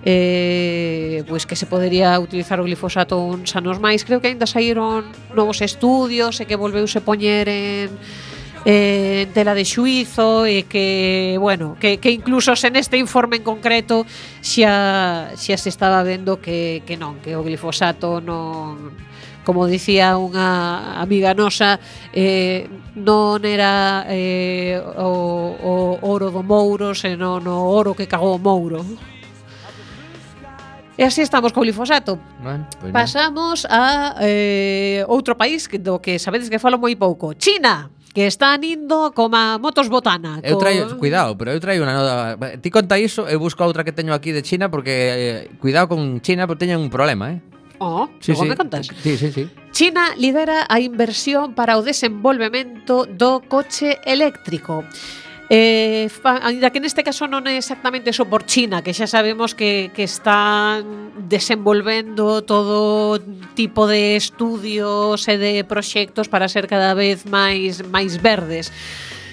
eh, 0.06 1.24
pois 1.28 1.46
que 1.46 1.56
se 1.56 1.66
podería 1.66 2.20
utilizar 2.20 2.60
o 2.60 2.68
glifosato 2.68 3.20
uns 3.20 3.56
anos 3.56 3.80
máis. 3.80 4.08
Creo 4.08 4.22
que 4.24 4.32
aínda 4.32 4.48
saíron 4.48 5.04
novos 5.36 5.60
estudios 5.60 6.40
e 6.40 6.48
que 6.48 6.56
volveuse 6.56 7.04
poñer 7.04 7.48
en 7.50 7.90
eh, 8.66 9.24
en 9.28 9.34
tela 9.34 9.54
de 9.56 9.64
xuizo 9.66 10.46
e 10.46 10.68
que, 10.68 11.38
bueno, 11.40 11.78
que, 11.80 11.98
que 12.00 12.12
incluso 12.12 12.56
se 12.56 12.72
neste 12.72 12.98
informe 12.98 13.40
en 13.40 13.44
concreto 13.44 14.04
xa, 14.44 15.32
xa 15.36 15.56
se 15.56 15.70
estaba 15.70 16.04
vendo 16.04 16.40
que, 16.42 16.84
que 16.84 17.00
non, 17.00 17.20
que 17.24 17.36
o 17.36 17.44
glifosato 17.44 18.20
non 18.20 18.92
como 19.48 19.66
dicía 19.66 20.14
unha 20.20 21.00
amiga 21.02 21.34
nosa, 21.34 21.80
eh, 22.14 22.70
non 22.94 23.42
era 23.42 24.06
eh, 24.06 24.78
o, 24.78 25.10
o 25.58 25.74
oro 26.06 26.30
do 26.30 26.46
Mouro, 26.46 26.94
senón 26.94 27.48
o 27.50 27.58
oro 27.74 27.98
que 27.98 28.06
cagou 28.06 28.38
o 28.38 28.42
Mouro. 28.42 28.86
E 31.00 31.08
así 31.08 31.24
estamos 31.24 31.56
co 31.56 31.64
glifosato. 31.64 32.20
Bueno, 32.44 32.68
pois 32.76 32.92
pues 32.92 32.92
Pasamos 32.92 33.64
no. 33.64 33.72
a 33.72 34.20
eh, 34.20 35.08
outro 35.08 35.40
país 35.40 35.64
que, 35.72 35.80
do 35.80 36.04
que 36.04 36.20
sabedes 36.20 36.52
que 36.52 36.60
falo 36.60 36.76
moi 36.76 36.92
pouco. 37.00 37.32
China 37.40 37.88
que 38.12 38.28
están 38.28 38.60
indo 38.68 39.16
coma 39.16 39.56
motos 39.56 39.88
botana. 39.88 40.44
Eu 40.44 40.60
traio, 40.60 40.92
cuidado, 41.00 41.40
pero 41.40 41.56
eu 41.56 41.60
traio 41.64 41.88
unha 41.88 41.96
nota. 41.96 42.52
Ti 42.60 42.68
conta 42.68 43.00
iso, 43.00 43.32
eu 43.32 43.40
busco 43.40 43.64
outra 43.64 43.88
que 43.88 43.96
teño 43.96 44.12
aquí 44.12 44.36
de 44.36 44.44
China 44.44 44.68
porque 44.68 45.48
eh, 45.48 45.56
cuidado 45.64 45.88
con 45.88 46.20
China 46.20 46.44
porque 46.52 46.68
teñen 46.68 46.84
un 46.84 46.92
problema, 46.92 47.32
eh. 47.32 47.40
Oh, 47.80 48.12
sí, 48.20 48.36
sí. 48.36 48.44
me 48.44 48.60
contas. 48.60 48.92
Sí, 49.00 49.16
sí, 49.16 49.32
sí. 49.32 49.48
China 49.72 50.12
lidera 50.20 50.68
a 50.68 50.84
inversión 50.84 51.56
para 51.56 51.80
o 51.80 51.82
desenvolvemento 51.82 53.08
do 53.08 53.40
coche 53.48 54.04
eléctrico. 54.04 54.84
Eh, 55.50 56.08
ainda 56.24 56.70
que 56.70 56.78
neste 56.78 57.02
caso 57.02 57.26
non 57.26 57.42
é 57.50 57.58
exactamente 57.58 58.14
eso 58.14 58.30
por 58.30 58.46
China, 58.46 58.86
que 58.86 58.94
xa 58.94 59.10
sabemos 59.10 59.58
que, 59.58 59.90
que 59.98 60.06
están 60.06 61.10
desenvolvendo 61.26 62.46
todo 62.46 63.18
tipo 63.58 63.90
de 63.90 64.14
estudios 64.14 65.26
e 65.26 65.42
de 65.42 65.66
proxectos 65.66 66.30
para 66.30 66.46
ser 66.46 66.70
cada 66.70 66.94
vez 66.94 67.26
máis 67.26 67.82
máis 67.82 68.22
verdes. 68.22 68.70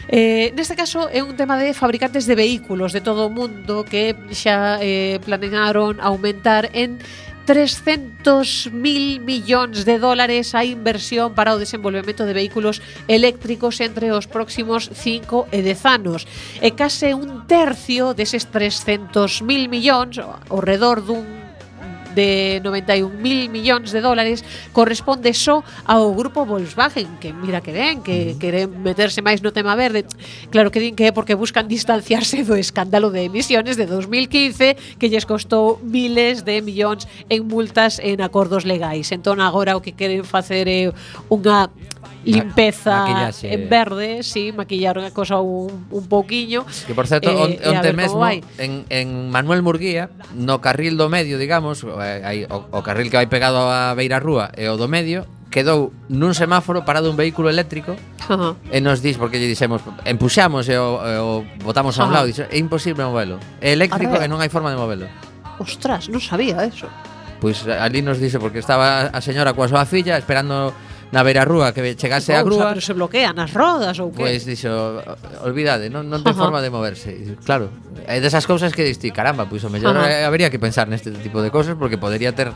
Eh, 0.09 0.57
neste 0.57 0.73
caso 0.73 1.13
é 1.13 1.21
un 1.21 1.37
tema 1.37 1.61
de 1.61 1.77
fabricantes 1.77 2.25
de 2.25 2.39
vehículos 2.39 2.97
de 2.97 3.05
todo 3.05 3.27
o 3.27 3.31
mundo 3.31 3.85
que 3.85 4.17
xa 4.33 4.81
eh, 4.81 5.21
planearon 5.21 6.01
aumentar 6.01 6.73
en 6.73 6.97
300.000 7.47 9.23
millóns 9.23 9.87
de 9.87 10.03
dólares 10.03 10.53
a 10.59 10.67
inversión 10.67 11.33
para 11.39 11.55
o 11.55 11.63
desenvolvemento 11.63 12.27
de 12.27 12.35
vehículos 12.35 12.83
eléctricos 13.07 13.79
entre 13.79 14.11
os 14.11 14.27
próximos 14.27 14.91
5 14.91 15.55
e 15.55 15.63
10 15.63 15.87
anos. 15.87 16.27
E 16.59 16.75
case 16.75 17.15
un 17.15 17.47
tercio 17.47 18.19
deses 18.19 18.51
300.000 18.51 19.71
millóns, 19.71 20.19
ao 20.19 20.59
redor 20.59 21.07
dun 21.07 21.46
de 22.17 22.65
91.000 22.65 23.53
millóns 23.53 23.93
de 23.93 24.01
dólares 24.01 24.41
corresponde 24.73 25.37
só 25.37 25.61
ao 25.85 26.17
grupo 26.17 26.49
Volkswagen, 26.49 27.21
que 27.21 27.37
mira 27.37 27.61
que 27.61 27.77
ben, 27.77 28.01
que 28.01 28.41
queren 28.41 28.73
meterse 28.81 29.21
máis 29.21 29.45
no 29.45 29.53
tema 29.53 29.77
verde. 29.77 30.09
Claro 30.49 30.73
que 30.73 30.81
din 30.81 30.97
que 30.97 31.07
é 31.07 31.13
porque 31.13 31.37
buscan 31.37 31.69
distanciarse 31.69 32.41
do 32.49 32.57
escándalo 32.57 33.13
de 33.13 33.29
emisiones 33.29 33.77
de 33.77 33.85
2015 33.85 34.97
que 34.97 35.13
lles 35.13 35.29
costou 35.29 35.77
miles 35.85 36.49
de 36.49 36.65
millóns 36.65 37.05
en 37.29 37.45
multas 37.45 38.01
en 38.01 38.25
acordos 38.25 38.65
legais. 38.65 39.13
Entón 39.13 39.45
agora 39.45 39.77
o 39.77 39.85
que 39.85 39.93
queren 39.93 40.25
facer 40.25 40.65
é 40.67 40.89
unha 41.29 41.69
limpeza 42.25 43.07
Maquillaxe. 43.07 43.55
en 43.55 43.69
verde, 43.69 44.23
si, 44.23 44.51
sí, 44.51 44.53
maquillar 44.53 44.99
unha 44.99 45.15
cosa 45.15 45.39
un, 45.39 45.87
un 45.91 46.05
pouquiño. 46.11 46.67
Que 46.87 46.95
por 46.95 47.07
certo, 47.07 47.31
eh, 47.31 47.39
on, 47.39 47.51
onte 47.55 47.91
mesmo 47.95 48.23
en, 48.27 48.87
en 48.91 49.31
Manuel 49.31 49.63
Murguía, 49.63 50.11
no 50.35 50.59
carril 50.59 50.99
do 50.99 51.07
medio, 51.07 51.39
digamos, 51.39 51.87
hai, 51.87 52.45
eh, 52.45 52.53
o, 52.53 52.67
o 52.71 52.81
carril 52.83 53.09
que 53.11 53.19
vai 53.19 53.31
pegado 53.31 53.63
a 53.67 53.95
Beira 53.95 54.19
Rúa 54.19 54.51
e 54.55 54.67
o 54.67 54.75
do 54.75 54.91
medio, 54.91 55.27
quedou 55.51 55.95
nun 56.11 56.35
semáforo 56.35 56.83
parado 56.83 57.09
un 57.09 57.17
vehículo 57.17 57.49
eléctrico 57.49 57.95
uh 58.29 58.35
-huh. 58.35 58.53
e 58.75 58.83
nos 58.83 59.01
dis, 59.01 59.17
porque 59.17 59.39
lle 59.39 59.47
dixemos 59.47 59.81
empuxamos 60.05 60.67
e 60.69 60.77
o, 60.77 61.01
e 61.01 61.17
o 61.17 61.31
botamos 61.63 61.97
a 61.97 62.05
un 62.05 62.13
lado 62.13 62.27
dixo, 62.27 62.45
é 62.51 62.59
imposible 62.59 63.07
movelo, 63.07 63.39
é 63.63 63.73
eléctrico 63.73 64.19
e 64.19 64.27
non 64.27 64.43
hai 64.43 64.51
forma 64.51 64.69
de 64.69 64.77
movelo 64.77 65.07
Ostras, 65.57 66.13
non 66.13 66.21
sabía 66.21 66.61
eso 66.67 66.91
Pois 67.41 67.61
pues, 67.65 67.77
ali 67.77 68.01
nos 68.01 68.19
dixe, 68.19 68.41
porque 68.41 68.59
estaba 68.59 69.13
a 69.13 69.21
señora 69.21 69.53
coa 69.53 69.69
súa 69.69 69.85
filla 69.85 70.17
esperando 70.17 70.73
na 71.15 71.23
beira 71.23 71.47
rúa 71.47 71.71
que 71.71 71.95
chegase 71.95 72.35
a 72.35 72.43
a 72.43 72.47
grúa. 72.47 72.75
Pero 72.75 72.83
se 72.83 72.93
bloquean 72.95 73.39
as 73.39 73.55
rodas 73.55 73.99
ou 74.03 74.11
que? 74.11 74.27
Pois 74.27 74.43
pues, 74.43 74.59
dixo, 74.59 74.71
olvidade, 75.47 75.87
non, 75.87 76.07
non 76.11 76.23
ten 76.27 76.35
Ajá. 76.35 76.43
forma 76.51 76.59
de 76.59 76.71
moverse. 76.71 77.39
Claro, 77.47 77.71
é 78.07 78.19
desas 78.19 78.45
cousas 78.45 78.75
que 78.75 78.83
diste, 78.83 79.11
caramba, 79.15 79.47
pois 79.47 79.63
pues, 79.63 79.69
o 79.69 79.71
mellor 79.71 79.95
Ajá. 79.95 80.11
Eh, 80.11 80.27
habería 80.27 80.51
que 80.51 80.59
pensar 80.59 80.91
neste 80.91 81.15
tipo 81.15 81.39
de 81.43 81.55
cousas 81.55 81.79
porque 81.79 81.99
podería 81.99 82.35
ter 82.35 82.51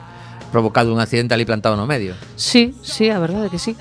provocado 0.50 0.92
un 0.92 0.98
accidente 0.98 1.34
ali 1.34 1.46
plantado 1.46 1.78
no 1.78 1.86
medio. 1.86 2.18
Sí, 2.34 2.74
sí, 2.82 3.08
a 3.08 3.22
verdade 3.22 3.48
que 3.50 3.58
sí. 3.58 3.78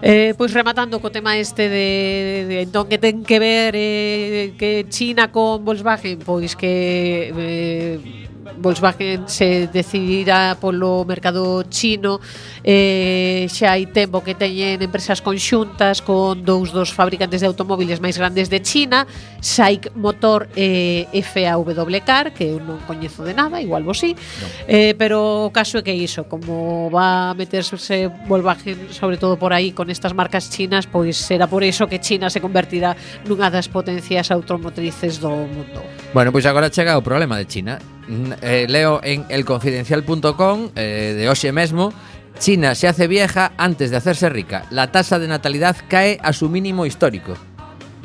Eh, 0.00 0.34
pois 0.38 0.54
rematando 0.54 1.02
co 1.02 1.10
tema 1.10 1.34
este 1.36 1.66
de, 1.68 2.46
de 2.46 2.56
entón 2.62 2.86
que 2.86 3.02
ten 3.02 3.26
que 3.26 3.42
ver 3.42 3.74
eh, 3.74 4.54
que 4.54 4.86
China 4.86 5.34
con 5.34 5.66
Volkswagen, 5.66 6.22
pois 6.22 6.54
que 6.54 7.34
eh, 7.34 8.27
Volkswagen 8.56 9.28
se 9.28 9.68
decidirá 9.68 10.56
polo 10.60 11.04
mercado 11.04 11.62
chino. 11.68 12.20
Eh, 12.64 13.46
xa 13.52 13.76
hai 13.76 13.86
tempo 13.92 14.24
que 14.24 14.34
teñen 14.34 14.80
empresas 14.80 15.20
conxuntas 15.20 16.00
con 16.00 16.40
dous 16.42 16.72
dos 16.72 16.90
fabricantes 16.92 17.40
de 17.40 17.48
automóviles 17.48 18.00
máis 18.00 18.16
grandes 18.16 18.48
de 18.48 18.60
China 18.60 19.06
SAIC 19.40 19.94
Motor 19.94 20.48
e 20.56 21.08
eh, 21.12 21.22
FAW 21.22 21.64
Car 22.04 22.32
que 22.32 22.54
eu 22.54 22.58
non 22.60 22.80
coñezo 22.86 23.24
de 23.24 23.34
nada, 23.34 23.60
igual 23.60 23.84
vos 23.84 24.00
sí 24.00 24.14
no. 24.14 24.46
eh, 24.68 24.94
pero 24.98 25.48
o 25.48 25.52
caso 25.54 25.78
é 25.78 25.82
que 25.82 25.94
iso 25.94 26.24
como 26.26 26.90
va 26.90 27.30
a 27.30 27.34
meterse 27.34 28.08
Volkswagen 28.26 28.92
sobre 28.92 29.16
todo 29.16 29.38
por 29.38 29.52
aí 29.52 29.72
con 29.72 29.90
estas 29.90 30.14
marcas 30.14 30.50
chinas 30.50 30.86
pois 30.86 31.16
será 31.16 31.46
por 31.46 31.62
iso 31.62 31.86
que 31.86 31.98
China 31.98 32.30
se 32.30 32.40
convertirá 32.40 32.96
nunha 33.24 33.50
das 33.50 33.68
potencias 33.68 34.30
automotrices 34.30 35.18
do 35.18 35.30
mundo. 35.30 35.80
Bueno, 36.12 36.32
pois 36.32 36.46
agora 36.46 36.70
chega 36.70 36.98
o 36.98 37.02
problema 37.02 37.36
de 37.38 37.46
China. 37.46 37.97
Mm, 38.08 38.32
eh, 38.40 38.66
leo 38.68 39.00
en 39.04 39.26
elconfidencial.com 39.28 40.70
eh, 40.74 41.14
de 41.16 41.28
hoxe 41.28 41.52
mesmo, 41.52 41.92
China 42.38 42.74
se 42.74 42.88
hace 42.88 43.06
vieja 43.06 43.52
antes 43.58 43.90
de 43.90 43.98
hacerse 43.98 44.28
rica. 44.30 44.64
La 44.70 44.90
tasa 44.90 45.18
de 45.18 45.28
natalidad 45.28 45.76
cae 45.88 46.18
a 46.22 46.32
su 46.32 46.48
mínimo 46.48 46.86
histórico. 46.86 47.34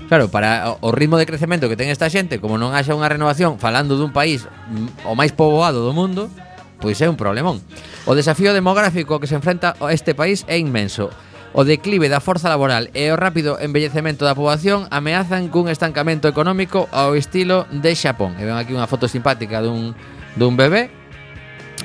Claro, 0.10 0.28
para 0.30 0.76
o 0.82 0.92
ritmo 0.92 1.18
de 1.18 1.26
crecemento 1.26 1.70
que 1.70 1.80
ten 1.80 1.88
esta 1.88 2.12
xente, 2.12 2.44
como 2.44 2.60
non 2.60 2.76
haxa 2.76 2.92
unha 2.92 3.08
renovación 3.08 3.56
falando 3.64 3.96
dun 3.96 4.12
país 4.12 4.44
mm, 4.44 5.08
o 5.08 5.16
máis 5.16 5.32
poboado 5.32 5.88
do 5.88 5.96
mundo, 5.96 6.28
pois 6.84 7.00
é 7.00 7.08
un 7.08 7.16
problemón. 7.16 7.64
O 8.04 8.12
desafío 8.12 8.52
demográfico 8.52 9.24
que 9.24 9.32
se 9.32 9.40
enfrenta 9.40 9.80
a 9.80 9.96
este 9.96 10.12
país 10.12 10.44
é 10.52 10.60
inmenso. 10.60 11.16
O 11.54 11.62
declive 11.62 12.10
da 12.10 12.18
forza 12.18 12.50
laboral 12.50 12.90
e 12.98 13.14
o 13.14 13.16
rápido 13.16 13.62
envellecemento 13.62 14.26
da 14.26 14.34
poboación 14.34 14.90
ameazan 14.90 15.54
cun 15.54 15.70
estancamento 15.70 16.26
económico 16.26 16.90
ao 16.90 17.14
estilo 17.14 17.70
de 17.70 17.94
Xapón. 17.94 18.34
E 18.42 18.44
ven 18.50 18.58
aquí 18.58 18.74
unha 18.74 18.90
foto 18.90 19.06
simpática 19.06 19.62
dun, 19.62 19.94
dun 20.34 20.58
bebé. 20.58 20.90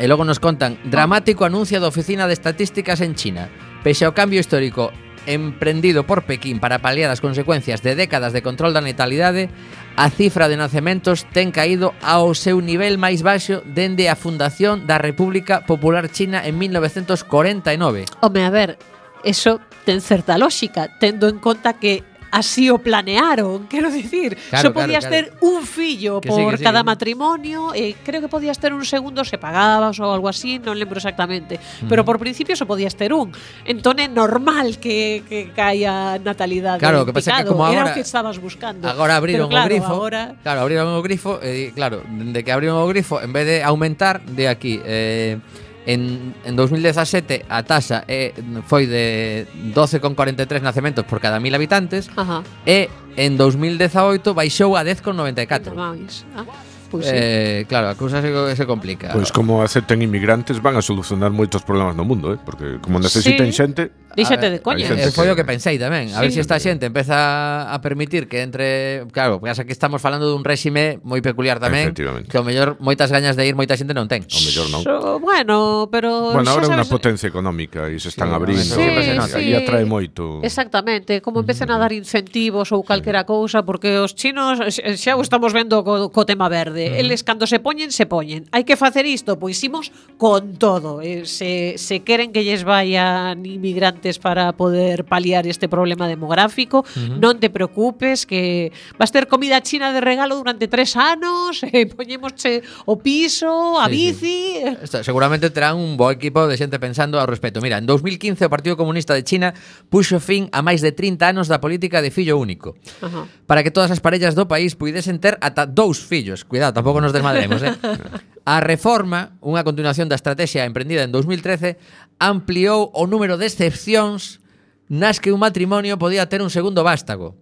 E 0.01 0.09
logo 0.09 0.25
nos 0.25 0.41
contan, 0.41 0.81
dramático 0.89 1.45
anuncio 1.45 1.85
da 1.85 1.93
Oficina 1.93 2.25
de 2.25 2.33
Estatísticas 2.33 3.05
en 3.05 3.13
China. 3.13 3.53
Pese 3.85 4.09
ao 4.09 4.17
cambio 4.17 4.41
histórico 4.41 4.89
emprendido 5.29 6.09
por 6.09 6.25
Pequín 6.25 6.57
para 6.65 6.81
paliar 6.81 7.13
as 7.13 7.21
consecuencias 7.21 7.85
de 7.85 7.93
décadas 7.93 8.33
de 8.33 8.41
control 8.41 8.73
da 8.73 8.81
natalidade, 8.81 9.53
a 10.01 10.09
cifra 10.09 10.49
de 10.49 10.57
nacementos 10.57 11.29
ten 11.37 11.53
caído 11.53 11.93
ao 12.01 12.33
seu 12.33 12.65
nivel 12.65 12.97
máis 12.97 13.21
baixo 13.21 13.61
dende 13.69 14.09
a 14.09 14.17
fundación 14.17 14.89
da 14.89 14.97
República 14.97 15.61
Popular 15.69 16.09
China 16.09 16.41
en 16.41 16.57
1949. 16.57 18.09
Home, 18.25 18.41
a 18.41 18.49
ver, 18.49 18.81
eso 19.25 19.61
ten 19.85 20.01
certa 20.01 20.37
lógica, 20.39 20.89
tendo 21.01 21.29
en 21.29 21.39
conta 21.39 21.75
que 21.79 22.05
así 22.31 22.69
o 22.69 22.77
planearon, 22.77 23.65
quero 23.73 23.89
dicir, 23.91 24.37
Claro, 24.53 24.69
só 24.69 24.73
claro, 24.75 24.85
podías 24.85 25.07
claro. 25.07 25.17
ter 25.17 25.33
un 25.41 25.65
fillo 25.65 26.21
Que 26.21 26.29
sí, 26.29 26.37
por 26.45 26.59
sí, 26.59 26.63
cada 26.63 26.81
que- 26.81 26.85
matrimonio, 26.85 27.73
e 27.73 27.97
creo 28.05 28.21
que 28.21 28.29
podías 28.29 28.61
ter 28.61 28.77
un 28.77 28.85
segundo 28.85 29.25
se 29.25 29.41
pagabas 29.41 29.97
ou 29.97 30.13
algo 30.13 30.29
así, 30.29 30.61
non 30.61 30.77
lembro 30.77 31.01
exactamente, 31.01 31.57
pero 31.89 32.05
por 32.05 32.21
principio 32.21 32.53
só 32.53 32.69
podías 32.69 32.93
ter 33.01 33.17
un. 33.17 33.33
Entón 33.65 33.97
é 33.97 34.13
normal 34.13 34.77
que, 34.77 35.25
que 35.25 35.57
caia 35.57 36.21
natalidade 36.21 36.85
Claro, 36.85 37.09
que 37.09 37.17
pasa 37.17 37.33
que 37.41 37.49
como 37.49 37.65
Era 37.65 37.89
agora- 37.89 37.93
o 37.93 37.97
que 37.97 38.05
estabas 38.05 38.37
buscando. 38.37 38.85
Agora 38.85 39.17
abriron 39.17 39.49
Pero 39.49 39.57
claro, 39.57 39.65
o 39.65 39.73
grifo. 39.73 39.93
Agora, 39.97 40.23
Claro, 40.45 40.59
abriron 40.69 40.87
o 40.93 41.01
grifo 41.01 41.41
e 41.41 41.73
claro, 41.73 42.05
de 42.05 42.45
que 42.45 42.53
abriron 42.53 42.77
o 42.77 42.85
grifo 42.93 43.25
en 43.25 43.33
vez 43.33 43.49
de 43.49 43.65
aumentar 43.65 44.21
de 44.21 44.53
aquí 44.53 44.77
eh, 44.85 45.41
En, 45.89 46.37
en 46.45 46.53
2017 46.53 47.49
a 47.49 47.65
taxa 47.65 48.05
eh, 48.13 48.37
foi 48.69 48.85
de 48.85 49.49
12,43 49.73 50.61
nacementos 50.61 51.09
por 51.09 51.17
cada 51.17 51.41
mil 51.41 51.57
habitantes 51.57 52.13
Ajá. 52.13 52.45
e 52.69 52.93
en 53.17 53.41
2018 53.41 54.21
baixou 54.37 54.77
a 54.77 54.85
10,94. 54.85 55.73
Ah, 55.73 56.45
pois 56.93 57.09
eh, 57.09 57.65
sí. 57.65 57.73
claro, 57.73 57.89
a 57.89 57.97
cousa 57.97 58.21
se, 58.21 58.29
se 58.29 58.67
complica. 58.69 59.17
Pois 59.17 59.33
como 59.33 59.65
acepten 59.65 60.05
inmigrantes 60.05 60.61
van 60.61 60.77
a 60.77 60.85
solucionar 60.85 61.33
moitos 61.33 61.65
problemas 61.65 61.97
no 61.97 62.05
mundo, 62.05 62.37
eh? 62.37 62.39
porque 62.45 62.77
como 62.85 63.01
necesitan 63.01 63.49
sí. 63.49 63.57
xente 63.57 63.89
Díxate 64.17 64.51
de 64.51 64.61
coña. 64.65 64.89
Xente, 64.89 65.13
foi 65.13 65.29
o 65.29 65.37
que 65.37 65.45
pensei 65.45 65.77
tamén. 65.77 66.09
A 66.17 66.25
sí. 66.25 66.25
ver 66.25 66.31
se 66.33 66.39
si 66.39 66.41
esta 66.41 66.57
xente 66.57 66.89
empeza 66.89 67.69
a 67.69 67.77
permitir 67.85 68.25
que 68.25 68.41
entre... 68.41 69.05
Claro, 69.13 69.37
pasa 69.41 69.69
que 69.69 69.75
estamos 69.75 70.01
falando 70.01 70.25
dun 70.25 70.47
réxime 70.47 70.97
moi 71.05 71.21
peculiar 71.21 71.61
tamén. 71.61 71.93
Que 71.93 72.39
o 72.41 72.45
mellor 72.47 72.81
moitas 72.81 73.13
gañas 73.13 73.37
de 73.37 73.45
ir 73.45 73.53
moita 73.53 73.77
xente 73.77 73.93
non 73.93 74.09
ten. 74.09 74.25
O 74.25 74.41
mellor 74.41 74.67
non. 74.73 74.81
So, 74.81 75.21
bueno, 75.21 75.93
pero... 75.93 76.33
Bueno, 76.33 76.49
agora 76.57 76.67
é 76.67 76.75
unha 76.81 76.89
potencia 76.89 77.29
económica 77.29 77.85
e 77.93 78.01
se 78.01 78.09
están 78.09 78.33
sí, 78.33 78.35
abrindo. 78.35 78.75
Sí, 78.75 78.85
sí, 79.29 79.45
e 79.53 79.57
atrae 79.61 79.85
moito. 79.85 80.41
Exactamente. 80.41 81.21
Como 81.21 81.45
empecen 81.45 81.69
a 81.69 81.77
mm. 81.77 81.83
dar 81.85 81.93
incentivos 81.93 82.73
ou 82.73 82.81
calquera 82.81 83.23
sí. 83.23 83.29
cousa, 83.29 83.61
porque 83.63 84.01
os 84.01 84.17
chinos 84.17 84.57
eh, 84.65 84.73
eh, 84.73 84.97
xa 84.97 85.21
o 85.21 85.23
estamos 85.23 85.53
vendo 85.53 85.85
co, 85.85 86.09
co 86.09 86.25
tema 86.25 86.49
verde. 86.49 86.97
Mm. 86.97 87.01
Eles 87.05 87.21
cando 87.21 87.45
se 87.45 87.61
poñen, 87.61 87.93
se 87.93 88.09
poñen. 88.09 88.49
Hai 88.57 88.65
que 88.65 88.75
facer 88.75 89.05
isto, 89.05 89.37
pois 89.37 89.61
imos 89.61 89.93
con 90.17 90.57
todo. 90.57 91.05
Eh, 91.05 91.29
se, 91.29 91.77
se 91.77 92.01
queren 92.01 92.33
que 92.33 92.41
lles 92.41 92.65
vayan 92.65 93.45
inmigrantes 93.45 93.98
antes 93.99 94.23
para 94.23 94.55
poder 94.55 95.03
paliar 95.05 95.47
este 95.51 95.69
problema 95.69 96.07
demográfico. 96.07 96.87
Uh 96.95 97.01
-huh. 97.03 97.19
Non 97.19 97.43
te 97.43 97.51
preocupes 97.51 98.23
que 98.23 98.71
vas 98.95 99.11
ter 99.11 99.27
comida 99.27 99.59
china 99.59 99.91
de 99.91 99.99
regalo 99.99 100.39
durante 100.39 100.71
tres 100.71 100.95
anos, 100.95 101.67
e 101.67 101.75
eh, 101.83 101.87
poñémosche 101.91 102.63
o 102.87 102.95
piso, 103.03 103.83
a 103.83 103.91
sí, 103.91 104.15
bici... 104.15 104.63
Eh. 104.63 104.79
Sí. 104.79 104.87
Esto, 104.87 105.03
seguramente 105.03 105.51
terán 105.51 105.75
un 105.75 105.99
bo 105.99 106.15
equipo 106.15 106.47
de 106.47 106.55
xente 106.55 106.79
pensando 106.79 107.19
ao 107.19 107.27
respecto. 107.27 107.59
Mira, 107.59 107.83
en 107.83 107.91
2015 107.91 108.47
o 108.47 108.51
Partido 108.51 108.79
Comunista 108.79 109.19
de 109.19 109.27
China 109.27 109.51
puxo 109.91 110.23
fin 110.23 110.47
a 110.55 110.63
máis 110.63 110.79
de 110.79 110.95
30 110.95 111.35
anos 111.35 111.51
da 111.51 111.59
política 111.59 111.99
de 111.99 112.15
fillo 112.15 112.39
único. 112.39 112.79
Uh 113.03 113.11
-huh. 113.11 113.25
Para 113.51 113.67
que 113.67 113.75
todas 113.75 113.91
as 113.91 113.99
parellas 113.99 114.39
do 114.39 114.47
país 114.47 114.79
puidesen 114.79 115.19
ter 115.19 115.35
ata 115.43 115.67
dous 115.67 115.99
fillos. 115.99 116.47
Cuidado, 116.47 116.79
tampouco 116.79 117.03
nos 117.03 117.11
desmadremos, 117.11 117.59
eh? 117.67 117.75
A 118.49 118.65
reforma, 118.65 119.37
unha 119.45 119.61
continuación 119.61 120.09
da 120.09 120.17
estrategia 120.17 120.65
emprendida 120.65 121.05
en 121.05 121.13
2013, 121.13 121.77
ampliou 122.19 122.91
o 122.95 123.07
número 123.07 123.39
de 123.39 123.47
excepcións 123.47 124.43
nas 124.91 125.19
que 125.23 125.31
un 125.33 125.41
matrimonio 125.41 125.99
podía 125.99 126.27
ter 126.27 126.43
un 126.43 126.51
segundo 126.51 126.83
vástago 126.83 127.39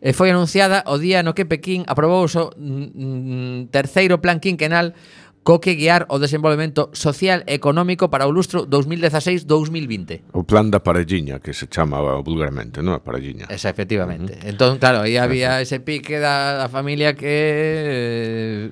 e 0.00 0.16
foi 0.16 0.32
anunciada 0.32 0.80
o 0.88 0.96
día 0.96 1.20
no 1.20 1.36
que 1.36 1.44
Pequín 1.44 1.84
aprobou 1.84 2.24
o 2.24 2.28
so, 2.28 2.56
mm, 2.56 3.68
terceiro 3.68 4.24
plan 4.24 4.40
quinquenal 4.40 4.96
co 5.44 5.60
que 5.60 5.76
guiar 5.76 6.04
o 6.12 6.20
desenvolvemento 6.20 6.92
social 6.92 7.44
e 7.48 7.56
económico 7.56 8.12
para 8.12 8.28
o 8.28 8.32
lustro 8.32 8.68
2016-2020. 8.68 10.36
O 10.36 10.44
plan 10.44 10.68
da 10.68 10.84
parelliña, 10.84 11.40
que 11.40 11.56
se 11.56 11.64
chama 11.64 12.00
vulgarmente, 12.20 12.84
non? 12.84 12.96
A 12.96 13.00
parelliña. 13.00 13.48
Esa, 13.48 13.72
efectivamente. 13.72 14.36
Uh 14.36 14.44
-huh. 14.44 14.50
Entón, 14.52 14.72
claro, 14.76 15.00
aí 15.04 15.16
había 15.16 15.60
ese 15.64 15.80
pique 15.80 16.20
da, 16.20 16.60
da 16.60 16.68
familia 16.68 17.16
que... 17.16 17.28
Eh, 17.28 18.64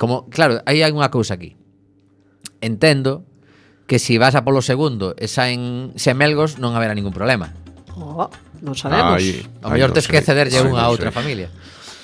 como, 0.00 0.32
claro, 0.32 0.64
aí 0.64 0.80
hai 0.80 0.92
unha 0.92 1.12
cousa 1.12 1.36
aquí. 1.36 1.60
Entendo 2.64 3.28
que 3.86 3.98
si 3.98 4.18
vas 4.18 4.34
a 4.34 4.46
polo 4.46 4.62
segundo 4.62 5.14
e 5.18 5.26
saen 5.28 5.92
semelgos 5.98 6.56
non 6.56 6.74
haberá 6.74 6.94
ningún 6.94 7.12
problema. 7.12 7.52
Oh, 7.98 8.30
non 8.62 8.74
sabemos. 8.78 9.20
Ai, 9.20 9.44
o 9.62 9.68
mellor 9.68 9.92
tes 9.92 10.08
que 10.08 10.22
cederlle 10.22 10.62
unha 10.64 10.86
a 10.86 10.88
outra 10.88 11.12
familia. 11.12 11.52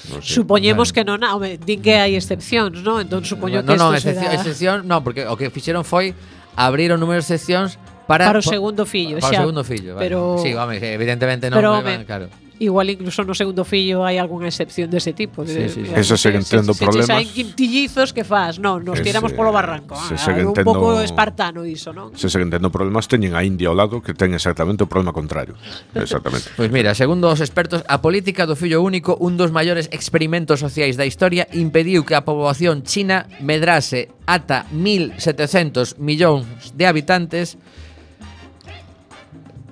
No. 0.09 0.24
Supoñemos 0.24 0.93
bueno. 0.93 0.95
que 0.95 1.03
non, 1.05 1.20
home, 1.20 1.61
din 1.61 1.81
que 1.85 2.01
hai 2.01 2.16
excepcións, 2.16 2.81
non? 2.81 3.05
Entón 3.05 3.24
supoño 3.29 3.61
no, 3.61 3.68
que 3.68 3.76
no, 3.76 3.93
no, 3.93 3.97
excepción, 3.97 4.33
será... 4.33 4.37
excepción, 4.41 4.76
non, 4.89 5.05
porque 5.05 5.29
o 5.29 5.37
que 5.37 5.53
fixeron 5.53 5.85
foi 5.85 6.16
abrir 6.57 6.91
o 6.93 6.99
número 6.99 7.20
de 7.20 7.26
excepcións 7.29 7.76
para, 8.09 8.24
para 8.24 8.41
o 8.41 8.45
segundo 8.45 8.89
fillo, 8.89 9.20
para 9.20 9.29
xa. 9.29 9.29
Para 9.29 9.37
o 9.37 9.43
segundo 9.45 9.62
fillo, 9.64 9.91
vale. 9.97 10.03
pero, 10.09 10.41
Sí, 10.41 10.57
home, 10.57 10.81
evidentemente 10.81 11.53
non, 11.53 11.61
pero, 11.61 11.68
home, 11.76 12.09
claro 12.09 12.33
igual 12.61 12.90
incluso 12.90 13.24
no 13.24 13.34
segundo 13.34 13.64
fillo 13.64 14.04
hai 14.04 14.18
algunha 14.18 14.50
excepción 14.50 14.90
dese 14.90 15.14
tipo. 15.14 15.46
Sí, 15.46 15.68
sí, 15.70 15.86
sí. 15.86 15.92
Eso 15.94 16.18
seguen 16.18 16.42
tendo 16.42 16.74
se, 16.74 16.84
problemas. 16.84 17.06
Se, 17.06 17.14
se, 17.14 17.28
se 17.28 17.34
quintillizos 17.34 18.12
que 18.12 18.24
faz, 18.24 18.59
non, 18.59 18.82
nos 18.82 18.98
tiramos 19.02 19.32
polo 19.32 19.50
eh, 19.50 19.56
barranco. 19.59 19.94
Se 19.94 20.18
ah, 20.18 20.34
un 20.42 20.54
tendo, 20.54 20.66
pouco 20.66 20.98
espartano 21.00 21.62
iso, 21.62 21.94
non? 21.94 22.14
Se 22.18 22.26
seguen 22.26 22.50
tendo 22.50 22.70
problemas, 22.70 23.06
teñen 23.06 23.38
a 23.38 23.42
India 23.46 23.70
ao 23.70 23.76
lado 23.78 24.02
que 24.02 24.12
ten 24.12 24.34
exactamente 24.34 24.82
o 24.82 24.88
problema 24.90 25.14
contrario. 25.14 25.54
Exactamente. 25.94 26.50
pois 26.59 26.68
pues 26.68 26.70
mira, 26.74 26.92
segundo 26.98 27.30
os 27.30 27.40
expertos, 27.40 27.86
a 27.86 28.02
política 28.02 28.44
do 28.44 28.59
fillo 28.59 28.82
único, 28.82 29.14
un 29.18 29.38
dos 29.38 29.54
maiores 29.54 29.86
experimentos 29.94 30.61
sociais 30.61 30.98
da 30.98 31.06
historia, 31.06 31.46
impediu 31.54 32.02
que 32.02 32.18
a 32.18 32.26
poboación 32.26 32.82
china 32.82 33.30
medrase 33.38 34.11
ata 34.26 34.68
1700 34.74 35.96
millóns 36.02 36.74
de 36.76 36.84
habitantes 36.84 37.56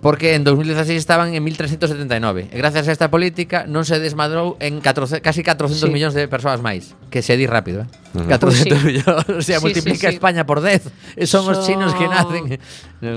porque 0.01 0.35
en 0.35 0.45
2016 0.45 0.99
estaban 0.99 1.35
en 1.35 1.43
1379. 1.45 2.49
E 2.53 2.57
gracias 2.59 2.89
a 2.89 2.93
esta 2.93 3.11
política 3.11 3.65
non 3.67 3.83
se 3.83 3.99
desmadrou 3.99 4.61
en 4.61 4.79
14, 4.81 5.25
casi 5.25 5.43
400 5.43 5.89
sí. 5.89 5.93
millóns 5.93 6.15
de 6.15 6.29
persoas 6.29 6.61
máis, 6.63 6.95
que 7.11 7.25
se 7.25 7.35
di 7.35 7.49
rápido, 7.49 7.85
eh. 7.85 8.06
Uh 8.17 8.25
-huh. 8.25 8.29
14 8.29 8.67
pues 8.67 8.81
sí. 8.81 9.05
o 9.39 9.43
sea, 9.43 9.59
sí, 9.59 9.65
multiplica 9.65 10.09
sí, 10.09 10.09
sí. 10.09 10.15
España 10.17 10.47
por 10.47 10.63
10 10.63 10.89
e 11.17 11.27
son, 11.27 11.45
son 11.45 11.53
os 11.53 11.67
chinos 11.67 11.93
que 11.95 12.09
nacen. 12.09 12.59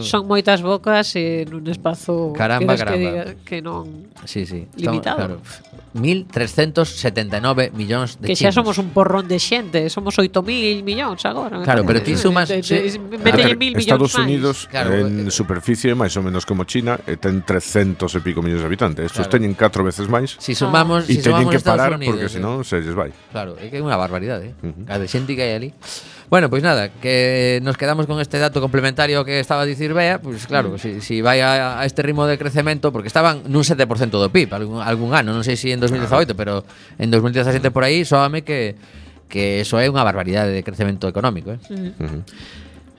Son 0.04 0.28
moitas 0.28 0.60
bocas 0.60 1.16
en 1.16 1.56
un 1.56 1.64
espazo 1.72 2.36
caramba, 2.36 2.76
caramba. 2.76 2.92
que 2.92 3.00
diga 3.00 3.24
que 3.48 3.58
non 3.64 4.12
sí, 4.28 4.44
sí. 4.44 4.68
limitado. 4.76 5.40
Estamos, 5.40 5.40
claro. 5.40 5.80
1379 5.94 7.72
millóns 7.74 8.20
de 8.22 8.28
que 8.28 8.36
chinos. 8.36 8.40
Que 8.40 8.46
xa 8.46 8.52
somos 8.52 8.78
un 8.78 8.90
porrón 8.94 9.26
de 9.26 9.40
xente, 9.42 9.90
somos 9.90 10.14
8000 10.18 10.84
millóns 10.84 11.26
agora. 11.26 11.62
Claro, 11.64 11.82
pero 11.86 12.02
ti 12.04 12.14
sumas 12.14 12.50
metelle 12.50 13.56
1000 13.58 13.74
millóns 13.74 13.90
Estados 13.90 14.16
Unidos 14.16 14.68
claro, 14.70 14.94
en 14.94 15.28
eh, 15.28 15.32
superficie 15.34 15.96
máis 15.98 16.14
ou 16.14 16.22
menos 16.22 16.46
como 16.46 16.70
China 16.70 17.00
e 17.10 17.18
ten 17.18 17.42
300 17.42 18.06
e 18.06 18.20
pico 18.22 18.46
millóns 18.46 18.62
de 18.62 18.68
habitantes. 18.70 19.10
Estos 19.10 19.26
claro. 19.26 19.42
teñen 19.42 19.58
4 19.58 19.82
veces 19.82 20.06
máis. 20.06 20.38
Si 20.38 20.54
sumamos, 20.54 21.06
ah. 21.06 21.10
si 21.10 21.18
sumamos 21.18 21.50
teñen 21.50 21.54
que 21.58 21.60
parar 21.66 21.98
Unidos, 21.98 22.14
porque 22.14 22.30
senón 22.30 22.62
eh. 22.62 22.68
se 22.70 22.76
lles 22.86 22.94
vai. 22.94 23.10
Claro, 23.34 23.58
é 23.58 23.66
que 23.74 23.78
é 23.78 23.82
unha 23.82 23.98
barbaridade. 23.98 24.54
Uh 24.62 24.70
-huh 24.70 24.89
a 24.90 24.98
de 24.98 25.08
xente 25.08 25.38
que 25.38 25.46
hai 25.46 25.54
ali. 25.54 25.70
Bueno, 26.30 26.50
pois 26.50 26.62
nada, 26.62 26.90
que 26.90 27.58
nos 27.66 27.78
quedamos 27.78 28.06
con 28.06 28.22
este 28.22 28.38
dato 28.38 28.62
complementario 28.62 29.26
que 29.26 29.40
estaba 29.40 29.64
a 29.64 29.70
dicir 29.70 29.94
Bea, 29.94 30.22
pois 30.22 30.46
claro, 30.46 30.78
si, 30.78 31.02
si 31.02 31.22
vai 31.22 31.42
a, 31.42 31.82
a 31.82 31.86
este 31.86 32.06
ritmo 32.06 32.30
de 32.30 32.38
crecemento, 32.38 32.94
porque 32.94 33.10
estaban 33.10 33.46
nun 33.50 33.66
7% 33.66 33.86
do 34.14 34.30
PIB 34.30 34.54
algún, 34.54 34.78
algún 34.82 35.18
ano, 35.18 35.34
non 35.34 35.42
sei 35.42 35.58
se 35.58 35.70
si 35.70 35.74
en 35.74 35.82
2018, 35.82 36.38
pero 36.38 36.62
en 37.02 37.10
2017 37.10 37.74
por 37.74 37.82
aí, 37.82 38.06
soame 38.06 38.46
que 38.46 38.78
que 39.30 39.62
eso 39.62 39.78
é 39.78 39.86
unha 39.86 40.02
barbaridade 40.02 40.50
de 40.50 40.66
crecemento 40.66 41.06
económico, 41.06 41.54
eh? 41.54 41.62
Uh 41.70 41.94
-huh. 42.02 42.22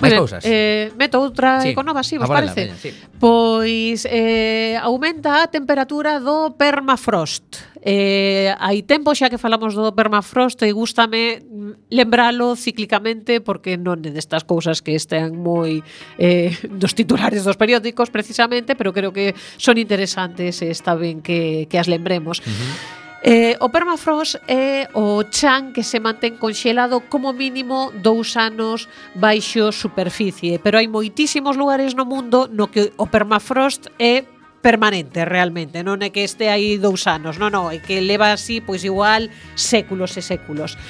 Máis 0.00 0.12
eh, 0.12 0.18
cousas. 0.18 0.42
Eh, 0.44 0.92
meto 0.96 1.20
outra 1.20 1.60
sí. 1.60 1.76
económica, 1.76 2.02
sí, 2.02 2.16
vos 2.16 2.24
Aborela, 2.26 2.52
parece? 2.52 2.72
Veña, 2.72 2.76
sí. 2.80 2.90
Pois 3.20 4.08
eh, 4.08 4.80
aumenta 4.80 5.44
a 5.44 5.46
temperatura 5.52 6.18
do 6.18 6.56
permafrost. 6.56 7.68
Eh, 7.80 8.52
hai 8.60 8.84
tempo 8.84 9.12
xa 9.16 9.32
que 9.32 9.40
falamos 9.40 9.72
do 9.76 9.92
permafrost 9.92 10.60
e 10.64 10.72
gustame 10.72 11.40
lembralo 11.88 12.52
cíclicamente 12.56 13.40
porque 13.40 13.80
non 13.80 14.00
é 14.04 14.10
destas 14.12 14.44
cousas 14.44 14.84
que 14.84 14.96
estean 14.96 15.36
moi 15.36 15.84
eh, 16.20 16.52
dos 16.68 16.92
titulares 16.92 17.44
dos 17.44 17.56
periódicos 17.56 18.08
precisamente, 18.08 18.76
pero 18.76 18.92
creo 18.92 19.12
que 19.12 19.32
son 19.56 19.76
interesantes 19.76 20.60
e 20.64 20.72
está 20.72 20.96
ben 20.96 21.20
que, 21.24 21.68
que 21.68 21.76
as 21.76 21.88
lembremos. 21.88 22.40
Uh 22.40 22.52
-huh. 22.52 22.99
Eh, 23.22 23.56
o 23.60 23.68
permafrost 23.68 24.40
é 24.48 24.88
o 24.96 25.28
chan 25.28 25.76
que 25.76 25.84
se 25.84 26.00
mantén 26.00 26.40
conxelado 26.40 27.04
como 27.12 27.36
mínimo 27.36 27.92
dous 27.92 28.32
anos 28.40 28.88
baixo 29.12 29.76
superficie, 29.76 30.56
pero 30.56 30.80
hai 30.80 30.88
moitísimos 30.88 31.60
lugares 31.60 31.92
no 31.92 32.08
mundo 32.08 32.48
no 32.48 32.72
que 32.72 32.96
o 32.96 33.12
permafrost 33.12 33.92
é 34.00 34.24
permanente 34.64 35.20
realmente, 35.28 35.84
non 35.84 36.00
é 36.00 36.08
que 36.08 36.24
este 36.24 36.48
aí 36.48 36.80
dous 36.80 37.04
anos, 37.04 37.36
non, 37.36 37.52
non, 37.52 37.68
é 37.68 37.76
que 37.76 38.00
leva 38.00 38.32
así 38.32 38.64
pois 38.64 38.88
igual 38.88 39.28
séculos 39.52 40.16
e 40.16 40.24
séculos. 40.24 40.80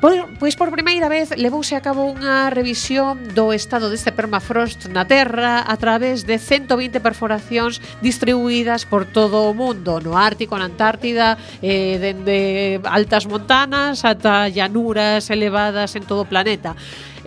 Por, 0.00 0.32
pois 0.40 0.56
por 0.56 0.72
primeira 0.72 1.12
vez 1.12 1.36
levouse 1.36 1.76
a 1.76 1.84
cabo 1.84 2.08
unha 2.08 2.48
revisión 2.48 3.20
do 3.36 3.52
estado 3.52 3.92
deste 3.92 4.16
permafrost 4.16 4.88
na 4.88 5.04
Terra 5.04 5.60
a 5.60 5.76
través 5.76 6.24
de 6.24 6.40
120 6.40 7.04
perforacións 7.04 7.84
distribuídas 8.00 8.88
por 8.88 9.04
todo 9.04 9.44
o 9.44 9.52
mundo, 9.52 10.00
no 10.00 10.16
Ártico, 10.16 10.56
na 10.56 10.72
Antártida, 10.72 11.36
eh, 11.60 12.00
dende 12.00 12.80
altas 12.88 13.28
montanas 13.28 14.00
ata 14.08 14.48
llanuras 14.48 15.28
elevadas 15.28 15.92
en 15.92 16.08
todo 16.08 16.24
o 16.24 16.30
planeta. 16.32 16.72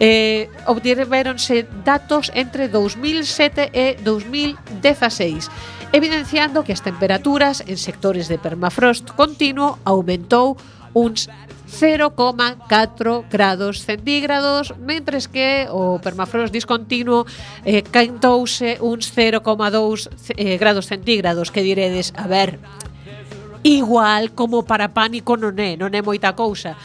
Eh, 0.01 0.49
obtiveronse 0.65 1.69
datos 1.85 2.33
entre 2.33 2.73
2007 2.73 3.69
e 3.69 4.01
2016, 4.01 5.45
evidenciando 5.93 6.65
que 6.65 6.73
as 6.73 6.81
temperaturas 6.81 7.61
en 7.69 7.77
sectores 7.77 8.25
de 8.25 8.41
permafrost 8.41 9.13
continuo 9.13 9.77
aumentou 9.85 10.57
uns 10.97 11.29
0,4 11.73 13.25
grados 13.29 13.81
centígrados, 13.81 14.77
mentres 14.77 15.27
que 15.27 15.65
o 15.73 15.97
permafrost 15.97 16.53
discontinuo 16.53 17.25
eh, 17.65 17.81
cantouse 17.81 18.77
uns 18.77 19.09
0,2 19.09 20.07
eh, 20.37 20.57
grados 20.61 20.85
centígrados, 20.85 21.49
que 21.49 21.65
diredes, 21.65 22.13
a 22.15 22.29
ver, 22.29 22.61
igual 23.63 24.31
como 24.31 24.63
para 24.63 24.93
pánico 24.93 25.33
non 25.33 25.57
é, 25.57 25.73
non 25.73 25.89
é 25.89 26.01
moita 26.05 26.37
cousa. 26.37 26.77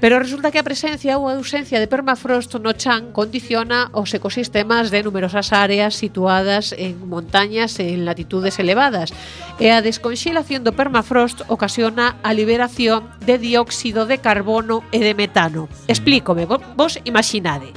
Pero 0.00 0.18
resulta 0.18 0.50
que 0.50 0.60
a 0.60 0.66
presencia 0.66 1.16
ou 1.16 1.32
a 1.32 1.34
ausencia 1.40 1.80
de 1.80 1.88
permafrost 1.88 2.52
no 2.60 2.76
chan 2.76 3.16
condiciona 3.16 3.88
os 3.96 4.12
ecosistemas 4.12 4.92
de 4.92 5.00
numerosas 5.00 5.56
áreas 5.56 5.96
situadas 5.96 6.76
en 6.76 7.08
montañas 7.08 7.80
en 7.80 8.04
latitudes 8.04 8.60
elevadas 8.60 9.16
e 9.56 9.72
a 9.72 9.80
desconxelación 9.80 10.68
do 10.68 10.76
permafrost 10.76 11.48
ocasiona 11.48 12.20
a 12.20 12.36
liberación 12.36 13.08
de 13.24 13.40
dióxido 13.40 14.04
de 14.04 14.20
carbono 14.20 14.84
e 14.92 15.00
de 15.00 15.16
metano. 15.16 15.72
Explícome, 15.88 16.44
vos 16.44 17.00
imaginade. 17.08 17.72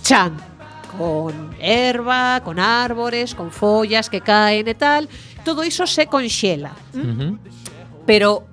Chan, 0.00 0.32
con 0.96 1.52
erva, 1.60 2.40
con 2.40 2.56
árbores, 2.58 3.36
con 3.36 3.52
follas 3.52 4.08
que 4.08 4.24
caen 4.24 4.64
e 4.72 4.74
tal, 4.74 5.04
todo 5.44 5.68
iso 5.68 5.84
se 5.84 6.08
conxela. 6.08 6.72
Mm? 6.96 7.04
Uh 7.04 7.12
-huh. 7.12 7.32
Pero 8.08 8.47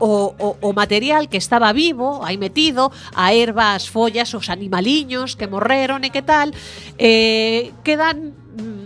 o, 0.00 0.34
o, 0.34 0.48
o 0.60 0.72
material 0.72 1.28
que 1.28 1.36
estaba 1.36 1.72
vivo, 1.72 2.24
aí 2.24 2.40
metido, 2.40 2.90
a 3.14 3.36
erva, 3.36 3.76
as 3.76 3.86
follas, 3.86 4.32
os 4.34 4.48
animaliños 4.48 5.36
que 5.36 5.46
morreron 5.46 6.02
e 6.02 6.10
que 6.10 6.24
tal, 6.24 6.50
eh, 6.98 7.70
quedan 7.84 8.32
mm, 8.32 8.84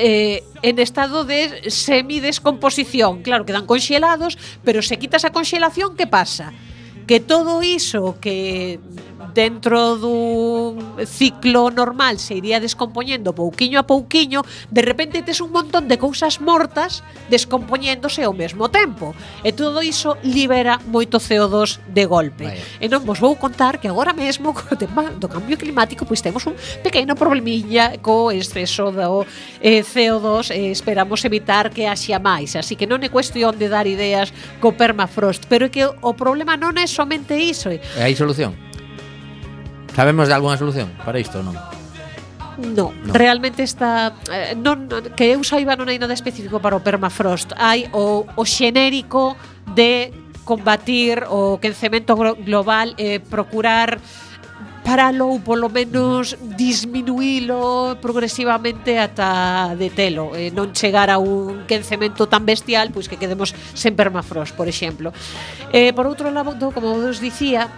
eh, 0.00 0.42
en 0.64 0.80
estado 0.80 1.28
de 1.28 1.70
semidescomposición. 1.70 3.22
Claro, 3.22 3.44
quedan 3.44 3.68
conxelados, 3.68 4.40
pero 4.64 4.80
se 4.80 4.96
quitas 4.96 5.28
a 5.28 5.30
conxelación, 5.30 5.94
que 5.94 6.08
pasa? 6.08 6.56
Que 7.04 7.20
todo 7.20 7.60
iso 7.62 8.16
que 8.16 8.80
dentro 9.32 9.96
dun 9.96 11.00
ciclo 11.06 11.70
normal 11.70 12.18
se 12.18 12.34
iría 12.34 12.60
descompoñendo 12.60 13.34
pouquiño 13.34 13.80
a 13.80 13.86
pouquiño, 13.86 14.42
de 14.70 14.82
repente 14.82 15.22
tes 15.22 15.40
un 15.40 15.52
montón 15.52 15.88
de 15.88 15.98
cousas 15.98 16.40
mortas 16.40 17.02
descompoñéndose 17.30 18.22
ao 18.24 18.34
mesmo 18.34 18.68
tempo. 18.68 19.14
E 19.46 19.54
todo 19.54 19.82
iso 19.82 20.18
libera 20.22 20.78
moito 20.86 21.18
CO2 21.18 21.80
de 21.88 22.04
golpe. 22.06 22.46
Vaya. 22.50 22.64
E 22.82 22.86
non 22.90 23.06
vos 23.06 23.18
vou 23.18 23.34
contar 23.38 23.78
que 23.78 23.88
agora 23.88 24.12
mesmo 24.12 24.52
co 24.52 24.74
tema 24.80 25.10
do 25.14 25.30
cambio 25.30 25.56
climático 25.56 26.04
pois 26.04 26.20
temos 26.20 26.44
un 26.46 26.54
pequeno 26.82 27.14
problemiña 27.14 27.98
co 28.02 28.34
exceso 28.34 28.90
do 28.90 29.24
eh, 29.62 29.82
CO2 29.82 30.50
e 30.52 30.70
esperamos 30.70 31.24
evitar 31.24 31.70
que 31.70 31.86
haxa 31.86 32.18
máis. 32.18 32.56
Así 32.56 32.74
que 32.74 32.86
non 32.86 33.00
é 33.00 33.08
cuestión 33.08 33.56
de 33.56 33.70
dar 33.70 33.86
ideas 33.86 34.32
co 34.58 34.74
permafrost, 34.74 35.46
pero 35.48 35.66
é 35.66 35.72
que 35.72 35.84
o 35.86 36.12
problema 36.14 36.56
non 36.56 36.74
é 36.76 36.86
somente 36.86 37.36
iso. 37.38 37.70
E 37.70 37.80
hai 38.00 38.14
solución? 38.16 38.69
Sabemos 39.94 40.28
de 40.28 40.34
algunha 40.34 40.56
solución 40.56 40.88
para 41.04 41.18
isto 41.18 41.38
ou 41.38 41.44
non? 41.44 41.56
No, 42.60 42.92
no, 42.92 43.12
realmente 43.16 43.64
está 43.64 44.12
eh, 44.28 44.52
non 44.52 44.84
que 45.16 45.32
eu 45.32 45.40
saiba 45.42 45.80
non 45.80 45.88
hai 45.88 45.96
nada 45.96 46.12
específico 46.12 46.60
para 46.60 46.76
o 46.76 46.84
permafrost. 46.84 47.56
Hai 47.56 47.88
o, 47.96 48.28
o 48.28 48.42
xenérico 48.44 49.34
de 49.72 50.12
combatir 50.44 51.24
o 51.30 51.56
quencemento 51.56 52.12
global 52.16 52.92
e 53.00 53.16
eh, 53.16 53.18
procurar 53.20 53.96
paralo 54.84 55.28
ou 55.28 55.38
polo 55.40 55.68
menos 55.68 56.34
disminuílo 56.40 57.96
progresivamente 58.00 58.98
ata 58.98 59.72
detelo 59.78 60.34
e 60.34 60.48
eh, 60.48 60.50
non 60.50 60.74
chegar 60.74 61.08
a 61.08 61.22
un 61.22 61.64
quencemento 61.70 62.26
tan 62.26 62.42
bestial 62.42 62.90
pois 62.90 63.06
que 63.06 63.20
quedemos 63.20 63.54
sen 63.72 63.94
permafrost, 63.94 64.52
por 64.58 64.66
exemplo. 64.66 65.14
Eh, 65.70 65.94
por 65.94 66.10
outro 66.10 66.28
lado, 66.34 66.74
como 66.74 66.98
vos 66.98 67.22
dicía, 67.22 67.70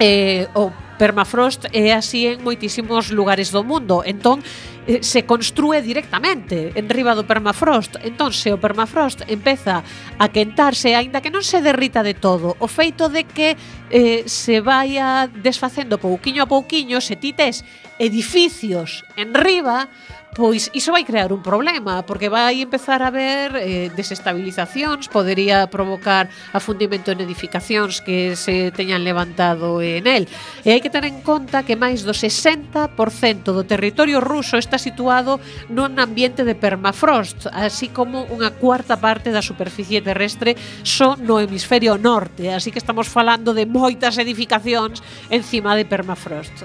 eh, 0.00 0.48
o 0.56 0.72
Permafrost 0.98 1.70
é 1.72 1.94
así 1.94 2.26
en 2.26 2.42
moitísimos 2.42 3.14
lugares 3.14 3.54
do 3.54 3.62
mundo. 3.62 4.02
Entón, 4.04 4.42
eh, 4.88 5.04
se 5.04 5.28
construe 5.28 5.82
directamente 5.82 6.72
en 6.72 6.88
riba 6.88 7.12
do 7.12 7.28
permafrost. 7.28 8.00
Entón, 8.00 8.32
se 8.32 8.56
o 8.56 8.56
permafrost 8.56 9.28
empeza 9.28 9.84
a 10.16 10.26
quentarse, 10.32 10.96
aínda 10.96 11.20
que 11.20 11.28
non 11.28 11.44
se 11.44 11.60
derrita 11.60 12.00
de 12.00 12.16
todo, 12.16 12.56
o 12.56 12.66
feito 12.72 13.12
de 13.12 13.28
que 13.28 13.52
eh, 13.92 14.24
se 14.24 14.64
vaia 14.64 15.28
desfacendo 15.28 16.00
pouquiño 16.00 16.48
a 16.48 16.48
pouquiño, 16.48 17.04
se 17.04 17.20
ti 17.20 17.36
tes 17.36 17.68
edificios 18.00 19.04
en 19.20 19.36
riba, 19.36 19.92
pois 20.38 20.70
iso 20.70 20.94
vai 20.94 21.02
crear 21.02 21.34
un 21.34 21.42
problema, 21.42 22.06
porque 22.06 22.30
vai 22.30 22.62
empezar 22.62 23.02
a 23.02 23.10
haber 23.10 23.58
eh, 23.58 23.90
desestabilizacións, 23.90 25.10
podería 25.10 25.66
provocar 25.66 26.30
afundimento 26.54 27.10
en 27.10 27.18
edificacións 27.18 27.98
que 27.98 28.38
se 28.38 28.70
teñan 28.70 29.02
levantado 29.02 29.82
en 29.82 30.06
el. 30.06 30.30
E 30.62 30.70
hai 30.70 30.78
que 30.78 30.94
ter 30.94 31.02
en 31.10 31.26
conta 31.26 31.66
que 31.66 31.74
máis 31.74 32.06
do 32.06 32.14
60% 32.14 32.94
do 33.50 33.66
territorio 33.66 34.22
ruso 34.22 34.54
está 34.54 34.77
situado 34.78 35.42
nun 35.68 35.98
ambiente 35.98 36.46
de 36.46 36.54
permafrost, 36.54 37.50
así 37.52 37.90
como 37.90 38.24
unha 38.30 38.54
cuarta 38.54 38.96
parte 38.98 39.34
da 39.34 39.42
superficie 39.44 40.00
terrestre 40.00 40.56
só 40.86 41.18
no 41.18 41.42
hemisferio 41.42 41.98
norte, 41.98 42.54
así 42.54 42.70
que 42.72 42.80
estamos 42.80 43.10
falando 43.10 43.52
de 43.52 43.66
moitas 43.66 44.16
edificacións 44.16 45.02
encima 45.28 45.74
de 45.76 45.84
permafrost. 45.84 46.64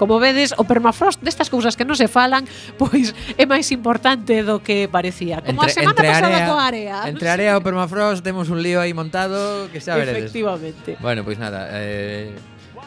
Como 0.00 0.18
vedes, 0.18 0.54
o 0.56 0.64
permafrost 0.64 1.20
destas 1.20 1.52
cousas 1.52 1.76
que 1.76 1.84
non 1.84 1.92
se 1.92 2.08
falan, 2.08 2.48
pois 2.80 3.12
é 3.36 3.44
máis 3.44 3.68
importante 3.68 4.40
do 4.40 4.64
que 4.64 4.88
parecía. 4.88 5.44
Como 5.44 5.60
entre, 5.60 5.76
a 5.76 5.76
semana 5.76 6.00
pasada 6.00 6.40
area, 6.40 6.48
coa 6.48 6.62
área. 6.64 6.96
Entre 7.04 7.28
área 7.28 7.52
o 7.52 7.60
permafrost 7.60 8.24
temos 8.24 8.48
un 8.48 8.64
lío 8.64 8.80
aí 8.80 8.96
montado 8.96 9.68
que 9.68 9.76
xa 9.76 10.00
veredes. 10.00 10.32
Efectivamente. 10.32 10.96
Bueno, 11.04 11.20
pois 11.20 11.36
nada, 11.36 11.68
eh, 11.76 12.32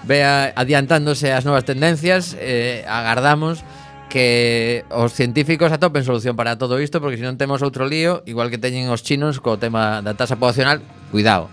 vea 0.10 0.58
adiantándose 0.58 1.30
as 1.30 1.46
novas 1.46 1.70
tendencias, 1.70 2.34
eh, 2.42 2.82
agardamos 2.90 3.62
que 4.14 4.86
os 4.94 5.10
científicos 5.10 5.74
atopen 5.74 6.06
solución 6.06 6.38
para 6.38 6.62
todo 6.62 6.78
isto 6.78 7.02
porque 7.02 7.18
se 7.18 7.26
non 7.26 7.34
temos 7.34 7.66
outro 7.66 7.90
lío, 7.90 8.22
igual 8.30 8.54
que 8.54 8.62
teñen 8.62 8.94
os 8.94 9.02
chinos 9.02 9.42
co 9.42 9.58
tema 9.58 10.06
da 10.06 10.14
tasa 10.14 10.38
poblacional, 10.38 10.86
cuidado, 11.10 11.50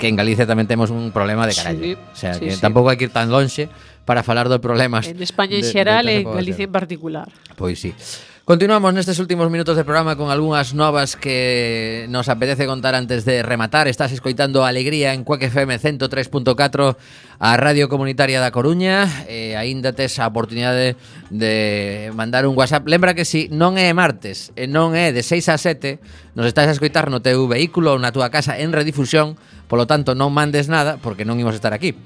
que 0.00 0.08
en 0.08 0.16
Galicia 0.16 0.48
tamén 0.48 0.64
temos 0.64 0.88
un 0.88 1.12
problema 1.12 1.44
de 1.44 1.52
carallo. 1.52 1.84
Sí, 1.84 1.92
o 1.92 2.16
sea, 2.16 2.32
sí, 2.40 2.48
que 2.48 2.56
sí. 2.56 2.64
tampouco 2.64 2.88
hai 2.88 2.96
que 2.96 3.12
ir 3.12 3.12
tan 3.12 3.28
lonxe 3.28 3.68
para 4.08 4.24
falar 4.24 4.48
dos 4.48 4.64
problemas. 4.64 5.04
En 5.04 5.20
España 5.20 5.60
en 5.60 5.68
xeral 5.68 6.08
e 6.08 6.24
en 6.24 6.32
Galicia 6.32 6.64
en 6.64 6.72
particular. 6.72 7.28
Pois 7.60 7.76
sí. 7.76 7.92
Continuamos 8.48 8.96
nestes 8.96 9.20
últimos 9.20 9.52
minutos 9.52 9.76
de 9.76 9.84
programa 9.84 10.16
con 10.16 10.32
algunhas 10.32 10.72
novas 10.72 11.20
que 11.20 12.08
nos 12.08 12.32
apetece 12.32 12.64
contar 12.64 12.96
antes 12.96 13.28
de 13.28 13.44
rematar. 13.44 13.92
Estás 13.92 14.08
escoitando 14.08 14.64
Alegría 14.64 15.12
en 15.12 15.20
Cuac 15.20 15.42
FM 15.42 15.76
103.4 15.76 16.96
a 17.44 17.56
Radio 17.60 17.92
Comunitaria 17.92 18.40
da 18.40 18.48
Coruña. 18.48 19.04
E 19.28 19.52
aínda 19.52 19.92
tes 19.92 20.16
a 20.16 20.24
oportunidade 20.24 20.96
de 21.28 22.08
mandar 22.16 22.48
un 22.48 22.56
WhatsApp. 22.56 22.88
Lembra 22.88 23.12
que 23.12 23.28
si 23.28 23.52
non 23.52 23.76
é 23.76 23.92
martes 23.92 24.48
e 24.56 24.64
non 24.64 24.96
é 24.96 25.12
de 25.12 25.20
6 25.20 25.52
a 25.52 25.60
7, 25.60 26.00
nos 26.32 26.48
estás 26.48 26.72
a 26.72 26.74
escoitar 26.74 27.12
no 27.12 27.20
teu 27.20 27.44
vehículo 27.52 27.92
ou 27.92 28.00
na 28.00 28.16
túa 28.16 28.32
casa 28.32 28.56
en 28.56 28.72
redifusión, 28.72 29.36
polo 29.68 29.84
tanto 29.84 30.16
non 30.16 30.32
mandes 30.32 30.72
nada 30.72 30.96
porque 30.96 31.28
non 31.28 31.36
imos 31.36 31.52
estar 31.52 31.76
aquí. 31.76 32.00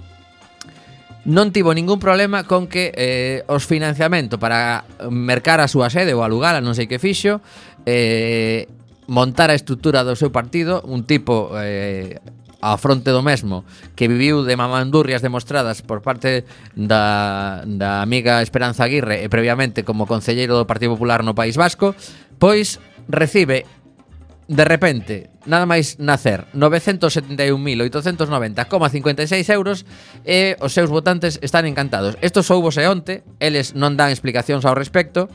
non 1.24 1.56
tivo 1.56 1.72
ningún 1.72 1.96
problema 1.96 2.44
con 2.44 2.68
que 2.68 2.92
eh, 2.92 3.48
os 3.48 3.64
financiamento 3.64 4.36
para 4.36 4.84
mercar 5.08 5.64
a 5.64 5.72
súa 5.72 5.88
sede 5.88 6.12
ou 6.12 6.20
alugala, 6.20 6.60
non 6.60 6.76
sei 6.76 6.84
que 6.84 7.00
fixo, 7.00 7.40
eh, 7.88 8.68
montar 9.08 9.48
a 9.48 9.56
estrutura 9.56 10.04
do 10.04 10.20
seu 10.20 10.28
partido, 10.28 10.84
un 10.84 11.08
tipo 11.08 11.48
eh, 11.56 12.20
a 12.64 12.80
fronte 12.80 13.12
do 13.12 13.20
mesmo 13.20 13.68
que 13.92 14.08
viviu 14.08 14.40
de 14.40 14.56
mamandurrias 14.56 15.20
demostradas 15.20 15.84
por 15.84 16.00
parte 16.00 16.48
da, 16.72 17.60
da 17.68 18.00
amiga 18.00 18.40
Esperanza 18.40 18.88
Aguirre 18.88 19.20
e 19.20 19.28
previamente 19.28 19.84
como 19.84 20.08
concelleiro 20.08 20.56
do 20.56 20.64
Partido 20.64 20.96
Popular 20.96 21.20
no 21.20 21.36
País 21.36 21.60
Vasco, 21.60 21.92
pois 22.40 22.80
recibe 23.04 23.68
de 24.44 24.60
repente, 24.64 25.30
nada 25.48 25.64
máis 25.64 25.96
nacer, 25.96 26.44
971.890,56 26.52 29.48
euros 29.48 29.88
e 30.20 30.52
os 30.60 30.76
seus 30.76 30.92
votantes 30.92 31.40
están 31.40 31.64
encantados. 31.64 32.20
Isto 32.20 32.44
soubose 32.44 32.84
onte, 32.84 33.24
eles 33.40 33.72
non 33.72 33.96
dan 33.96 34.12
explicacións 34.12 34.68
ao 34.68 34.76
respecto, 34.76 35.32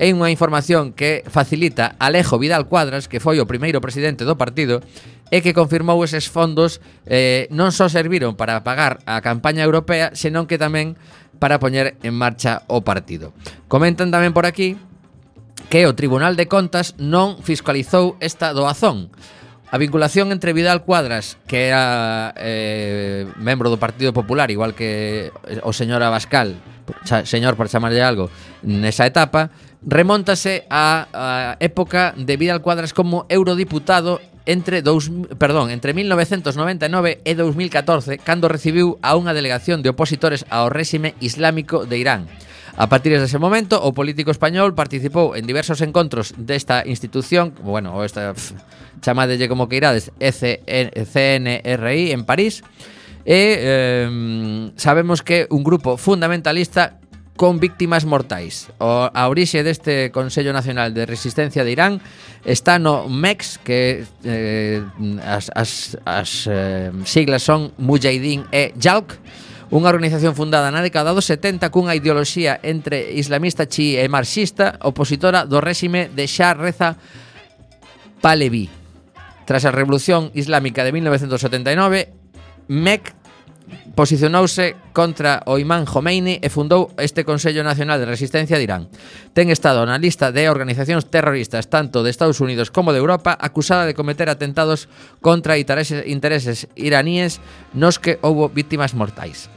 É 0.00 0.08
unha 0.16 0.32
información 0.32 0.96
que 0.96 1.20
facilita 1.28 1.92
Alejo 2.00 2.40
Vidal 2.40 2.64
Cuadras, 2.72 3.04
que 3.04 3.20
foi 3.20 3.36
o 3.36 3.44
primeiro 3.44 3.84
presidente 3.84 4.24
do 4.24 4.40
partido, 4.40 4.80
e 5.28 5.44
que 5.44 5.52
confirmou 5.52 6.00
eses 6.00 6.24
fondos 6.24 6.80
eh, 7.04 7.44
non 7.52 7.68
só 7.68 7.92
serviron 7.92 8.32
para 8.32 8.64
pagar 8.64 9.04
a 9.04 9.20
campaña 9.20 9.60
europea, 9.60 10.16
senón 10.16 10.48
que 10.48 10.56
tamén 10.56 10.96
para 11.36 11.60
poñer 11.60 12.00
en 12.00 12.16
marcha 12.16 12.64
o 12.72 12.80
partido. 12.80 13.36
Comentan 13.68 14.08
tamén 14.08 14.32
por 14.32 14.48
aquí 14.48 14.80
que 15.68 15.84
o 15.84 15.92
Tribunal 15.92 16.32
de 16.32 16.48
Contas 16.48 16.96
non 16.96 17.36
fiscalizou 17.44 18.16
esta 18.24 18.56
doazón. 18.56 19.12
A 19.68 19.76
vinculación 19.78 20.32
entre 20.32 20.56
Vidal 20.56 20.82
Cuadras, 20.82 21.36
que 21.44 21.68
era 21.68 22.32
eh, 22.40 23.28
membro 23.36 23.68
do 23.68 23.76
Partido 23.76 24.16
Popular, 24.16 24.48
igual 24.48 24.72
que 24.72 25.28
eh, 25.28 25.60
o 25.60 25.76
señor 25.76 26.00
Abascal, 26.00 26.56
señor 27.22 27.54
por 27.54 27.70
chamarlle 27.70 28.02
algo, 28.02 28.32
nesa 28.66 29.06
etapa, 29.06 29.54
remóntase 29.86 30.68
á 30.68 31.56
época 31.60 32.12
de 32.16 32.36
Vidal 32.36 32.60
Cuadras 32.60 32.92
como 32.92 33.24
eurodiputado 33.28 34.20
entre 34.46 34.82
dous, 34.82 35.10
perdón, 35.38 35.70
entre 35.70 35.94
1999 35.94 37.20
e 37.24 37.32
2014, 37.36 38.18
cando 38.18 38.48
recibiu 38.48 38.98
a 39.04 39.14
unha 39.16 39.36
delegación 39.36 39.84
de 39.84 39.92
opositores 39.92 40.48
ao 40.48 40.72
réxime 40.72 41.14
islámico 41.20 41.84
de 41.86 42.00
Irán. 42.00 42.26
A 42.80 42.88
partir 42.88 43.12
dese 43.12 43.36
momento, 43.36 43.76
o 43.82 43.92
político 43.92 44.30
español 44.32 44.72
participou 44.72 45.36
en 45.36 45.44
diversos 45.44 45.84
encontros 45.84 46.32
desta 46.40 46.82
institución, 46.88 47.52
bueno, 47.60 48.00
esta 48.02 48.32
pff, 48.32 48.56
chamadelle 49.04 49.48
como 49.48 49.68
que 49.68 49.76
irades, 49.76 50.10
CNRI 50.18 52.12
en 52.12 52.24
París, 52.24 52.64
e 53.28 53.60
eh, 53.60 54.08
sabemos 54.80 55.20
que 55.20 55.44
un 55.52 55.60
grupo 55.60 56.00
fundamentalista 56.00 56.99
con 57.40 57.58
víctimas 57.58 58.04
mortais. 58.04 58.68
O, 58.76 59.08
a 59.08 59.22
orixe 59.32 59.64
deste 59.64 60.12
Consello 60.12 60.52
Nacional 60.52 60.92
de 60.92 61.08
Resistencia 61.08 61.64
de 61.64 61.72
Irán 61.72 62.04
está 62.44 62.76
no 62.76 63.08
MEX, 63.08 63.56
que 63.56 64.04
eh, 64.28 64.84
as, 65.24 65.48
as, 65.56 65.96
as 66.04 66.44
eh, 66.44 66.92
siglas 67.08 67.40
son 67.40 67.72
Mujahideen 67.80 68.44
e 68.52 68.76
Jalk, 68.76 69.16
unha 69.72 69.88
organización 69.88 70.36
fundada 70.36 70.68
na 70.68 70.84
década 70.84 71.16
dos 71.16 71.24
70 71.32 71.72
cunha 71.72 71.96
ideoloxía 71.96 72.60
entre 72.60 73.16
islamista 73.16 73.64
chi 73.64 73.96
e 73.96 74.04
marxista 74.12 74.76
opositora 74.84 75.48
do 75.48 75.64
réxime 75.64 76.12
de 76.12 76.28
Shah 76.28 76.52
Reza 76.60 77.00
Pahlavi. 78.20 78.68
Tras 79.48 79.64
a 79.64 79.72
Revolución 79.72 80.28
Islámica 80.36 80.84
de 80.84 80.92
1979, 80.92 82.12
MEC 82.68 83.16
posicionouse 83.94 84.76
contra 84.92 85.42
o 85.46 85.58
imán 85.58 85.84
Khomeini 85.84 86.38
e 86.40 86.48
fundou 86.48 86.94
este 86.96 87.26
Consello 87.26 87.60
Nacional 87.66 88.00
de 88.00 88.08
Resistencia 88.08 88.56
de 88.56 88.64
Irán. 88.64 88.88
Ten 89.36 89.52
estado 89.52 89.84
na 89.84 90.00
lista 90.00 90.32
de 90.32 90.48
organizacións 90.48 91.08
terroristas 91.10 91.68
tanto 91.68 92.00
de 92.00 92.10
Estados 92.10 92.40
Unidos 92.40 92.72
como 92.72 92.94
de 92.94 93.02
Europa 93.02 93.36
acusada 93.36 93.84
de 93.84 93.96
cometer 93.98 94.30
atentados 94.30 94.88
contra 95.20 95.58
intereses, 95.58 96.06
intereses 96.06 96.68
iraníes 96.78 97.44
nos 97.74 97.98
que 97.98 98.18
houbo 98.22 98.48
víctimas 98.48 98.94
mortais. 98.94 99.50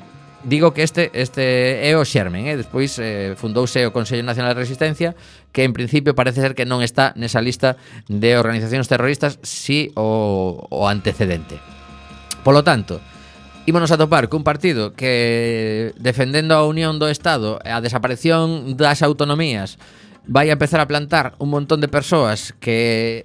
Digo 0.44 0.74
que 0.74 0.84
este 0.84 1.10
este 1.14 1.88
é 1.88 1.96
o 1.96 2.04
xermen, 2.04 2.52
eh? 2.52 2.60
despois 2.60 3.00
eh, 3.00 3.32
fundouse 3.40 3.80
o 3.88 3.96
Consello 3.96 4.28
Nacional 4.28 4.52
de 4.52 4.68
Resistencia, 4.68 5.16
que 5.56 5.64
en 5.64 5.72
principio 5.72 6.20
parece 6.20 6.44
ser 6.44 6.52
que 6.52 6.68
non 6.68 6.84
está 6.84 7.16
nesa 7.16 7.40
lista 7.40 7.80
de 8.12 8.36
organizacións 8.36 8.92
terroristas, 8.92 9.40
si 9.40 9.96
o, 9.96 10.68
o 10.68 10.84
antecedente. 10.92 11.64
Polo 12.44 12.60
tanto, 12.60 13.00
Ímonos 13.66 13.92
a 13.92 13.98
topar 13.98 14.28
cun 14.28 14.44
partido 14.44 14.92
que 14.92 15.96
defendendo 15.96 16.60
a 16.60 16.68
unión 16.68 17.00
do 17.00 17.08
Estado 17.08 17.64
e 17.64 17.72
a 17.72 17.80
desaparición 17.80 18.76
das 18.76 19.00
autonomías 19.00 19.80
vai 20.28 20.52
a 20.52 20.60
empezar 20.60 20.84
a 20.84 20.90
plantar 20.92 21.40
un 21.40 21.48
montón 21.48 21.80
de 21.80 21.88
persoas 21.88 22.52
que 22.60 23.24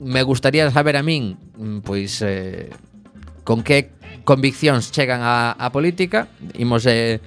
me 0.00 0.24
gustaría 0.24 0.64
saber 0.72 0.96
a 0.96 1.04
min 1.04 1.36
mm, 1.60 1.84
pois 1.84 2.24
eh, 2.24 2.72
con 3.44 3.60
que 3.60 3.92
conviccións 4.24 4.88
chegan 4.96 5.20
a, 5.20 5.52
a 5.52 5.68
política. 5.68 6.32
Imos 6.56 6.88
eh, 6.88 7.20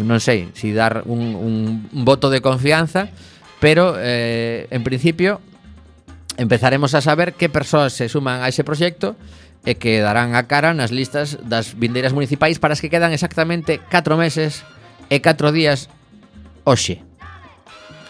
non 0.00 0.24
sei 0.24 0.48
si 0.56 0.72
dar 0.72 1.04
un, 1.04 1.36
un, 1.36 1.54
un 1.92 2.02
voto 2.08 2.32
de 2.32 2.40
confianza 2.40 3.12
pero 3.60 3.94
eh, 4.00 4.66
en 4.72 4.82
principio 4.82 5.40
empezaremos 6.36 6.96
a 6.96 7.00
saber 7.00 7.36
que 7.36 7.52
persoas 7.52 7.92
se 7.92 8.08
suman 8.08 8.40
a 8.40 8.48
ese 8.48 8.64
proxecto 8.64 9.16
e 9.62 9.78
que 9.78 10.02
darán 10.02 10.34
a 10.34 10.50
cara 10.50 10.74
nas 10.74 10.90
listas 10.90 11.38
das 11.46 11.78
vindeiras 11.78 12.10
municipais 12.10 12.58
para 12.58 12.74
as 12.74 12.82
que 12.82 12.90
quedan 12.90 13.14
exactamente 13.14 13.78
4 13.78 14.18
meses 14.18 14.66
e 15.06 15.22
4 15.22 15.54
días 15.54 15.86
hoxe. 16.66 17.02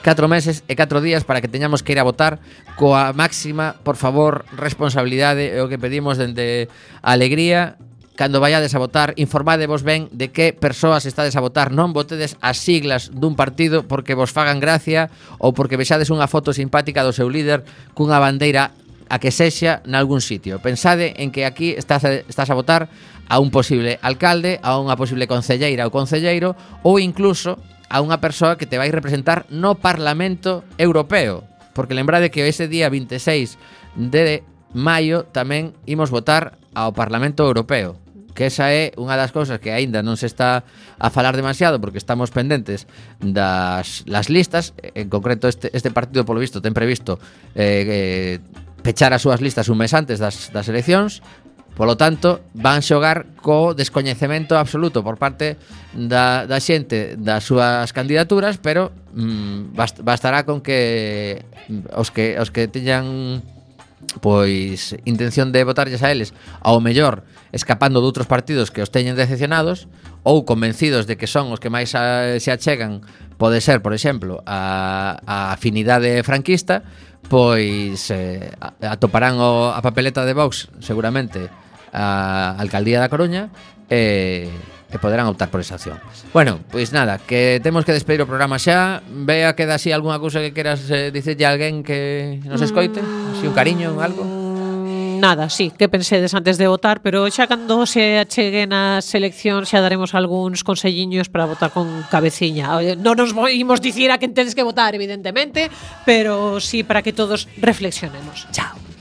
4 0.02 0.26
meses 0.26 0.64
e 0.66 0.74
4 0.74 0.98
días 1.04 1.22
para 1.22 1.40
que 1.44 1.52
teñamos 1.52 1.84
que 1.84 1.92
ir 1.92 2.00
a 2.00 2.08
votar 2.08 2.42
coa 2.74 3.12
máxima, 3.12 3.78
por 3.84 3.94
favor, 3.94 4.48
responsabilidade 4.56 5.52
é 5.52 5.60
o 5.62 5.70
que 5.70 5.78
pedimos 5.78 6.18
dende 6.18 6.72
a 7.04 7.14
alegría 7.14 7.76
cando 8.16 8.40
vayades 8.40 8.74
a 8.74 8.78
votar, 8.78 9.14
informadevos 9.16 9.82
ben 9.82 10.08
de 10.12 10.28
que 10.28 10.52
persoas 10.52 11.08
estades 11.08 11.34
a 11.36 11.40
votar. 11.40 11.72
Non 11.72 11.96
votedes 11.96 12.36
as 12.44 12.60
siglas 12.60 13.08
dun 13.08 13.34
partido 13.38 13.88
porque 13.88 14.12
vos 14.12 14.34
fagan 14.34 14.60
gracia 14.60 15.08
ou 15.40 15.56
porque 15.56 15.80
vexades 15.80 16.12
unha 16.12 16.28
foto 16.28 16.52
simpática 16.52 17.04
do 17.04 17.16
seu 17.16 17.32
líder 17.32 17.64
cunha 17.96 18.20
bandeira 18.20 18.76
a 19.12 19.20
que 19.20 19.28
sexa 19.28 19.84
nalgún 19.84 20.24
sitio. 20.24 20.56
Pensade 20.64 21.12
en 21.20 21.36
que 21.36 21.44
aquí 21.44 21.76
estás 21.76 22.00
a, 22.08 22.24
estás 22.24 22.48
a 22.48 22.56
votar 22.56 22.88
a 23.28 23.44
un 23.44 23.52
posible 23.52 24.00
alcalde, 24.00 24.56
a 24.64 24.80
unha 24.80 24.96
posible 24.96 25.28
concelleira 25.28 25.84
ou 25.84 25.92
concelleiro 25.92 26.56
ou 26.80 26.96
incluso 26.96 27.60
a 27.92 28.00
unha 28.00 28.24
persoa 28.24 28.56
que 28.56 28.64
te 28.64 28.80
vai 28.80 28.88
representar 28.88 29.44
no 29.52 29.76
Parlamento 29.76 30.64
Europeo. 30.80 31.44
Porque 31.76 31.92
lembrade 31.92 32.32
que 32.32 32.48
ese 32.48 32.72
día 32.72 32.88
26 32.88 33.60
de 34.00 34.40
maio 34.72 35.28
tamén 35.28 35.76
imos 35.84 36.08
votar 36.08 36.56
ao 36.72 36.96
Parlamento 36.96 37.44
Europeo 37.44 38.00
que 38.32 38.48
esa 38.48 38.72
é 38.72 38.96
unha 38.96 39.20
das 39.20 39.28
cousas 39.28 39.60
que 39.60 39.76
aínda 39.76 40.00
non 40.00 40.16
se 40.16 40.24
está 40.24 40.64
a 40.96 41.12
falar 41.12 41.36
demasiado 41.36 41.76
porque 41.84 42.00
estamos 42.00 42.32
pendentes 42.32 42.88
das 43.20 44.08
las 44.08 44.32
listas, 44.32 44.72
en 44.80 45.12
concreto 45.12 45.52
este, 45.52 45.68
este 45.76 45.92
partido 45.92 46.24
polo 46.24 46.40
visto 46.40 46.64
ten 46.64 46.72
previsto 46.72 47.20
eh, 47.52 48.40
eh 48.40 48.71
pechar 48.82 49.14
as 49.14 49.22
súas 49.22 49.40
listas 49.40 49.70
un 49.70 49.78
mes 49.78 49.94
antes 49.94 50.18
das, 50.18 50.50
das 50.50 50.66
eleccións 50.68 51.22
Polo 51.72 51.96
tanto, 51.96 52.44
van 52.52 52.84
xogar 52.84 53.32
co 53.40 53.72
descoñecemento 53.72 54.60
absoluto 54.60 55.00
por 55.00 55.16
parte 55.16 55.56
da, 55.96 56.44
da 56.44 56.60
xente 56.60 57.16
das 57.16 57.48
súas 57.48 57.96
candidaturas, 57.96 58.60
pero 58.60 58.92
mm, 59.16 59.72
bast, 59.72 60.04
bastará 60.04 60.44
con 60.44 60.60
que 60.60 61.40
mm, 61.72 61.96
os 61.96 62.12
que 62.12 62.36
os 62.36 62.52
que 62.52 62.68
teñan 62.68 63.40
pois 64.20 64.92
intención 65.08 65.48
de 65.48 65.64
votarlles 65.64 66.04
a 66.04 66.12
eles 66.12 66.36
ao 66.60 66.84
mellor 66.84 67.24
escapando 67.56 68.04
de 68.04 68.08
outros 68.12 68.28
partidos 68.28 68.68
que 68.68 68.84
os 68.84 68.92
teñen 68.92 69.16
decepcionados 69.16 69.88
ou 70.28 70.44
convencidos 70.44 71.08
de 71.08 71.16
que 71.16 71.24
son 71.24 71.48
os 71.56 71.60
que 71.62 71.72
máis 71.72 71.96
a, 71.96 72.36
se 72.36 72.52
achegan 72.52 73.00
pode 73.40 73.64
ser, 73.64 73.80
por 73.80 73.96
exemplo, 73.96 74.44
a, 74.44 75.16
a 75.24 75.56
afinidade 75.56 76.20
franquista 76.20 76.84
pois 77.32 78.12
eh, 78.12 78.52
atoparán 78.84 79.40
o, 79.40 79.72
a 79.72 79.80
papeleta 79.80 80.28
de 80.28 80.36
Vox 80.36 80.68
seguramente 80.84 81.48
a 81.88 82.52
Alcaldía 82.60 83.00
da 83.00 83.08
Coruña 83.08 83.48
e, 83.88 84.52
e 84.92 84.96
poderán 85.00 85.32
optar 85.32 85.48
por 85.48 85.64
esa 85.64 85.80
opción. 85.80 85.96
Bueno, 86.36 86.60
pois 86.68 86.92
nada, 86.92 87.16
que 87.16 87.56
temos 87.64 87.88
que 87.88 87.96
despedir 87.96 88.20
o 88.20 88.28
programa 88.28 88.60
xa. 88.60 89.00
Vea 89.08 89.56
que 89.56 89.64
da 89.64 89.80
así 89.80 89.88
algunha 89.96 90.20
cousa 90.20 90.44
que 90.44 90.52
queras 90.52 90.84
eh, 90.92 91.08
dicirlle 91.08 91.48
a 91.48 91.56
alguén 91.56 91.80
que 91.80 92.44
nos 92.44 92.60
escoite, 92.60 93.00
así 93.00 93.48
un 93.48 93.56
cariño, 93.56 93.96
algo. 93.96 94.41
Nada, 95.22 95.48
sí, 95.50 95.70
que 95.70 95.88
pensedes 95.88 96.34
antes 96.34 96.58
de 96.58 96.66
votar, 96.66 97.00
pero 97.00 97.30
xa 97.30 97.46
cando 97.46 97.86
se 97.86 98.18
acheguen 98.18 98.74
as 98.74 99.06
eleccións 99.14 99.70
xa 99.70 99.78
daremos 99.78 100.18
algúns 100.18 100.66
conselliños 100.66 101.30
para 101.30 101.46
votar 101.46 101.70
con 101.70 101.86
cabeciña. 102.10 102.74
Non 102.98 103.14
nos 103.14 103.30
imos 103.54 103.78
dicir 103.78 104.10
a 104.10 104.18
quen 104.18 104.34
tedes 104.34 104.58
que 104.58 104.66
votar, 104.66 104.98
evidentemente, 104.98 105.70
pero 106.02 106.58
sí 106.58 106.82
para 106.82 107.06
que 107.06 107.14
todos 107.14 107.46
reflexionemos. 107.54 108.50
Chao. 108.50 108.91